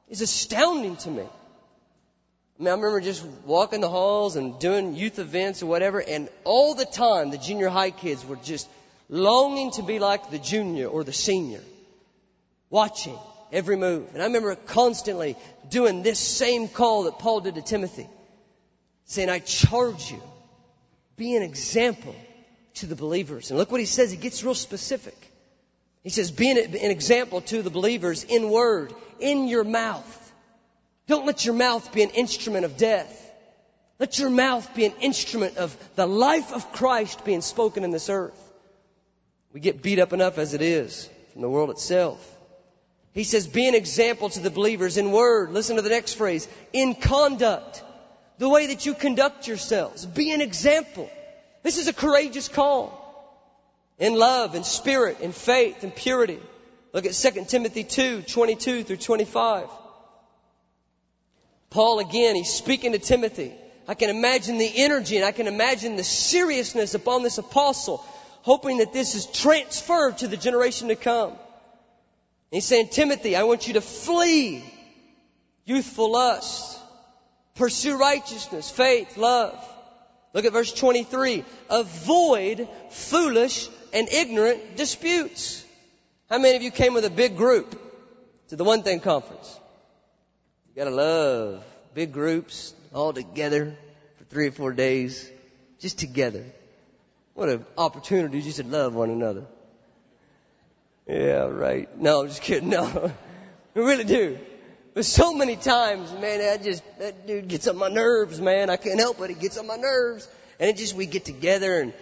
is 0.07 0.21
astounding 0.21 0.95
to 1.03 1.11
me. 1.11 1.25
I 2.59 2.61
mean, 2.61 2.67
I 2.67 2.75
remember 2.75 2.99
just 2.99 3.25
walking 3.45 3.79
the 3.79 3.89
halls 3.89 4.35
and 4.35 4.59
doing 4.59 4.93
youth 4.93 5.17
events 5.17 5.63
or 5.63 5.67
whatever, 5.67 6.01
and 6.01 6.27
all 6.43 6.75
the 6.75 6.85
time 6.85 7.31
the 7.31 7.37
junior 7.37 7.69
high 7.69 7.91
kids 7.91 8.25
were 8.25 8.35
just 8.35 8.67
longing 9.07 9.71
to 9.71 9.81
be 9.81 9.97
like 9.97 10.29
the 10.29 10.39
junior 10.39 10.87
or 10.87 11.05
the 11.05 11.13
senior, 11.13 11.61
watching 12.69 13.17
every 13.53 13.77
move. 13.77 14.09
And 14.13 14.21
I 14.21 14.25
remember 14.25 14.55
constantly 14.55 15.37
doing 15.69 16.03
this 16.03 16.19
same 16.19 16.67
call 16.67 17.03
that 17.03 17.17
Paul 17.17 17.39
did 17.39 17.55
to 17.55 17.61
Timothy, 17.61 18.09
saying, 19.05 19.29
I 19.29 19.39
charge 19.39 20.11
you, 20.11 20.21
be 21.15 21.37
an 21.37 21.43
example 21.43 22.15
to 22.75 22.87
the 22.87 22.95
believers. 22.95 23.51
And 23.51 23.57
look 23.57 23.71
what 23.71 23.79
he 23.79 23.85
says, 23.85 24.11
he 24.11 24.17
gets 24.17 24.43
real 24.43 24.53
specific. 24.53 25.15
He 26.03 26.09
says, 26.09 26.29
be 26.29 26.51
an, 26.51 26.57
an 26.57 26.91
example 26.91 27.39
to 27.41 27.61
the 27.61 27.69
believers 27.69 28.25
in 28.25 28.49
word, 28.49 28.93
in 29.19 29.47
your 29.47 29.63
mouth. 29.63 30.17
Don't 31.09 31.25
let 31.25 31.43
your 31.43 31.55
mouth 31.55 31.91
be 31.91 32.03
an 32.03 32.11
instrument 32.11 32.65
of 32.65 32.77
death. 32.77 33.15
Let 33.97 34.19
your 34.19 34.29
mouth 34.29 34.75
be 34.75 34.85
an 34.85 34.93
instrument 35.01 35.57
of 35.57 35.75
the 35.95 36.05
life 36.05 36.53
of 36.53 36.71
Christ 36.71 37.25
being 37.25 37.41
spoken 37.41 37.83
in 37.83 37.89
this 37.89 38.11
earth. 38.11 38.39
We 39.51 39.59
get 39.59 39.81
beat 39.81 39.97
up 39.97 40.13
enough 40.13 40.37
as 40.37 40.53
it 40.53 40.61
is 40.61 41.09
from 41.33 41.41
the 41.41 41.49
world 41.49 41.71
itself. 41.71 42.23
He 43.11 43.23
says, 43.23 43.47
be 43.47 43.67
an 43.67 43.73
example 43.73 44.29
to 44.29 44.39
the 44.39 44.51
believers 44.51 44.97
in 44.97 45.11
word. 45.11 45.51
Listen 45.51 45.77
to 45.77 45.81
the 45.81 45.89
next 45.89 46.13
phrase. 46.13 46.47
In 46.73 46.93
conduct. 46.93 47.83
The 48.37 48.47
way 48.47 48.67
that 48.67 48.85
you 48.85 48.93
conduct 48.93 49.47
yourselves. 49.47 50.05
Be 50.05 50.31
an 50.31 50.41
example. 50.41 51.09
This 51.63 51.79
is 51.79 51.87
a 51.87 51.93
courageous 51.93 52.47
call 52.47 52.95
in 53.97 54.13
love 54.13 54.53
in 54.53 54.63
spirit 54.63 55.21
in 55.21 55.31
faith 55.31 55.83
in 55.83 55.89
purity. 55.89 56.39
Look 56.93 57.07
at 57.07 57.13
2 57.13 57.45
Timothy 57.45 57.83
2, 57.83 58.21
22 58.21 58.83
through 58.83 58.97
25. 58.97 59.67
Paul 61.69 61.99
again, 61.99 62.35
he's 62.35 62.51
speaking 62.51 62.93
to 62.93 62.99
Timothy. 62.99 63.53
I 63.87 63.93
can 63.93 64.09
imagine 64.09 64.57
the 64.57 64.71
energy 64.75 65.15
and 65.17 65.25
I 65.25 65.31
can 65.31 65.47
imagine 65.47 65.95
the 65.95 66.03
seriousness 66.03 66.93
upon 66.93 67.23
this 67.23 67.37
apostle, 67.37 68.03
hoping 68.41 68.77
that 68.77 68.93
this 68.93 69.15
is 69.15 69.25
transferred 69.25 70.19
to 70.19 70.27
the 70.27 70.37
generation 70.37 70.89
to 70.89 70.95
come. 70.95 71.31
And 71.31 71.37
he's 72.51 72.65
saying, 72.65 72.89
Timothy, 72.89 73.35
I 73.35 73.43
want 73.43 73.67
you 73.67 73.73
to 73.73 73.81
flee 73.81 74.63
youthful 75.65 76.11
lust, 76.11 76.79
pursue 77.55 77.97
righteousness, 77.97 78.69
faith, 78.69 79.17
love. 79.17 79.63
Look 80.33 80.45
at 80.45 80.53
verse 80.53 80.73
23. 80.73 81.43
Avoid 81.69 82.67
foolish 82.91 83.67
and 83.93 84.07
ignorant 84.09 84.77
disputes. 84.77 85.63
How 86.29 86.37
many 86.37 86.55
of 86.55 86.63
you 86.63 86.71
came 86.71 86.93
with 86.93 87.05
a 87.05 87.09
big 87.09 87.37
group 87.37 87.79
to 88.49 88.55
the 88.55 88.63
One 88.63 88.83
Thing 88.83 88.99
Conference? 88.99 89.58
Gotta 90.79 90.91
love 90.91 91.61
big 91.93 92.13
groups 92.13 92.73
all 92.93 93.11
together 93.11 93.75
for 94.17 94.23
three 94.23 94.47
or 94.47 94.53
four 94.53 94.71
days, 94.71 95.29
just 95.77 95.99
together. 95.99 96.45
What 97.33 97.49
an 97.49 97.65
opportunity 97.77 98.41
just 98.41 98.59
to 98.59 98.63
love 98.65 98.95
one 98.95 99.09
another. 99.09 99.43
Yeah, 101.05 101.47
right. 101.47 101.99
No, 101.99 102.21
I'm 102.21 102.27
just 102.29 102.41
kidding. 102.41 102.69
No, 102.69 103.11
we 103.73 103.81
really 103.81 104.05
do. 104.05 104.39
But 104.93 105.03
so 105.03 105.33
many 105.33 105.57
times, 105.57 106.13
man, 106.13 106.39
that 106.39 106.63
just, 106.63 106.81
that 106.99 107.27
dude 107.27 107.49
gets 107.49 107.67
on 107.67 107.75
my 107.75 107.89
nerves, 107.89 108.39
man. 108.39 108.69
I 108.69 108.77
can't 108.77 109.01
help 109.01 109.19
it. 109.19 109.31
He 109.31 109.35
gets 109.35 109.57
on 109.57 109.67
my 109.67 109.75
nerves. 109.75 110.29
And 110.61 110.69
it 110.69 110.77
just, 110.77 110.95
we 110.95 111.07
get 111.07 111.25
together 111.25 111.81
and 111.81 111.93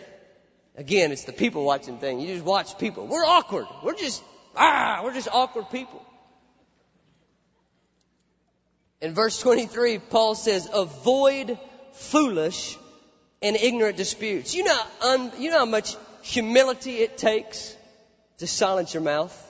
Again, 0.75 1.11
it's 1.11 1.23
the 1.23 1.33
people 1.33 1.63
watching 1.63 1.97
thing. 1.97 2.19
You 2.19 2.27
just 2.27 2.45
watch 2.45 2.77
people. 2.77 3.07
We're 3.07 3.25
awkward. 3.25 3.65
We're 3.83 3.95
just, 3.95 4.23
ah, 4.55 5.01
we're 5.03 5.15
just 5.15 5.29
awkward 5.33 5.71
people. 5.71 6.05
In 9.01 9.13
verse 9.13 9.39
23, 9.39 9.99
Paul 9.99 10.35
says, 10.35 10.67
avoid 10.73 11.59
foolish 11.93 12.77
and 13.41 13.55
ignorant 13.55 13.97
disputes. 13.97 14.55
You 14.55 14.63
know, 14.63 14.81
un, 15.01 15.31
you 15.37 15.51
know 15.51 15.59
how 15.59 15.65
much 15.65 15.95
humility 16.23 16.97
it 16.97 17.17
takes 17.17 17.75
to 18.39 18.47
silence 18.47 18.93
your 18.93 19.03
mouth? 19.03 19.43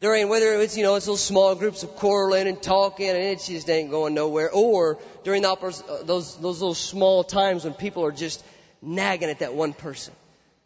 During 0.00 0.30
whether 0.30 0.54
it's, 0.54 0.78
you 0.78 0.82
know, 0.82 0.94
it's 0.94 1.04
those 1.04 1.22
small 1.22 1.54
groups 1.54 1.82
of 1.82 1.94
quarreling 1.96 2.48
and 2.48 2.62
talking 2.62 3.10
and 3.10 3.18
it 3.18 3.40
just 3.40 3.68
ain't 3.68 3.90
going 3.90 4.14
nowhere, 4.14 4.50
or 4.50 4.98
during 5.24 5.42
the, 5.42 5.50
uh, 5.50 6.02
those, 6.04 6.36
those 6.36 6.60
little 6.60 6.74
small 6.74 7.22
times 7.22 7.64
when 7.64 7.74
people 7.74 8.06
are 8.06 8.12
just 8.12 8.42
nagging 8.80 9.28
at 9.28 9.40
that 9.40 9.52
one 9.52 9.74
person. 9.74 10.14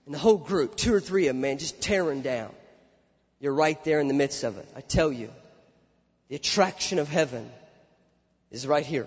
And 0.07 0.14
the 0.14 0.20
whole 0.20 0.37
group, 0.37 0.76
two 0.76 0.95
or 0.95 1.01
three 1.01 1.26
of 1.26 1.35
them, 1.35 1.41
man, 1.41 1.59
just 1.59 1.80
tearing 1.80 2.22
down. 2.22 2.53
You're 3.41 3.55
right 3.55 3.82
there 3.82 3.99
in 3.99 4.07
the 4.07 4.14
midst 4.14 4.45
of 4.45 4.57
it. 4.57 4.68
I 4.76 4.82
tell 4.82 5.11
you, 5.11 5.30
the 6.35 6.39
attraction 6.39 6.99
of 6.99 7.09
heaven 7.09 7.49
is 8.51 8.66
right 8.66 8.85
here. 8.85 9.07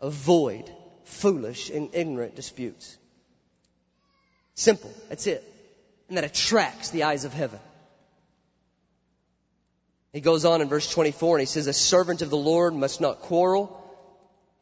Avoid 0.00 0.70
foolish 1.02 1.68
and 1.68 1.92
ignorant 1.92 2.36
disputes. 2.36 2.96
Simple. 4.54 4.92
That's 5.08 5.26
it. 5.26 5.42
And 6.08 6.16
that 6.16 6.22
attracts 6.22 6.90
the 6.90 7.02
eyes 7.02 7.24
of 7.24 7.32
heaven. 7.32 7.58
He 10.12 10.20
goes 10.20 10.44
on 10.44 10.62
in 10.62 10.68
verse 10.68 10.88
24 10.88 11.38
and 11.38 11.40
he 11.40 11.46
says, 11.46 11.66
A 11.66 11.72
servant 11.72 12.22
of 12.22 12.30
the 12.30 12.36
Lord 12.36 12.72
must 12.72 13.00
not 13.00 13.22
quarrel 13.22 13.76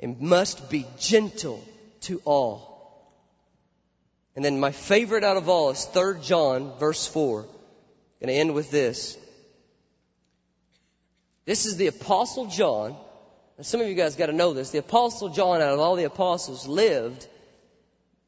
and 0.01 0.18
must 0.18 0.70
be 0.70 0.86
gentle 0.99 1.62
to 2.09 2.22
all. 2.24 3.12
And 4.34 4.43
then 4.43 4.59
my 4.59 4.72
favorite 4.72 5.24
out 5.24 5.36
of 5.36 5.51
all 5.51 5.68
is 5.68 5.84
3 5.84 6.22
John 6.22 6.72
verse 6.78 7.07
4. 7.07 7.40
I'm 7.40 7.47
Going 8.18 8.28
to 8.28 8.32
end 8.32 8.55
with 8.55 8.70
this. 8.70 9.18
This 11.45 11.66
is 11.66 11.76
the 11.76 11.88
apostle 11.88 12.47
John. 12.47 12.97
Some 13.61 13.80
of 13.80 13.86
you 13.86 13.95
guys 13.95 14.16
got 14.16 14.26
to 14.26 14.32
know 14.32 14.55
this. 14.55 14.70
The 14.70 14.78
apostle 14.78 15.28
John 15.28 15.61
out 15.61 15.72
of 15.72 15.80
all 15.80 15.97
the 15.97 16.05
apostles 16.05 16.66
lived 16.66 17.26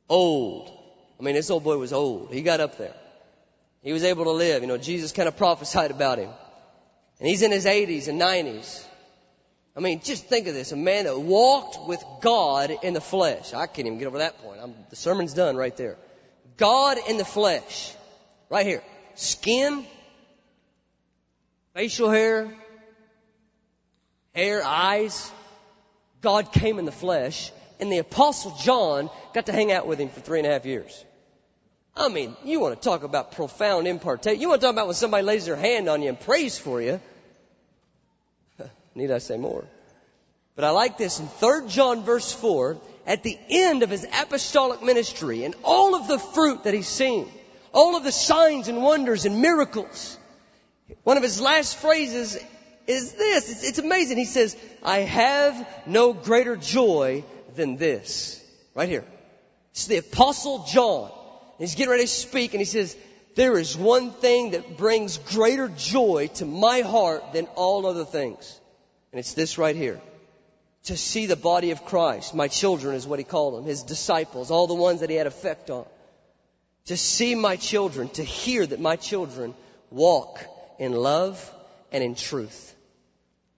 old. 0.08 0.70
I 1.18 1.22
mean, 1.22 1.34
this 1.34 1.50
old 1.50 1.64
boy 1.64 1.78
was 1.78 1.92
old. 1.92 2.32
He 2.32 2.42
got 2.42 2.60
up 2.60 2.78
there. 2.78 2.94
He 3.82 3.92
was 3.92 4.04
able 4.04 4.24
to 4.24 4.32
live. 4.32 4.62
You 4.62 4.68
know, 4.68 4.78
Jesus 4.78 5.12
kind 5.12 5.28
of 5.28 5.36
prophesied 5.36 5.90
about 5.90 6.18
him. 6.18 6.30
And 7.20 7.28
he's 7.28 7.42
in 7.42 7.52
his 7.52 7.66
80s 7.66 8.08
and 8.08 8.20
90s. 8.20 8.84
I 9.76 9.80
mean, 9.80 10.00
just 10.02 10.26
think 10.26 10.46
of 10.46 10.54
this. 10.54 10.72
A 10.72 10.76
man 10.76 11.04
that 11.04 11.18
walked 11.18 11.88
with 11.88 12.02
God 12.20 12.72
in 12.82 12.94
the 12.94 13.00
flesh. 13.00 13.54
I 13.54 13.66
can't 13.66 13.86
even 13.86 13.98
get 13.98 14.06
over 14.06 14.18
that 14.18 14.38
point. 14.38 14.60
I'm, 14.62 14.74
the 14.90 14.96
sermon's 14.96 15.34
done 15.34 15.56
right 15.56 15.76
there. 15.76 15.96
God 16.56 16.98
in 17.08 17.16
the 17.16 17.24
flesh. 17.24 17.92
Right 18.50 18.66
here. 18.66 18.82
Skin, 19.14 19.84
facial 21.74 22.10
hair, 22.10 22.52
hair, 24.34 24.64
eyes. 24.64 25.30
God 26.20 26.52
came 26.52 26.78
in 26.78 26.84
the 26.84 26.92
flesh, 26.92 27.52
and 27.80 27.92
the 27.92 27.98
apostle 27.98 28.56
John 28.62 29.10
got 29.34 29.46
to 29.46 29.52
hang 29.52 29.72
out 29.72 29.86
with 29.86 29.98
him 29.98 30.08
for 30.08 30.20
three 30.20 30.38
and 30.38 30.46
a 30.46 30.50
half 30.50 30.66
years. 30.66 31.04
I 31.96 32.08
mean, 32.08 32.36
you 32.44 32.60
want 32.60 32.74
to 32.74 32.80
talk 32.80 33.04
about 33.04 33.32
profound 33.32 33.86
impartation. 33.86 34.40
You 34.40 34.48
want 34.48 34.60
to 34.60 34.66
talk 34.66 34.74
about 34.74 34.86
when 34.86 34.96
somebody 34.96 35.22
lays 35.22 35.46
their 35.46 35.56
hand 35.56 35.88
on 35.88 36.02
you 36.02 36.08
and 36.08 36.18
prays 36.18 36.58
for 36.58 36.80
you. 36.80 37.00
Need 38.94 39.10
I 39.10 39.18
say 39.18 39.36
more? 39.36 39.64
But 40.56 40.64
I 40.64 40.70
like 40.70 40.98
this 40.98 41.20
in 41.20 41.26
3 41.26 41.68
John 41.68 42.04
verse 42.04 42.32
4, 42.32 42.78
at 43.06 43.22
the 43.22 43.38
end 43.48 43.82
of 43.82 43.90
his 43.90 44.04
apostolic 44.04 44.82
ministry 44.82 45.44
and 45.44 45.54
all 45.62 45.94
of 45.94 46.08
the 46.08 46.18
fruit 46.18 46.64
that 46.64 46.74
he's 46.74 46.88
seen, 46.88 47.28
all 47.72 47.96
of 47.96 48.04
the 48.04 48.12
signs 48.12 48.68
and 48.68 48.82
wonders 48.82 49.26
and 49.26 49.42
miracles, 49.42 50.16
one 51.02 51.16
of 51.16 51.22
his 51.22 51.40
last 51.40 51.76
phrases 51.76 52.38
is 52.86 53.12
this. 53.12 53.50
It's, 53.50 53.64
it's 53.64 53.78
amazing. 53.78 54.18
He 54.18 54.24
says, 54.24 54.56
I 54.82 54.98
have 54.98 55.68
no 55.86 56.12
greater 56.12 56.56
joy 56.56 57.24
than 57.56 57.76
this. 57.76 58.42
Right 58.74 58.88
here. 58.88 59.04
It's 59.72 59.86
the 59.86 59.98
apostle 59.98 60.64
John. 60.68 61.10
He's 61.58 61.74
getting 61.74 61.90
ready 61.90 62.04
to 62.04 62.08
speak 62.08 62.54
and 62.54 62.60
he 62.60 62.64
says, 62.64 62.96
there 63.34 63.58
is 63.58 63.76
one 63.76 64.12
thing 64.12 64.52
that 64.52 64.76
brings 64.76 65.18
greater 65.18 65.68
joy 65.68 66.30
to 66.34 66.44
my 66.44 66.82
heart 66.82 67.32
than 67.32 67.46
all 67.56 67.86
other 67.86 68.04
things. 68.04 68.60
And 69.12 69.18
it's 69.18 69.34
this 69.34 69.58
right 69.58 69.74
here. 69.74 70.00
To 70.84 70.96
see 70.96 71.26
the 71.26 71.36
body 71.36 71.70
of 71.70 71.84
Christ, 71.84 72.34
my 72.34 72.48
children 72.48 72.94
is 72.94 73.06
what 73.06 73.18
he 73.18 73.24
called 73.24 73.54
them, 73.54 73.64
his 73.64 73.82
disciples, 73.82 74.50
all 74.50 74.66
the 74.66 74.74
ones 74.74 75.00
that 75.00 75.10
he 75.10 75.16
had 75.16 75.26
effect 75.26 75.70
on. 75.70 75.86
To 76.86 76.96
see 76.96 77.34
my 77.34 77.56
children, 77.56 78.10
to 78.10 78.22
hear 78.22 78.66
that 78.66 78.80
my 78.80 78.96
children 78.96 79.54
walk 79.90 80.44
in 80.78 80.92
love 80.92 81.50
and 81.90 82.04
in 82.04 82.14
truth. 82.14 82.73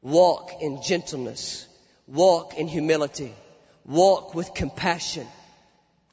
Walk 0.07 0.63
in 0.63 0.83
gentleness. 0.83 1.67
Walk 2.07 2.55
in 2.55 2.69
humility. 2.69 3.35
Walk 3.85 4.37
with 4.37 4.55
compassion. 4.55 5.27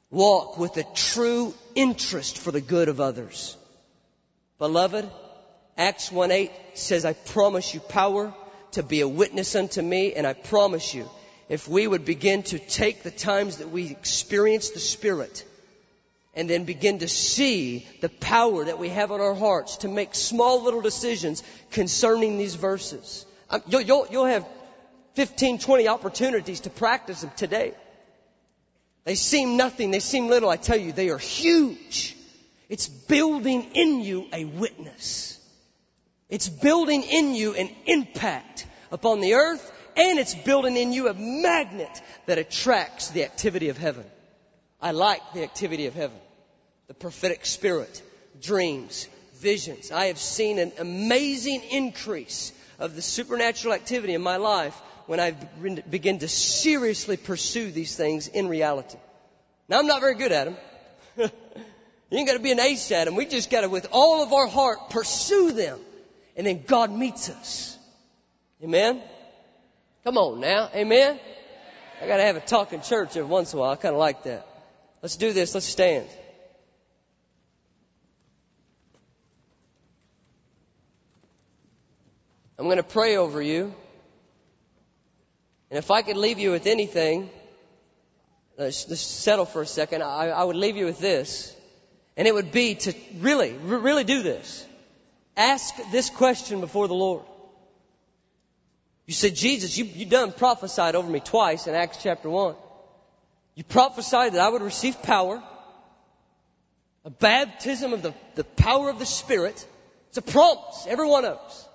Walk 0.09 0.57
with 0.57 0.77
a 0.77 0.83
true 0.95 1.53
interest 1.75 2.39
for 2.39 2.49
the 2.49 2.59
good 2.59 2.89
of 2.89 2.99
others. 2.99 3.55
Beloved, 4.57 5.07
Acts 5.77 6.11
1 6.11 6.31
8 6.31 6.51
says, 6.73 7.05
I 7.05 7.13
promise 7.13 7.71
you 7.75 7.81
power 7.81 8.33
to 8.71 8.81
be 8.81 9.01
a 9.01 9.07
witness 9.07 9.55
unto 9.55 9.83
me, 9.83 10.13
and 10.13 10.25
I 10.25 10.33
promise 10.33 10.95
you, 10.95 11.07
if 11.47 11.67
we 11.67 11.85
would 11.85 12.03
begin 12.03 12.41
to 12.43 12.57
take 12.57 13.03
the 13.03 13.11
times 13.11 13.57
that 13.57 13.69
we 13.69 13.91
experience 13.91 14.71
the 14.71 14.79
Spirit, 14.79 15.45
and 16.33 16.49
then 16.49 16.63
begin 16.63 16.97
to 16.97 17.07
see 17.07 17.87
the 18.01 18.09
power 18.09 18.65
that 18.65 18.79
we 18.79 18.89
have 18.89 19.11
on 19.11 19.21
our 19.21 19.35
hearts 19.35 19.77
to 19.77 19.87
make 19.87 20.15
small 20.15 20.63
little 20.63 20.81
decisions 20.81 21.43
concerning 21.69 22.39
these 22.39 22.55
verses. 22.55 23.27
You'll, 23.67 23.81
you'll, 23.81 24.07
you'll 24.09 24.25
have 24.25 24.47
15, 25.15 25.59
20 25.59 25.87
opportunities 25.87 26.61
to 26.61 26.69
practice 26.69 27.21
them 27.21 27.31
today. 27.35 27.73
They 29.05 29.15
seem 29.15 29.57
nothing, 29.57 29.91
they 29.91 29.99
seem 29.99 30.27
little. 30.27 30.49
I 30.49 30.57
tell 30.57 30.77
you, 30.77 30.91
they 30.91 31.09
are 31.09 31.17
huge. 31.17 32.15
It's 32.69 32.87
building 32.87 33.71
in 33.73 34.01
you 34.01 34.27
a 34.31 34.45
witness. 34.45 35.39
It's 36.29 36.49
building 36.49 37.03
in 37.03 37.35
you 37.35 37.53
an 37.53 37.69
impact 37.85 38.65
upon 38.91 39.19
the 39.19 39.33
earth, 39.33 39.71
and 39.95 40.17
it's 40.17 40.33
building 40.33 40.77
in 40.77 40.93
you 40.93 41.09
a 41.09 41.13
magnet 41.13 42.01
that 42.25 42.37
attracts 42.37 43.09
the 43.09 43.25
activity 43.25 43.69
of 43.69 43.77
heaven. 43.77 44.05
I 44.81 44.91
like 44.91 45.21
the 45.33 45.43
activity 45.43 45.85
of 45.85 45.93
heaven. 45.93 46.17
The 46.87 46.93
prophetic 46.93 47.45
spirit, 47.45 48.01
dreams, 48.41 49.07
visions. 49.35 49.91
I 49.91 50.05
have 50.05 50.17
seen 50.17 50.59
an 50.59 50.71
amazing 50.79 51.61
increase 51.71 52.53
of 52.79 52.95
the 52.95 53.01
supernatural 53.01 53.73
activity 53.73 54.13
in 54.13 54.21
my 54.21 54.37
life 54.37 54.73
when 55.05 55.19
I 55.19 55.31
begin 55.31 56.19
to 56.19 56.27
seriously 56.27 57.17
pursue 57.17 57.71
these 57.71 57.95
things 57.95 58.27
in 58.27 58.47
reality. 58.47 58.97
Now 59.67 59.79
I'm 59.79 59.87
not 59.87 60.01
very 60.01 60.15
good 60.15 60.31
at 60.31 60.45
them. 60.45 60.57
you 61.17 62.17
ain't 62.17 62.27
got 62.27 62.33
to 62.33 62.39
be 62.39 62.51
an 62.51 62.59
ace 62.59 62.91
at 62.91 63.05
them. 63.05 63.15
We 63.15 63.25
just 63.25 63.49
got 63.49 63.61
to, 63.61 63.69
with 63.69 63.87
all 63.91 64.23
of 64.23 64.33
our 64.33 64.47
heart, 64.47 64.89
pursue 64.89 65.51
them. 65.51 65.79
And 66.35 66.47
then 66.47 66.63
God 66.65 66.91
meets 66.91 67.29
us. 67.29 67.77
Amen? 68.63 69.01
Come 70.03 70.17
on 70.17 70.39
now. 70.39 70.69
Amen? 70.73 71.19
I 72.01 72.07
got 72.07 72.17
to 72.17 72.23
have 72.23 72.35
a 72.35 72.41
talking 72.41 72.81
church 72.81 73.15
every 73.15 73.29
once 73.29 73.53
in 73.53 73.59
a 73.59 73.61
while. 73.61 73.71
I 73.71 73.75
kind 73.75 73.93
of 73.93 73.99
like 73.99 74.23
that. 74.23 74.47
Let's 75.01 75.15
do 75.15 75.31
this. 75.33 75.53
Let's 75.53 75.65
stand. 75.65 76.07
I'm 82.63 82.69
going 82.69 82.77
to 82.77 82.83
pray 82.83 83.17
over 83.17 83.41
you. 83.41 83.75
And 85.69 85.77
if 85.77 85.91
I 85.91 86.01
could 86.01 86.15
leave 86.15 86.39
you 86.39 86.51
with 86.51 86.65
anything, 86.65 87.29
uh, 88.57 88.63
let's 88.63 88.85
just 88.85 89.19
settle 89.19 89.43
for 89.43 89.63
a 89.63 89.65
second. 89.65 90.01
I, 90.01 90.29
I 90.29 90.45
would 90.45 90.55
leave 90.55 90.77
you 90.77 90.85
with 90.85 90.97
this. 90.97 91.53
And 92.15 92.25
it 92.25 92.33
would 92.33 92.53
be 92.53 92.75
to 92.75 92.93
really, 93.19 93.51
really 93.51 94.05
do 94.05 94.23
this. 94.23 94.65
Ask 95.35 95.75
this 95.91 96.09
question 96.09 96.61
before 96.61 96.87
the 96.87 96.93
Lord. 96.93 97.23
You 99.07 99.13
said, 99.13 99.35
Jesus, 99.35 99.77
you, 99.77 99.83
you 99.83 100.05
done 100.05 100.31
prophesied 100.31 100.95
over 100.95 101.11
me 101.11 101.19
twice 101.19 101.67
in 101.67 101.75
Acts 101.75 101.97
chapter 102.01 102.29
1. 102.29 102.55
You 103.55 103.65
prophesied 103.65 104.35
that 104.35 104.39
I 104.39 104.47
would 104.47 104.61
receive 104.61 105.01
power, 105.03 105.43
a 107.03 107.09
baptism 107.09 107.91
of 107.91 108.03
the, 108.03 108.13
the 108.35 108.45
power 108.45 108.89
of 108.89 108.99
the 108.99 109.05
Spirit. 109.05 109.67
It's 110.07 110.17
a 110.17 110.21
promise, 110.21 110.85
every 110.87 111.09
one 111.09 111.25
of 111.25 111.39
us. 111.39 111.67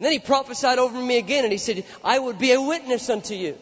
And 0.00 0.06
then 0.06 0.12
he 0.12 0.18
prophesied 0.18 0.78
over 0.78 0.98
me 0.98 1.18
again 1.18 1.44
and 1.44 1.52
he 1.52 1.58
said, 1.58 1.84
I 2.02 2.18
would 2.18 2.38
be 2.38 2.52
a 2.52 2.60
witness 2.60 3.10
unto 3.10 3.34
you. 3.34 3.58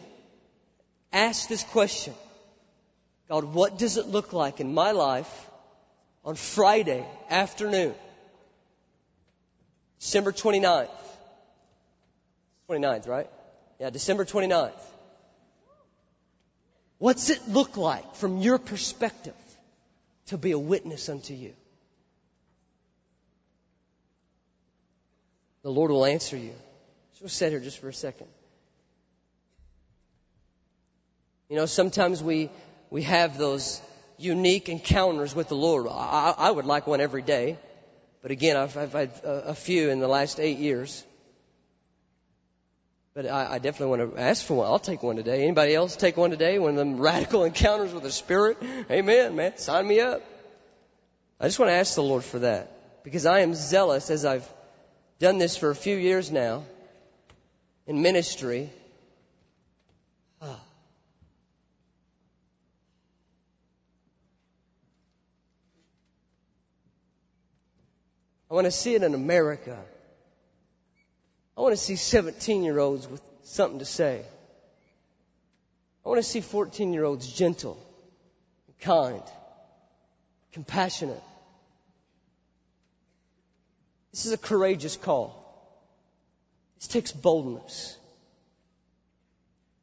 Ask 1.11 1.49
this 1.49 1.63
question. 1.63 2.13
God, 3.27 3.43
what 3.43 3.77
does 3.77 3.97
it 3.97 4.07
look 4.07 4.31
like 4.31 4.61
in 4.61 4.73
my 4.73 4.91
life 4.91 5.29
on 6.23 6.35
Friday 6.35 7.05
afternoon? 7.29 7.93
December 9.99 10.31
29th. 10.31 10.87
29th, 12.69 13.07
right? 13.09 13.29
Yeah, 13.77 13.89
December 13.89 14.23
29th. 14.23 14.71
What's 16.99 17.29
it 17.29 17.49
look 17.49 17.75
like 17.75 18.15
from 18.15 18.37
your 18.37 18.59
perspective 18.59 19.35
to 20.27 20.37
be 20.37 20.51
a 20.51 20.59
witness 20.59 21.09
unto 21.09 21.33
you? 21.33 21.53
The 25.63 25.71
Lord 25.71 25.91
will 25.91 26.05
answer 26.05 26.37
you. 26.37 26.53
So 27.19 27.27
sit 27.27 27.51
here 27.51 27.59
just 27.59 27.79
for 27.79 27.89
a 27.89 27.93
second. 27.93 28.27
You 31.49 31.55
know, 31.55 31.65
sometimes 31.65 32.23
we, 32.23 32.49
we 32.89 33.03
have 33.03 33.37
those 33.37 33.81
unique 34.17 34.69
encounters 34.69 35.33
with 35.33 35.49
the 35.49 35.55
Lord. 35.55 35.87
I, 35.89 36.33
I 36.37 36.51
would 36.51 36.65
like 36.65 36.87
one 36.87 37.01
every 37.01 37.23
day. 37.23 37.57
But 38.21 38.31
again, 38.31 38.55
I've, 38.57 38.77
I've 38.77 38.93
had 38.93 39.11
a, 39.23 39.55
few 39.55 39.89
in 39.89 39.99
the 39.99 40.07
last 40.07 40.39
eight 40.39 40.59
years. 40.59 41.03
But 43.13 43.25
I, 43.25 43.53
I 43.53 43.59
definitely 43.59 43.97
want 43.97 44.15
to 44.15 44.21
ask 44.21 44.45
for 44.45 44.55
one. 44.55 44.67
I'll 44.67 44.77
take 44.77 45.01
one 45.01 45.15
today. 45.15 45.43
Anybody 45.43 45.73
else 45.73 45.95
take 45.95 46.17
one 46.17 46.29
today? 46.29 46.59
One 46.59 46.71
of 46.71 46.75
them 46.75 46.97
radical 47.01 47.43
encounters 47.43 47.93
with 47.93 48.03
the 48.03 48.11
Spirit? 48.11 48.57
Amen, 48.91 49.35
man. 49.35 49.57
Sign 49.57 49.87
me 49.87 50.01
up. 50.01 50.21
I 51.39 51.47
just 51.47 51.59
want 51.59 51.69
to 51.69 51.75
ask 51.75 51.95
the 51.95 52.03
Lord 52.03 52.23
for 52.23 52.39
that. 52.39 53.03
Because 53.03 53.25
I 53.25 53.39
am 53.39 53.55
zealous 53.55 54.09
as 54.09 54.25
I've 54.25 54.47
done 55.19 55.37
this 55.37 55.57
for 55.57 55.69
a 55.69 55.75
few 55.75 55.97
years 55.97 56.31
now 56.31 56.63
in 57.85 58.01
ministry. 58.01 58.69
I 68.49 68.55
want 68.55 68.65
to 68.65 68.71
see 68.71 68.95
it 68.95 69.03
in 69.03 69.13
America. 69.13 69.77
I 71.55 71.61
want 71.61 71.73
to 71.73 71.77
see 71.77 71.97
17 71.97 72.63
year 72.63 72.79
olds 72.79 73.07
with 73.07 73.21
something 73.43 73.79
to 73.79 73.85
say. 73.85 74.23
I 76.03 76.09
want 76.09 76.17
to 76.19 76.27
see 76.27 76.41
14 76.41 76.93
year 76.93 77.03
olds 77.03 77.31
gentle, 77.31 77.77
kind, 78.79 79.21
compassionate. 80.51 81.21
This 84.11 84.25
is 84.25 84.31
a 84.31 84.37
courageous 84.37 84.97
call. 84.97 85.35
This 86.79 86.87
takes 86.87 87.11
boldness 87.11 87.97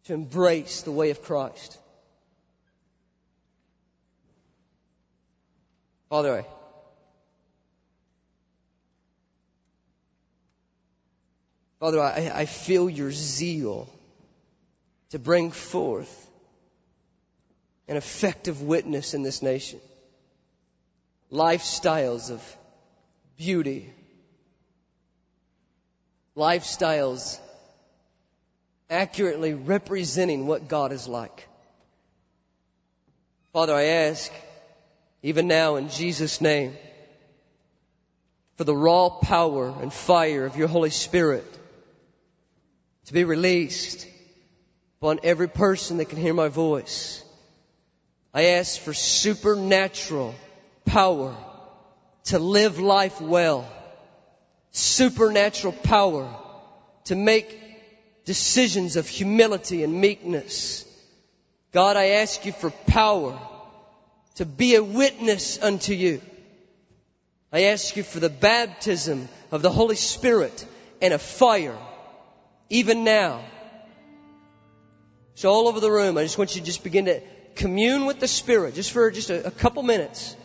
to 0.05 0.15
embrace 0.15 0.83
the 0.83 0.93
way 0.93 1.11
of 1.11 1.23
Christ. 1.23 1.79
Father, 6.09 6.45
Father, 11.81 12.01
I, 12.01 12.33
I 12.35 12.47
feel 12.47 12.89
your 12.89 13.13
zeal 13.13 13.89
to 15.11 15.19
bring 15.19 15.51
forth 15.51 16.31
an 17.89 17.97
effective 17.97 18.63
witness 18.63 19.15
in 19.15 19.23
this 19.23 19.43
nation. 19.43 19.81
Lifestyles 21.31 22.31
of 22.31 22.57
beauty. 23.37 23.93
Lifestyles 26.37 27.41
accurately 28.91 29.55
representing 29.55 30.47
what 30.47 30.69
God 30.69 30.93
is 30.93 31.09
like. 31.09 31.49
Father, 33.53 33.75
I 33.75 33.85
ask, 33.85 34.31
even 35.23 35.49
now 35.49 35.77
in 35.77 35.89
Jesus' 35.89 36.41
name, 36.41 36.77
for 38.57 38.65
the 38.65 38.77
raw 38.77 39.09
power 39.09 39.75
and 39.81 39.93
fire 39.93 40.45
of 40.45 40.57
your 40.57 40.69
Holy 40.69 40.91
Spirit 40.91 41.47
to 43.07 43.13
be 43.13 43.25
released 43.25 44.07
upon 45.01 45.21
every 45.23 45.49
person 45.49 45.99
that 45.99 46.07
can 46.07 46.19
hear 46.19 46.35
my 46.35 46.49
voice. 46.49 47.23
I 48.35 48.43
ask 48.59 48.81
for 48.81 48.93
supernatural 48.93 50.35
power 50.85 51.35
to 52.25 52.39
live 52.39 52.79
life 52.79 53.21
well. 53.21 53.67
Supernatural 54.77 55.73
power 55.73 56.29
to 57.05 57.17
make 57.17 57.59
decisions 58.27 58.97
of 58.97 59.09
humility 59.09 59.83
and 59.83 60.03
meekness. 60.03 60.85
God, 61.73 61.97
I 61.97 62.09
ask 62.21 62.45
you 62.45 62.53
for 62.53 62.71
power 62.71 63.41
to 64.35 64.45
be 64.45 64.75
a 64.75 64.85
witness 64.85 65.63
unto 65.63 65.95
you. 65.95 66.21
I 67.51 67.65
ask 67.73 67.97
you 67.97 68.03
for 68.03 68.21
the 68.21 68.29
baptism 68.29 69.31
of 69.51 69.63
the 69.63 69.71
Holy 69.71 69.97
Spirit 69.97 70.67
and 71.01 71.15
a 71.15 71.19
fire, 71.19 71.79
even 72.69 73.03
now. 73.03 73.47
So 75.37 75.49
all 75.51 75.69
over 75.69 75.81
the 75.81 75.91
room, 75.91 76.19
I 76.19 76.23
just 76.23 76.37
want 76.37 76.55
you 76.55 76.61
to 76.61 76.67
just 76.67 76.85
begin 76.85 77.07
to 77.07 77.23
commune 77.55 78.05
with 78.05 78.21
the 78.21 78.29
Spirit, 78.29 78.75
just 78.75 78.93
for 78.93 79.11
just 79.11 79.31
a, 79.31 79.47
a 79.47 79.51
couple 79.51 79.83
minutes. 79.83 80.37